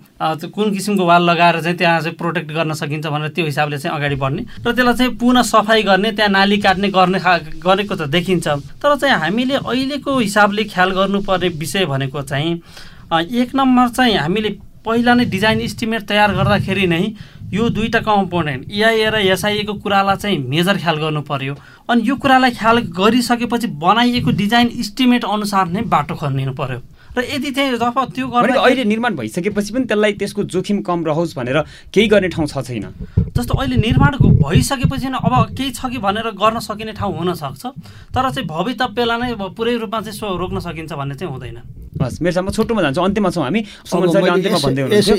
कुन 0.52 0.72
किसिमको 0.72 1.04
वाल 1.06 1.22
लगाएर 1.30 1.60
चाहिँ 1.62 1.76
त्यहाँ 1.78 2.00
चाहिँ 2.00 2.16
प्रोटेक्ट 2.16 2.52
गर्न 2.52 2.72
सकिन्छ 2.76 3.06
भनेर 3.06 3.28
त्यो 3.32 3.44
हिसाबले 3.46 3.78
चाहिँ 3.78 3.96
अगाडि 3.96 4.16
बढ्ने 4.20 4.42
र 4.68 4.72
त्यसलाई 4.72 4.94
चाहिँ 4.94 5.16
पुनः 5.16 5.42
सफाइ 5.48 5.82
गर्ने 5.88 6.12
त्यहाँ 6.12 6.30
नाली 6.30 6.58
काट्ने 6.60 6.88
गर्ने 6.92 7.18
गरेको 7.64 7.94
त 7.96 8.08
देखिन्छ। 8.12 8.48
तर 8.84 8.96
चाहिँ 9.00 9.16
हामीले 9.16 9.54
अहिलेको 9.64 10.18
हिसाबले 10.18 10.64
ख्याल 10.68 10.90
गर्नुपर्ने 11.22 11.48
विषय 11.58 11.86
भनेको 11.86 12.22
चाहिँ 12.22 12.62
एक 13.12 13.54
नम्बर 13.54 13.88
चाहिँ 13.88 14.16
हामीले 14.16 14.50
पहिला 14.84 15.14
नै 15.14 15.24
डिजाइन 15.24 15.60
इस्टिमेट 15.60 16.02
तयार 16.08 16.34
गर्दाखेरि 16.34 16.86
नै 16.86 17.14
यो 17.52 17.68
दुईवटा 17.70 18.00
कम्पोनेन्ट 18.00 18.70
इआइए 18.70 19.10
र 19.10 19.16
एसआइएको 19.30 19.74
कुरालाई 19.78 20.16
चाहिँ 20.16 20.38
मेजर 20.48 20.76
ख्याल 20.78 20.96
गर्नु 20.98 21.20
पर्यो। 21.22 21.54
अनि 21.90 22.02
यो 22.08 22.16
कुरालाई 22.16 22.50
ख्याल 22.50 22.78
गरिसकेपछि 22.90 23.66
बनाइएको 23.78 24.30
डिजाइन 24.32 24.68
इस्टिमेट 24.74 25.24
अनुसार 25.24 25.66
नै 25.68 25.82
बाटो 25.86 26.14
खनिनु 26.14 26.52
पर्यो। 26.58 26.80
र 27.12 27.24
यदि 27.24 27.50
चाहिँ 27.50 27.76
जब 27.76 27.98
त्यो 28.14 28.26
गर्दा 28.28 28.60
अहिले 28.60 28.84
निर्माण 28.84 29.16
भइसकेपछि 29.16 29.72
पनि 29.72 29.84
त्यसलाई 29.84 30.12
त्यसको 30.16 30.42
जोखिम 30.48 30.80
कम 30.80 31.04
रहोस् 31.04 31.36
भनेर 31.36 31.58
केही 31.92 32.08
गर्ने 32.08 32.28
ठाउँ 32.28 32.46
छ 32.46 32.64
छैन। 32.64 32.88
जस्तो 33.36 33.54
अहिले 33.54 33.76
निर्माण 33.76 34.16
भइसकेपछि 34.16 35.08
नै 35.12 35.18
अब 35.20 35.34
केही 35.52 35.70
छ 35.76 35.92
कि 35.92 35.98
भनेर 36.00 36.30
गर्न 36.40 36.58
सकिने 36.64 36.92
ठाउँ 36.96 37.12
हुनसक्छ 37.18 37.66
तर 38.16 38.30
चाहिँ 38.30 38.48
भवितव्यलाई 38.48 39.18
नै 39.20 39.48
पुरै 39.52 39.76
रूपमा 39.76 40.00
चाहिँ 40.00 40.18
सो 40.18 40.36
रोक्न 40.36 40.58
सकिन्छ 40.64 40.92
भन्ने 40.92 41.14
चाहिँ 41.14 41.32
हुँदैन। 41.32 41.81
हस् 42.04 42.22
मेरोसम्म 42.22 42.50
छोटोमा 42.50 42.82
जान्छु 42.82 43.00
अन्त्यमा 43.02 43.30
छौँ 43.30 43.44
हामी। 43.44 43.60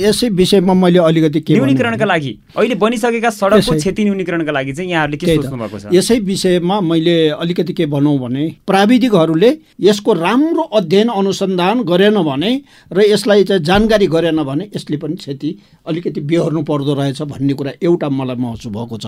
यसै 0.04 0.30
विषयमा 0.30 0.74
मैले 0.74 1.00
अलिकति 1.00 1.40
के 1.42 1.54
न्यूनीकरणका 1.54 2.06
लागि। 2.06 2.32
अहिले 2.58 2.76
बनिसकेका 2.76 3.30
सडकको 3.30 3.74
क्षति 3.78 4.04
न्यूनीकरणका 4.04 4.52
लागि 4.52 4.74
चाहिँ 4.74 4.90
यहाँहरूले 4.92 5.18
के 5.18 5.36
सोच्नु 5.36 5.58
भएको 5.58 5.80
छ? 5.80 5.86
यसै 5.94 6.20
विषयमा 6.20 6.80
मैले 6.82 7.16
अलिकति 7.36 7.74
के 7.74 7.86
भनौँ 7.86 8.18
भने 8.20 8.44
प्राविधिकहरूले 8.68 9.50
यसको 9.82 10.14
राम्रो 10.14 10.64
अध्ययन 10.80 11.10
अनुसन्धान 11.10 11.84
गरेन 11.84 12.18
भने 12.24 12.52
र 12.94 13.02
यसलाई 13.12 13.44
चाहिँ 13.44 13.64
जानकारी 13.64 14.08
गरेन 14.08 14.44
भने 14.44 14.70
यसले 14.76 14.98
पनि 14.98 15.16
क्षति 15.16 15.50
अलिकति 15.88 16.22
बिहोर्नु 16.22 16.62
पर्दो 16.64 16.94
रहेछ 16.94 17.22
भन्ने 17.22 17.54
कुरा 17.54 17.72
एउटा 17.84 18.10
मलाई 18.10 18.36
महसुस 18.36 18.72
भएको 18.72 18.98
छ। 18.98 19.06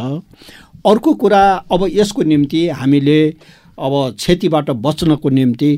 अर्को 0.85 1.13
कुरा 1.13 1.41
अब 1.71 1.81
यसको 1.91 2.21
निम्ति 2.23 2.67
हामीले 2.69 3.19
अब 3.77 3.93
क्षतिबाट 4.17 4.69
बच्नको 4.85 5.29
निम्ति 5.29 5.71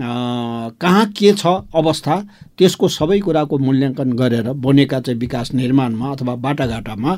कहाँ 0.00 1.04
के 1.08 1.32
छ 1.32 1.46
अवस्था 1.74 2.16
त्यसको 2.58 2.88
सबै 2.88 3.18
कुराको 3.20 3.58
मूल्याङ्कन 3.58 4.12
गरेर 4.12 4.50
बनेका 4.56 5.00
चाहिँ 5.00 5.18
विकास 5.18 5.52
निर्माणमा 5.54 6.10
अथवा 6.10 6.34
बाटाघाटामा 6.36 7.12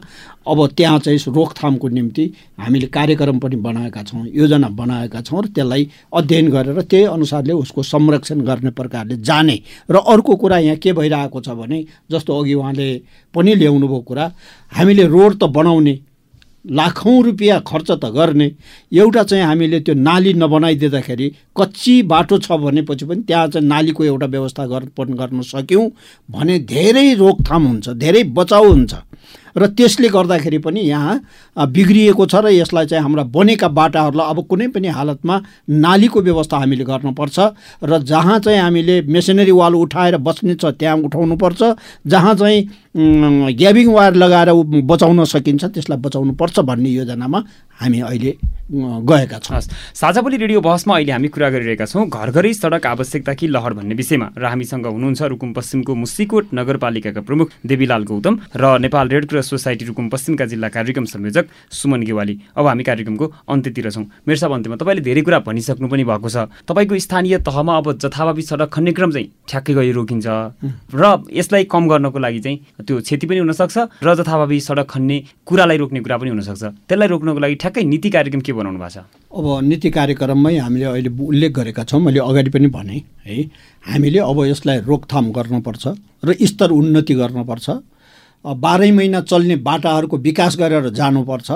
अब 0.47 0.67
त्यहाँ 0.71 0.99
चाहिँ 0.99 1.19
रोकथामको 1.29 1.89
निम्ति 1.91 2.25
हामीले 2.59 2.87
कार्यक्रम 2.89 3.39
पनि 3.39 3.57
बनाएका 3.59 4.03
छौँ 4.03 4.25
योजना 4.31 4.69
बनाएका 4.75 5.21
छौँ 5.21 5.43
र 5.43 5.47
त्यसलाई 5.51 5.89
अध्ययन 6.13 6.51
गरेर 6.51 6.81
त्यही 6.83 7.05
अनुसारले 7.07 7.53
उसको 7.55 7.83
संरक्षण 7.85 8.41
गर्ने 8.43 8.71
प्रकारले 8.73 9.17
जाने 9.23 9.61
र 9.91 9.97
अर्को 10.07 10.37
कुरा 10.37 10.59
यहाँ 10.61 10.77
के 10.79 10.93
भइरहेको 10.95 11.41
छ 11.41 11.49
भने 11.57 11.85
जस्तो 12.11 12.41
अघि 12.41 12.55
उहाँले 12.55 12.91
पनि 13.35 13.55
ल्याउनुभयो 13.55 14.01
कुरा 14.03 14.33
हामीले 14.73 15.07
रोड 15.07 15.35
त 15.35 15.53
बनाउने 15.53 15.99
लाखौँ 16.65 17.23
रुपियाँ 17.25 17.61
खर्च 17.67 17.91
त 17.91 18.05
गर्ने। 18.15 18.51
एउटा 18.93 19.23
चाहिँ 19.23 19.45
हामीले 19.45 19.81
त्यो 19.81 19.95
नाली 19.95 20.33
नबनाइदिँदाखेरि 20.35 21.29
कच्ची 21.57 22.03
बाटो 22.03 22.39
छ 22.39 22.53
भनेपछि 22.53 23.05
पनि 23.05 23.23
त्यहाँ 23.23 23.49
चाहिँ 23.49 23.67
नालीको 23.67 24.05
एउटा 24.05 24.27
व्यवस्था 24.27 24.67
गर्न 24.67 25.15
गर्न 25.15 25.41
सक्यौँ 25.43 25.91
भने 26.29 26.59
धेरै 26.69 27.15
रोकथाम 27.15 27.67
हुन्छ 27.67 27.89
धेरै 27.89 28.23
बचाउ 28.37 28.65
हुन्छ। 28.65 28.95
र 29.57 29.67
त्यसले 29.67 30.09
गर्दाखेरि 30.09 30.59
पनि 30.59 30.81
यहाँ 30.81 31.15
बिग्रिएको 31.67 32.27
छ 32.27 32.35
र 32.41 32.49
यसलाई 32.51 32.87
चाहिँ 32.87 33.03
हाम्रा 33.03 33.25
बनेका 33.29 33.69
बाटाहरूलाई 33.69 34.31
अब 34.31 34.39
कुनै 34.49 34.69
पनि 34.73 34.89
हालतमा 34.89 35.41
नालीको 35.69 36.21
व्यवस्था 36.23 36.57
हामीले 36.57 36.85
गर्नुपर्छ 36.85 37.39
र 37.85 37.99
जहाँ 38.03 38.39
चाहिँ 38.41 38.61
हामीले 38.61 39.01
मेसिनरी 39.09 39.53
वाल 39.53 39.75
उठाएर 39.75 40.17
बस्ने 40.19 40.55
छ 40.55 40.73
त्यहाँ 40.75 40.97
उठाउनुपर्छ। 41.05 41.63
जहाँ 42.07 42.35
चाहिँ 42.35 42.69
ग्याबिङ 42.91 43.89
वायर 43.89 44.15
लगाएर 44.15 44.53
बचाउन 44.83 45.25
सकिन्छ 45.25 45.65
त्यसलाई 45.65 45.99
बचाउनु 46.01 46.33
पर्छ 46.35 46.61
भन्ने 46.61 46.91
योजनामा 46.91 47.39
हामी 47.81 48.01
अहिले 48.01 48.33
गएका 48.71 49.39
छौँ। 49.39 49.61
साझाबोली 49.95 50.37
रेडियो 50.37 50.61
बहसमा 50.61 50.95
अहिले 50.95 51.13
हामी 51.13 51.29
कुरा 51.29 51.49
गरिरहेका 51.51 51.87
छौँ 51.87 52.07
घर 52.09 52.31
घरै 52.31 52.53
सडक 52.53 52.87
आवश्यकता 52.87 53.33
कि 53.35 53.47
लहर 53.47 53.73
भन्ने 53.75 53.95
विषयमा। 53.95 54.27
र 54.39 54.45
हामीसँग 54.47 54.87
हुनुहुन्छ 54.87 55.23
रुकुम 55.23 55.53
पश्चिमको 55.53 55.95
मुसिकोट 55.95 56.55
नगरपालिकाका 56.55 57.21
प्रमुख 57.21 57.49
देवीलाल 57.67 58.03
गौतम 58.05 58.39
र 58.57 58.79
Nepal 58.79 59.09
Red 59.09 59.27
Cross 59.27 59.51
Society 59.51 59.85
Rukum 59.87 60.09
पश्चिमका 60.11 60.47
जिल्ला 60.47 60.69
कार्यक्रम 60.69 61.05
संयोजक 61.05 61.47
सुमन 61.71 62.01
गेवाली। 62.03 62.35
अब 62.57 62.67
हामी 62.67 62.85
कार्यक्रमको 62.85 63.27
अन्त्यतिर 63.49 63.91
छौँ। 63.91 64.05
मेरो 64.27 64.39
सब 64.39 64.53
अन्त्यमा 64.53 64.77
तपाईँले 64.77 65.03
धेरै 65.03 65.23
कुरा 65.23 65.39
भनिसक्नु 65.47 65.89
पनि 65.89 66.05
भएको 66.05 66.29
छ। 66.29 66.37
तपाईँको 66.67 66.99
स्थानीय 66.99 67.39
तहमा 67.43 67.77
अब 67.77 67.87
जथाभावी 67.99 68.43
सडक 68.43 68.69
खन्ने 68.71 68.93
क्रम 68.93 69.11
चाहिँ 69.11 69.29
ठ्याक्कै 69.49 69.73
गरी 69.75 69.93
रोकिन्छ। 69.93 70.27
र 70.95 71.05
यसलाई 71.33 71.65
कम 71.67 71.83
गर्नको 71.89 72.19
लागि 72.19 72.41
चाहिँ 72.41 72.59
त्यो 72.87 73.01
क्षति 73.01 73.27
पनि 73.27 73.39
हुनसक्छ 73.43 73.77
र 74.03 74.09
जथाभावी 74.15 74.59
सडक 74.61 74.87
खन्ने 74.91 75.17
कुरालाई 75.47 75.77
रोक्ने 75.77 76.01
कुरा 76.01 76.17
पनि 76.17 76.31
हुनसक्छ। 76.31 76.63
त्यसलाई 76.89 77.09
रोक्नको 77.09 77.41
लागि 77.41 77.55
ठ्याक्कै 77.55 77.83
नीति 77.85 78.09
कार्यक्रम 78.11 78.41
के 78.41 78.53
बनाउनु 78.53 78.79
भएको 78.79 78.91
छ? 78.91 79.05
अब 79.31 79.47
नीति 79.63 79.91
कार्यक्रममै 79.91 80.57
हामीले 80.59 80.85
अहिले 80.85 81.11
उल्लेख 81.11 81.53
गरेका 81.53 81.83
छौँ। 81.85 82.01
मैले 82.01 82.21
अगाडि 82.21 82.51
पनि 82.51 82.69
भने 82.69 82.97
है 83.27 83.37
हामीले 83.85 84.19
अब 84.21 84.39
यसलाई 84.47 84.79
रोकथाम 84.87 85.25
गर्नुपर्छ 85.33 85.85
र 86.25 86.29
स्तर 86.41 86.71
उन्नति 86.71 87.15
गर्नुपर्छ। 87.15 87.67
बाह्रै 88.45 88.91
महिना 88.91 89.21
चल्ने 89.21 89.57
बाटाहरूको 89.61 90.17
विकास 90.19 90.57
गरेर 90.59 90.89
जानुपर्छ। 90.91 91.51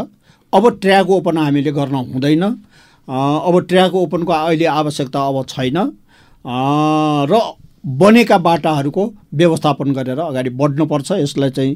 अब 0.53 0.69
ट्र्याक 0.81 1.11
ओपन 1.11 1.39
हामीले 1.39 1.73
गर्न 1.73 1.95
हुँदैन। 1.95 2.43
अब 3.09 3.61
ट्र्याक 3.69 3.95
ओपनको 3.95 4.33
अहिले 4.33 4.65
आवश्यकता 4.65 5.27
अब 5.29 5.45
छैन। 5.49 5.79
र 7.31 7.41
बनेका 7.85 8.37
बाटाहरूको 8.39 9.03
व्यवस्थापन 9.35 9.93
गरेर 9.93 10.19
अगाडि 10.19 10.51
बढ्नुपर्छ। 10.51 11.13
यसलाई 11.13 11.51
चाहिँ 11.51 11.75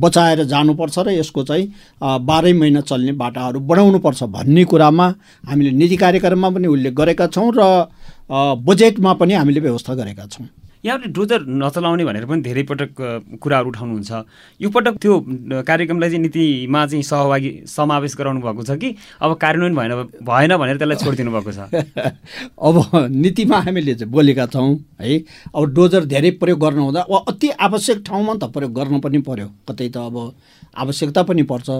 बचाएर 0.00 0.44
जानुपर्छ 0.44 0.98
र 0.98 1.10
यसको 1.10 1.42
चाहिँ 1.44 1.66
बाह्रै 2.00 2.52
महिना 2.52 2.80
चल्ने 2.80 3.12
बाटाहरू 3.18 3.60
बनाउनुपर्छ 3.60 4.22
भन्ने 4.36 4.64
कुरामा 4.64 5.06
हामीले 5.44 5.70
नीति 5.70 5.96
कार्यक्रममा 5.96 6.50
पनि 6.50 6.66
उल्लेख 6.68 6.94
गरेका 6.94 7.26
छौँ 7.26 7.50
र 7.58 7.86
बजेटमा 8.62 9.12
पनि 9.14 9.34
हामीले 9.34 9.60
व्यवस्था 9.60 9.94
गरेका 9.94 10.26
छौँ। 10.26 10.46
यहाँले 10.84 11.08
डोजर 11.12 11.44
नचलाउने 11.60 12.04
भनेर 12.04 12.24
पनि 12.24 12.40
धेरै 12.42 12.62
पटक 12.64 12.96
कुराहरू 13.36 13.68
उठाउनुहुन्छ। 13.68 14.12
यो 14.60 14.68
पटक 14.70 14.94
त्यो 14.96 15.14
कार्यक्रमलाई 15.68 16.08
चाहिँ 16.08 16.22
नीतिमा 16.22 16.86
चाहिँ 16.86 17.02
सहभागी 17.02 17.50
समावेश 17.68 18.16
गराउनु 18.16 18.40
भएको 18.40 18.62
छ 18.64 18.78
कि? 18.80 18.96
अब 19.20 19.34
कार्यान्वयन 19.36 19.74
भएन 19.76 19.92
भएन 20.24 20.56
भनेर 20.56 20.76
त्यसलाई 20.78 20.96
छोडिदिनु 20.96 21.30
भएको 21.30 21.52
छ? 21.52 21.60
अब 22.68 22.76
नीतिमा 23.12 23.58
हामीले 23.60 23.94
बोलेका 24.06 24.46
छौँ 24.46 24.72
है? 25.00 25.18
अब 25.52 25.64
डोजर 25.74 26.04
धेरै 26.08 26.30
प्रयोग 26.40 26.60
गर्नु 26.60 26.82
हुँदा 26.82 27.00
अब 27.00 27.24
अति 27.28 27.48
आवश्यक 27.60 28.02
ठाउँमा 28.06 28.34
त 28.40 28.48
प्रयोग 28.48 28.72
गर्नु 28.72 29.00
पनि 29.04 29.18
पर्यो। 29.20 29.48
कतै 29.68 29.88
त 29.88 29.96
अब 30.08 30.16
आवश्यकता 30.76 31.22
पनि 31.28 31.42
पर्छ। 31.44 31.70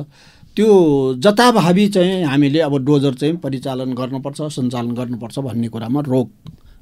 त्यो 0.57 0.69
जताभावी 1.15 1.89
चाहिँ 1.89 2.25
हामीले 2.25 2.61
अब 2.61 2.77
डोजर 2.85 3.15
चाहिँ 3.15 3.37
परिचालन 3.37 3.93
गर्नुपर्छ 3.95 4.41
सञ्चालन 4.53 4.93
गर्नुपर्छ 4.93 5.39
भन्ने 5.39 5.69
कुरामा 5.69 6.01
रोक 6.05 6.31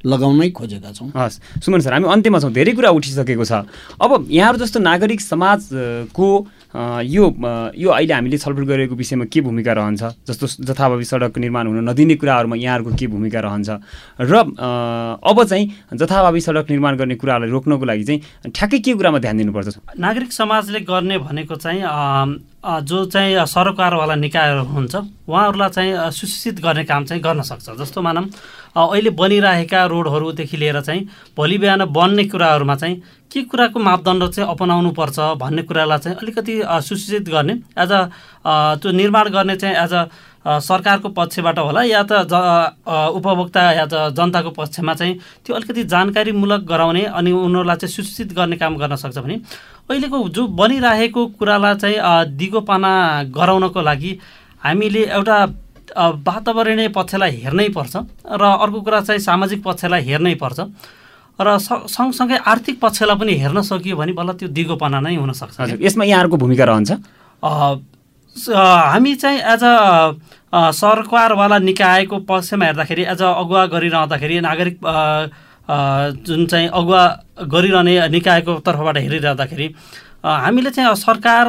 लगाउनै 0.06 0.50
खोजेका 0.50 0.90
छौँ। 0.92 1.10
हस् 1.16 1.62
सुमन 1.64 1.80
सर 1.80 1.92
हामी 1.92 2.06
अन्त्यमा 2.06 2.38
छौँ। 2.38 2.52
धेरै 2.52 2.72
कुरा 2.72 2.90
उठिसकेको 2.90 3.44
छ। 3.44 3.66
अब 3.98 4.30
यहाँहरू 4.30 4.58
जस्तो 4.62 4.78
नागरिक 4.78 5.20
समाजको 5.20 6.28
यो 6.68 7.24
यो 7.74 7.88
अहिले 7.90 8.14
हामीले 8.14 8.38
छलफल 8.38 8.64
गरेको 8.68 8.94
विषयमा 8.94 9.24
के 9.32 9.40
भूमिका 9.40 9.72
रहन्छ? 9.72 10.02
जस्तो 10.28 10.46
जथाभावी 10.68 11.04
सडक 11.04 11.38
निर्माण 11.38 11.66
हुन 11.66 11.88
नदिने 11.88 12.14
कुराहरूमा 12.20 12.56
यहाँहरूको 12.56 12.92
के 12.94 13.06
भूमिका 13.08 13.40
रहन्छ? 13.40 13.68
र 14.20 14.34
अब 15.18 15.36
चाहिँ 15.48 15.64
जथाभावी 15.96 16.40
सडक 16.40 16.70
निर्माण 16.70 16.96
गर्ने 16.96 17.14
कुराहरूलाई 17.16 17.50
रोक्नको 17.50 17.84
लागि 17.84 18.04
चाहिँ 18.04 18.52
ठ्याक्कै 18.52 18.78
के 18.78 18.92
कुरामा 18.94 19.18
ध्यान 19.18 19.36
दिनुपर्छ? 19.38 19.96
नागरिक 19.96 20.32
समाजले 20.32 20.80
गर्ने 20.84 21.18
भनेको 21.18 21.56
चाहिँ 21.56 21.82
जो 22.84 23.04
चाहिँ 23.06 23.46
सरकारवाला 23.48 24.14
निकायहरू 24.14 24.62
हुन्छ 24.68 24.94
उहाँहरूलाई 25.24 25.70
चाहिँ 25.72 26.10
सुशिक्षित 26.12 26.60
गर्ने 26.60 26.84
काम 26.84 27.04
चाहिँ 27.08 27.22
गर्न 27.22 27.42
सक्छ। 27.42 27.80
जस्तो 27.80 28.02
मानौँ 28.02 28.28
अहिले 28.80 29.10
बनिरहेका 29.12 29.84
रोडहरूदेखि 29.86 30.56
लिएर 30.56 30.80
चाहिँ 30.80 31.02
भोलि 31.36 31.58
बिहान 31.58 31.84
बन्ने 31.90 32.24
कुराहरूमा 32.26 32.74
चाहिँ 32.76 32.96
के 33.30 33.42
कुराको 33.44 33.80
मापदण्ड 33.80 34.28
चाहिँ 34.28 34.50
अपनाउनु 34.50 34.90
पर्छ 34.92 35.18
भन्ने 35.36 35.62
कुरालाई 35.62 35.98
चाहिँ 35.98 36.16
अलिकति 36.18 36.60
सुसूचित 36.82 37.28
गर्ने 37.28 37.52
एज 37.78 37.92
अ 37.92 38.02
त्यो 38.78 38.92
निर्माण 38.92 39.28
गर्ने 39.28 39.56
चाहिँ 39.56 39.76
एज 39.76 39.92
अ 39.92 40.04
सरकारको 40.46 41.08
पक्षबाट 41.10 41.58
होला 41.58 41.82
या 41.84 42.02
त 42.02 42.24
ज 42.24 42.34
उपभोक्ता 43.12 43.62
या 43.72 43.86
त 43.86 44.14
जनताको 44.16 44.50
पक्षमा 44.52 44.94
चाहिँ 44.94 45.14
त्यो 45.44 45.56
अलिकति 45.56 45.84
जानकारीमूलक 45.84 46.60
गराउने 46.64 47.04
अनि 47.12 47.32
उनीहरूलाई 47.34 47.76
चाहिँ 47.76 47.92
सुसूचित 47.92 48.32
गर्ने 48.32 48.56
काम 48.56 48.76
गर्न 48.76 48.96
सक्छ 48.96 49.18
भने 49.18 49.34
अहिलेको 49.90 50.28
जो 50.30 50.46
बनिरहेको 50.54 51.26
कुरालाई 51.38 51.74
चाहिँ 51.76 52.36
दिगोपाना 52.36 52.92
गराउनको 53.34 53.80
लागि 53.82 54.18
हामीले 54.62 55.02
एउटा 55.10 55.38
वातावरणीय 55.96 56.88
पक्षलाई 56.98 57.30
हेर्नै 57.44 57.68
पर्छ 57.76 57.96
र 58.24 58.42
अर्को 58.64 58.80
कुरा 58.80 59.00
चाहिँ 59.00 59.20
सामाजिक 59.20 59.62
पक्षलाई 59.62 60.02
हेर्नै 60.04 60.34
पर्छ 60.42 60.58
र 61.38 61.58
सँगसँगै 61.58 62.36
आर्थिक 62.46 62.80
पक्षलाई 62.80 63.16
पनि 63.16 63.32
हेर्न 63.42 63.60
सकियो 63.62 63.96
भने 63.96 64.12
बल्ल 64.12 64.32
त्यो 64.38 64.48
दिगोपना 64.48 65.00
नै 65.00 65.14
हुनसक्छ 65.16 65.78
यसमा 65.80 66.04
यहाँहरूको 66.04 66.36
भूमिका 66.36 66.64
रहन्छ? 66.64 66.90
हामी 68.36 69.14
चाहिँ 69.14 69.38
एज 69.54 69.62
अ 69.64 70.70
सरकारवाला 70.72 71.58
निकायको 71.58 72.18
पक्षमा 72.26 72.64
हेर्दाखेरि 72.64 73.02
एज 73.14 73.22
अ 73.22 73.30
अगुवा 73.42 73.64
गरिरहँदाखेरि 73.74 74.40
नागरिक 74.40 74.76
जुन 76.26 76.46
चाहिँ 76.46 76.68
अगुवा 76.68 77.02
गरिरहने 77.54 77.94
निकायको 78.08 78.52
तर्फबाट 78.66 78.96
हेरिरहँदाखेरि 78.98 79.66
हामीले 80.24 80.70
चाहिँ 80.70 80.94
सरकार 80.96 81.46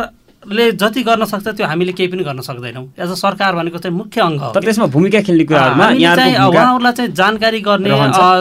ले 0.47 0.71
जति 0.71 1.03
गर्न 1.03 1.25
सक्छ 1.25 1.47
त्यो 1.47 1.67
हामीले 1.67 1.91
केही 1.91 2.09
पनि 2.09 2.23
गर्न 2.23 2.41
सक्दैनौँ। 2.41 2.85
एज 2.95 3.09
अ 3.11 3.15
सरकार 3.15 3.55
भनेको 3.55 3.77
चाहिँ 3.77 3.95
मुख्य 3.97 4.21
अङ्ग 4.21 4.39
हो। 4.39 4.51
त्यसमा 4.55 4.85
भूमिका 4.87 5.21
खेल्ने 5.27 5.45
कुराहरूमा 5.45 6.15
चाहिँ 6.15 6.35
उहाँहरूलाई 6.47 6.93
चाहिँ 6.93 7.11
जानकारी 7.11 7.59
गर्ने 7.59 7.91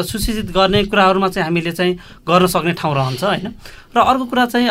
सुसूचित 0.06 0.50
गर्ने 0.54 0.84
कुराहरूमा 0.86 1.28
चाहिँ 1.28 1.44
हामीले 1.44 1.72
चाहिँ 1.74 1.94
गर्न 2.22 2.46
सक्ने 2.46 2.72
ठाउँ 2.78 2.94
रहन्छ 2.94 3.24
होइन? 3.24 3.46
र 3.96 3.98
अर्को 3.98 4.24
कुरा 4.30 4.46
चाहिँ 4.46 4.68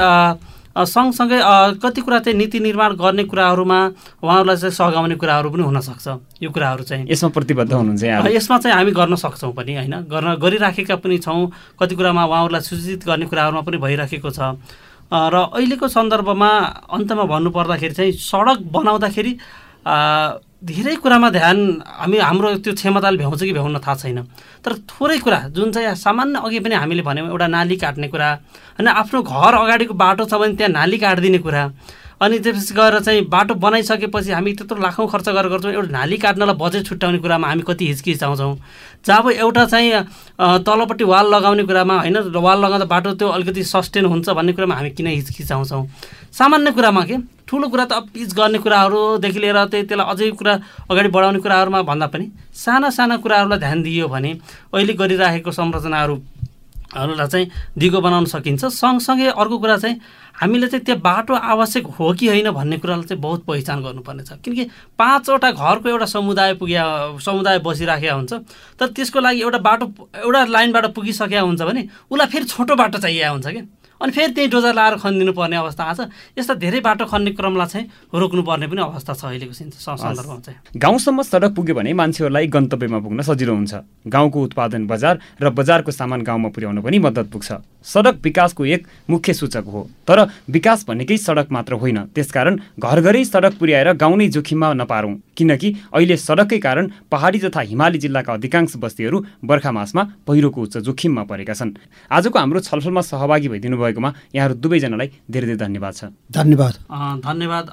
सँगसँगै 0.78 1.40
कति 1.82 2.02
कुरा 2.06 2.20
चाहिँ 2.22 2.38
नीति 2.38 2.60
निर्माण 2.62 2.96
गर्ने 2.96 3.24
कुराहरूमा 3.26 3.80
उहाँहरूलाई 4.24 4.58
चाहिँ 4.58 4.76
सघाउने 4.78 5.16
कुराहरू 5.18 5.50
पनि 5.50 5.64
हुनसक्छ 5.68 6.08
यो 6.42 6.50
कुराहरू 6.54 6.84
चाहिँ 6.86 7.08
यसमा 7.12 7.30
प्रतिबद्ध 7.34 7.74
हुनुहुन्छ 7.74 8.30
यसमा 8.30 8.58
चाहिँ 8.62 8.78
हामी 8.78 8.92
गर्न 8.94 9.16
सक्छौँ 9.18 9.52
पनि 9.58 9.74
होइन? 9.76 9.96
गर्न 10.06 10.36
गरिराखेका 10.38 10.96
पनि 11.02 11.18
छौँ। 11.18 11.50
कति 11.82 11.96
कुरामा 11.98 12.26
उहाँहरूलाई 12.26 12.62
सूचित 12.62 13.06
गर्ने 13.10 13.26
कुराहरूमा 13.26 13.62
पनि 13.66 13.78
भइराखेको 13.78 14.30
छ। 14.30 14.54
र 15.12 15.36
अहिलेको 15.56 15.88
सन्दर्भमा 15.88 16.50
अन्तमा 16.92 17.24
भन्नुपर्दाखेरि 17.32 17.94
चाहिँ 17.94 18.12
सडक 18.12 18.60
बनाउँदाखेरि 18.76 19.32
धेरै 20.68 20.96
कुरामा 21.00 21.30
ध्यान 21.30 21.58
हामी 21.86 22.18
हाम्रो 22.18 22.48
त्यो 22.66 22.74
क्षमताले 22.74 23.18
भ्याउँछ 23.18 23.42
कि 23.44 23.54
भ्याउन 23.54 23.78
थाहा 23.78 23.96
छैन। 23.96 24.20
तर 24.66 24.74
थोरै 24.90 25.18
कुरा 25.24 25.40
जुन 25.56 25.72
चाहिँ 25.72 25.96
सामान्य 25.96 26.40
अघि 26.44 26.60
पनि 26.60 26.76
हामीले 26.76 27.02
भन्यौँ 27.08 27.30
एउटा 27.30 27.48
नाली 27.48 27.76
काट्ने 27.78 28.08
कुरा 28.10 28.30
होइन 28.76 28.88
आफ्नो 28.88 29.22
घर 29.22 29.54
अगाडिको 29.54 29.94
बाटो 29.94 30.26
छ 30.26 30.34
भने 30.34 30.56
त्यहाँ 30.58 30.72
नाली 30.74 30.98
काटिदिने 30.98 31.40
कुरा 31.46 31.64
अनि 32.22 32.40
त्यसपछि 32.40 32.74
गएर 32.74 33.00
चाहिँ 33.00 33.22
बाटो 33.30 33.54
बनाइसकेपछि 33.62 34.32
हामी 34.32 34.54
त्यत्रो 34.58 34.82
लाखौँ 34.82 35.08
खर्च 35.08 35.30
गरेर 35.30 35.50
गर्छौँ। 35.54 35.72
एउटा 35.72 35.92
नाली 35.92 36.18
काट्नलाई 36.18 36.56
बजेट 36.58 36.86
छुट्याउने 36.86 37.20
कुरामा 37.22 37.48
हामी 37.48 37.62
कति 37.62 37.88
हिचकिचाउँछौँ 37.88 38.56
जब 39.06 39.30
एउटा 39.38 39.66
चाहिँ 39.66 40.02
तलपट्टि 40.66 41.04
वाल 41.04 41.26
लगाउने 41.34 41.64
कुरामा 41.64 41.96
होइन 42.02 42.18
वाल 42.34 42.58
लगाउँदा 42.66 42.86
बाटो 42.86 43.14
त्यो 43.22 43.28
अलिकति 43.30 43.64
सस्टेन 43.64 44.06
हुन्छ 44.06 44.30
भन्ने 44.30 44.54
कुरामा 44.54 44.76
हामी 44.76 44.90
किन 44.98 45.08
हिचकिचाउँछौँ 45.08 45.86
सामान्य 46.34 46.72
कुरामा 46.72 47.04
के? 47.06 47.18
ठुलो 47.48 47.68
कुरा 47.70 47.86
त 47.86 47.94
पिच 48.12 48.34
गर्ने 48.36 48.60
कुराहरूदेखि 48.60 49.40
लिएर 49.40 49.58
त्यही 49.72 49.84
त्यसलाई 49.88 50.08
अझै 50.12 50.32
कुरा 50.36 50.54
अगाडि 50.92 51.10
बढाउने 51.10 51.40
कुराहरूमा 51.40 51.82
भन्दा 51.82 52.08
पनि 52.12 52.26
साना 52.52 52.90
साना 52.90 53.18
कुराहरूलाई 53.24 53.60
ध्यान 53.60 53.84
दियो 53.84 54.08
भने 54.08 54.32
अहिले 54.74 54.94
गरिराखेको 54.94 55.52
संरचनाहरूहरूलाई 56.88 57.28
चाहिँ 57.28 57.52
दिगो 57.78 58.02
बनाउन 58.02 58.26
सकिन्छ। 58.26 58.66
सँगसँगै 58.66 59.28
अर्को 59.28 59.58
कुरा 59.60 59.78
चाहिँ 59.78 60.00
हामीले 60.40 60.68
चाहिँ 60.68 60.86
त्यो 60.86 60.96
बाटो 60.96 61.34
आवश्यक 61.34 61.86
हो 62.00 62.14
कि 62.14 62.28
होइन 62.28 62.52
भन्ने 62.52 62.78
कुरालाई 62.78 63.06
चाहिँ 63.06 63.22
बहुत 63.22 63.44
पहिचान 63.46 63.84
गर्नुपर्ने 63.84 64.24
छ। 64.24 64.32
किनकि 64.40 64.64
पाँचवटा 64.98 65.52
घरको 65.52 65.90
एउटा 65.90 66.06
समुदाय 66.06 66.54
पुग्या 66.56 66.84
समुदाय 67.20 67.60
बसिराखेका 67.60 68.14
हुन्छ। 68.14 68.34
तर 68.80 68.88
त्यसको 68.88 69.20
लागि 69.20 69.42
एउटा 69.42 69.58
बाटो 69.58 69.86
एउटा 70.16 70.46
लाइनबाट 70.46 70.86
पुगिसकेका 70.96 71.42
हुन्छ 71.42 71.62
भने 71.62 71.88
उसलाई 72.12 72.28
फेरि 72.28 72.46
छोटो 72.46 72.76
बाटो 72.76 72.98
चाहिएको 73.00 73.34
हुन्छ 73.34 73.48
क्या। 73.48 73.64
अनि 74.02 74.12
फेरि 74.12 74.32
त्यही 74.34 74.48
डोजर 74.48 74.74
लाएर 74.74 74.96
खनिदिनु 74.98 75.34
पर्ने 75.34 75.56
अवस्था 75.58 75.84
आएको 75.84 76.04
छ। 76.04 76.10
यस्ता 76.38 76.54
धेरै 76.54 76.80
बाटो 76.80 77.06
खन्ने 77.06 77.32
क्रमलाई 77.34 77.68
चाहिँ 77.68 77.86
रोक्नुपर्ने 78.14 78.68
पनि 78.68 78.82
अवस्था 78.82 79.14
छ 79.14 79.24
अहिलेको 79.26 79.54
सन्दर्भमा 79.54 80.40
चाहिँ। 80.46 80.58
गाउँसम्म 80.78 81.22
सडक 81.22 81.52
पुग्यो 81.56 81.76
भने 81.76 81.94
मान्छेहरूलाई 81.94 82.48
गन्तव्यमा 82.48 83.00
पुग्न 83.00 83.22
सजिलो 83.22 83.54
हुन्छ। 83.54 83.74
गाउँको 84.06 84.38
उत्पादन 84.38 84.88
बजार 84.88 85.16
र 85.42 85.50
बजारको 85.50 85.92
सामान 85.92 86.22
गाउँमा 86.22 86.50
पुर्याउन 86.50 86.82
पनि 86.82 86.98
मद्दत 87.00 87.28
पुग्छ। 87.34 87.50
सडक 87.84 88.16
विकासको 88.24 88.66
एक 88.66 88.88
मुख्य 89.10 89.34
सूचक 89.34 89.66
हो। 89.66 89.90
तर 90.08 90.30
विकास 90.50 90.86
भनेकै 90.88 91.18
सडक 91.18 91.52
मात्र 91.52 91.74
होइन। 91.82 91.98
त्यसकारण 92.14 92.60
घर 92.80 93.02
घरै 93.02 93.24
सडक 93.26 93.58
पुर्याएर 93.58 93.94
गाउँ 93.98 94.18
नै 94.18 94.28
जोखिममा 94.30 94.74
नपारौँ। 94.74 95.16
किनकि 95.38 95.70
अहिले 95.94 96.18
सडककै 96.18 96.60
कारण 96.60 96.86
पहाडी 97.12 97.40
तथा 97.40 97.62
हिमाली 97.62 97.98
जिल्लाका 97.98 98.34
अधिकांश 98.34 98.76
बस्तीहरू 98.78 99.18
बर्खा 99.46 99.72
मासमा 99.72 100.04
पहिरोको 100.28 100.62
उच्च 100.62 100.78
जोखिममा 100.78 101.24
परेका 101.24 101.54
छन्। 101.54 101.72
आजको 102.12 102.40
हाम्रो 102.40 102.60
छलफलमा 102.60 103.02
सहभागी 103.02 103.48
भइदिनु 103.48 103.78
भएकोमा 103.78 104.10
यहाँहरू 104.36 104.56
दुवैजनालाई 104.58 105.08
धेरै 105.30 105.48
धेरै 105.48 105.58
धन्यवाद 105.58 105.94
छ। 105.94 106.04
धन्यवाद। 106.32 106.74
धन्यवाद। 107.22 107.66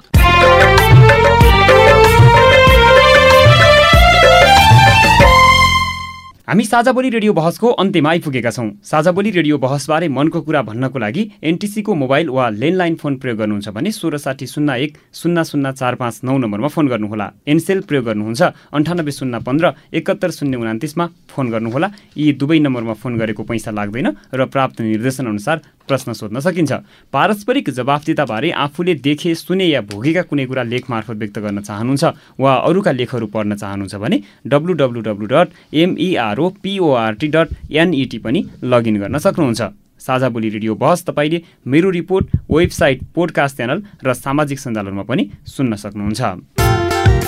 हामी 6.47 6.63
साझाबोली 6.63 7.09
रेडियो 7.09 7.33
बहसको 7.33 7.69
अन्त्यमा 7.73 8.09
आइपुगेका 8.09 8.49
छौँ। 8.51 8.69
साझाबोली 8.85 9.29
रेडियो 9.31 9.57
बहसबारे 9.57 10.07
मनको 10.07 10.41
कुरा 10.45 10.61
भन्नको 10.61 10.99
लागि 10.99 11.23
एनटिसीको 11.41 11.93
मोबाइल 11.95 12.29
वा 12.29 12.49
ल्यान्डलाइन 12.53 12.95
फोन 13.01 13.15
प्रयोग 13.17 13.37
गर्नुहुन्छ 13.37 13.69
भने 13.73 13.91
सोह्र 13.91 14.17
साठी 14.21 14.45
शून्य 14.45 14.77
एक 14.77 14.97
शून्य 15.09 15.43
शून्य 15.43 15.71
चार 15.73 15.95
पाँच 15.97 16.21
नौ 16.23 16.37
नम्बरमा 16.37 16.67
फोन 16.69 16.87
गर्नुहोला। 16.87 17.29
एनसेल 17.49 17.81
प्रयोग 17.89 18.05
गर्नुहुन्छ। 18.05 18.41
अन्ठानब्बे 18.77 19.11
शून्य 19.11 19.39
पन्ध्र 19.41 19.71
एकहत्तर 19.89 20.31
शून्य 20.37 20.57
उनातिसमा 20.61 21.05
फोन 21.33 21.49
गर्नुहोला। 21.49 21.87
यी 22.13 22.31
दुवै 22.37 22.59
नम्बरमा 22.61 22.93
फोन 22.93 23.17
गरेको 23.17 23.43
पैसा 23.49 23.71
लाग्दैन 23.73 24.07
र 24.29 24.45
प्राप्त 24.45 24.81
निर्देशनअनुसार 24.85 25.57
प्रश्न 25.87 26.13
सोध्न 26.13 26.39
सकिन्छ। 26.39 26.71
पारस्परिक 27.13 27.69
जवाफदिताबारे 27.69 28.51
आफूले 28.51 28.93
देखे 29.05 29.35
सुने 29.35 29.65
या 29.65 29.81
भोगेका 29.83 30.21
कुनै 30.29 30.45
कुरा 30.45 30.63
लेख 30.63 30.89
मार्फत 30.89 31.15
व्यक्त 31.15 31.39
गर्न 31.39 31.61
चाहनुहुन्छ 31.61 32.03
वा 32.39 32.53
अरूका 32.65 32.91
लेखहरू 32.91 33.27
पढ्न 33.27 33.55
चाहनुहुन्छ 33.55 33.95
भने 33.95 34.21
W 34.47 34.73
W 34.73 35.01
W 35.01 35.25
dot 35.27 35.47
M E R O 35.73 36.49
P O R T 36.63 37.27
dot 37.27 37.47
N E T 37.71 38.17
पनि 38.19 38.45
लगइन 38.63 38.99
गर्न 39.01 39.17
सक्नुहुन्छ। 39.17 39.61
साझा 39.99 40.29
बोली 40.29 40.49
रेडियो 40.49 40.75
बहस 40.75 41.05
तपाईँले 41.05 41.41
मेरो 41.65 41.89
रिपोर्ट 41.89 42.35
वेबसाइट 42.51 43.03
पोडकास्ट 43.15 43.55
च्यानल 43.55 43.83
र 44.03 44.13
सामाजिक 44.15 44.59
सञ्जालहरूमा 44.59 45.03
पनि 45.03 45.29
सुन्न 45.47 45.75
सक्नुहुन्छ। 45.75 46.64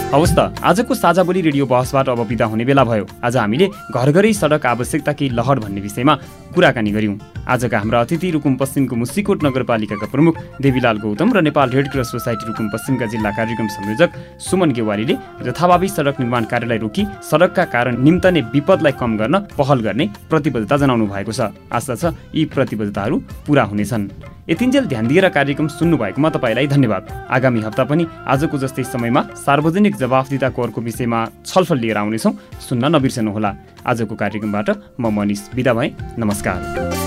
हवस् 0.08 0.36
त 0.40 0.40
आजको 0.64 0.96
साझा 0.96 1.24
बोली 1.28 1.42
रेडियो 1.44 1.66
बहसबाट 1.68 2.10
अब 2.10 2.20
बिदा 2.28 2.46
हुने 2.48 2.66
बेला 2.66 2.84
भयो। 2.88 3.06
आज 3.28 3.38
हामीले 3.38 3.68
घर 3.92 4.12
घरै 4.12 4.32
सडक 4.34 4.66
आवश्यकता 4.66 5.12
केही 5.12 5.36
लहर 5.36 5.60
भन्ने 5.60 5.82
विषयमा 5.84 6.14
कुराकानी 6.56 6.92
गऱ्यौँ 6.96 7.16
आजका 7.44 7.78
हाम्रा 7.78 8.00
अतिथि 8.02 8.30
रुकुम 8.32 8.56
पश्चिमको 8.56 8.96
मुसिकोट 8.96 9.44
नगरपालिकाका 9.44 10.08
प्रमुख 10.08 10.36
देवीलाल 10.64 10.98
गौतम 11.04 11.34
र 11.36 11.42
Nepal 11.44 11.70
Red 11.76 11.92
Cross 11.92 12.12
Society 12.12 12.48
Rukum 12.48 12.68
पश्चिमका 12.72 13.06
जिल्ला 13.06 13.32
कार्यक्रम 13.36 13.68
संयोजक 13.68 14.10
सुमन 14.48 14.72
गेवालीले 14.80 15.16
जथाभावी 15.44 15.90
सडक 15.92 16.20
निर्माण 16.24 16.44
कार्यलाई 16.48 16.78
रोकी 16.88 17.04
सडकका 17.28 17.66
कारण 17.76 18.00
निम्तने 18.00 18.42
विपदलाई 18.56 18.96
कम 18.96 19.18
गर्न 19.20 19.36
पहल 19.60 19.80
गर्ने 19.84 20.08
प्रतिबद्धता 20.32 20.78
जनाउनु 20.78 21.08
भएको 21.12 21.32
छ। 21.36 21.52
आशा 21.68 21.96
छ 22.00 22.16
यी 22.32 22.46
प्रतिबद्धताहरू 22.56 23.16
पुरा 23.44 23.64
हुनेछन्। 23.76 24.37
यतिन्जेल 24.48 24.86
ध्यान 24.88 25.08
दिएर 25.08 25.28
कार्यक्रम 25.30 25.68
सुन्नुभएकोमा 25.68 26.30
तपाईँलाई 26.30 26.68
धन्यवाद। 26.68 27.28
आगामी 27.30 27.62
हप्ता 27.62 27.84
पनि 27.84 28.06
आजको 28.32 28.58
जस्तै 28.58 28.84
समयमा 28.84 29.22
सार्वजनिक 29.36 29.96
जवाफदिता 29.96 30.50
करको 30.56 30.82
विषयमा 30.82 31.20
छलफल 31.46 31.78
लिएर 31.78 31.98
आउनेछौँ। 31.98 32.34
सुन्न 32.56 32.96
नबिर्सनुहोला। 32.96 33.52
आजको 33.84 34.16
कार्यक्रमबाट 34.16 34.70
म 35.00 35.12
मनिष 35.12 35.42
बिदा 35.52 35.74
भएँ 35.74 35.92
नमस्कार। 36.16 37.07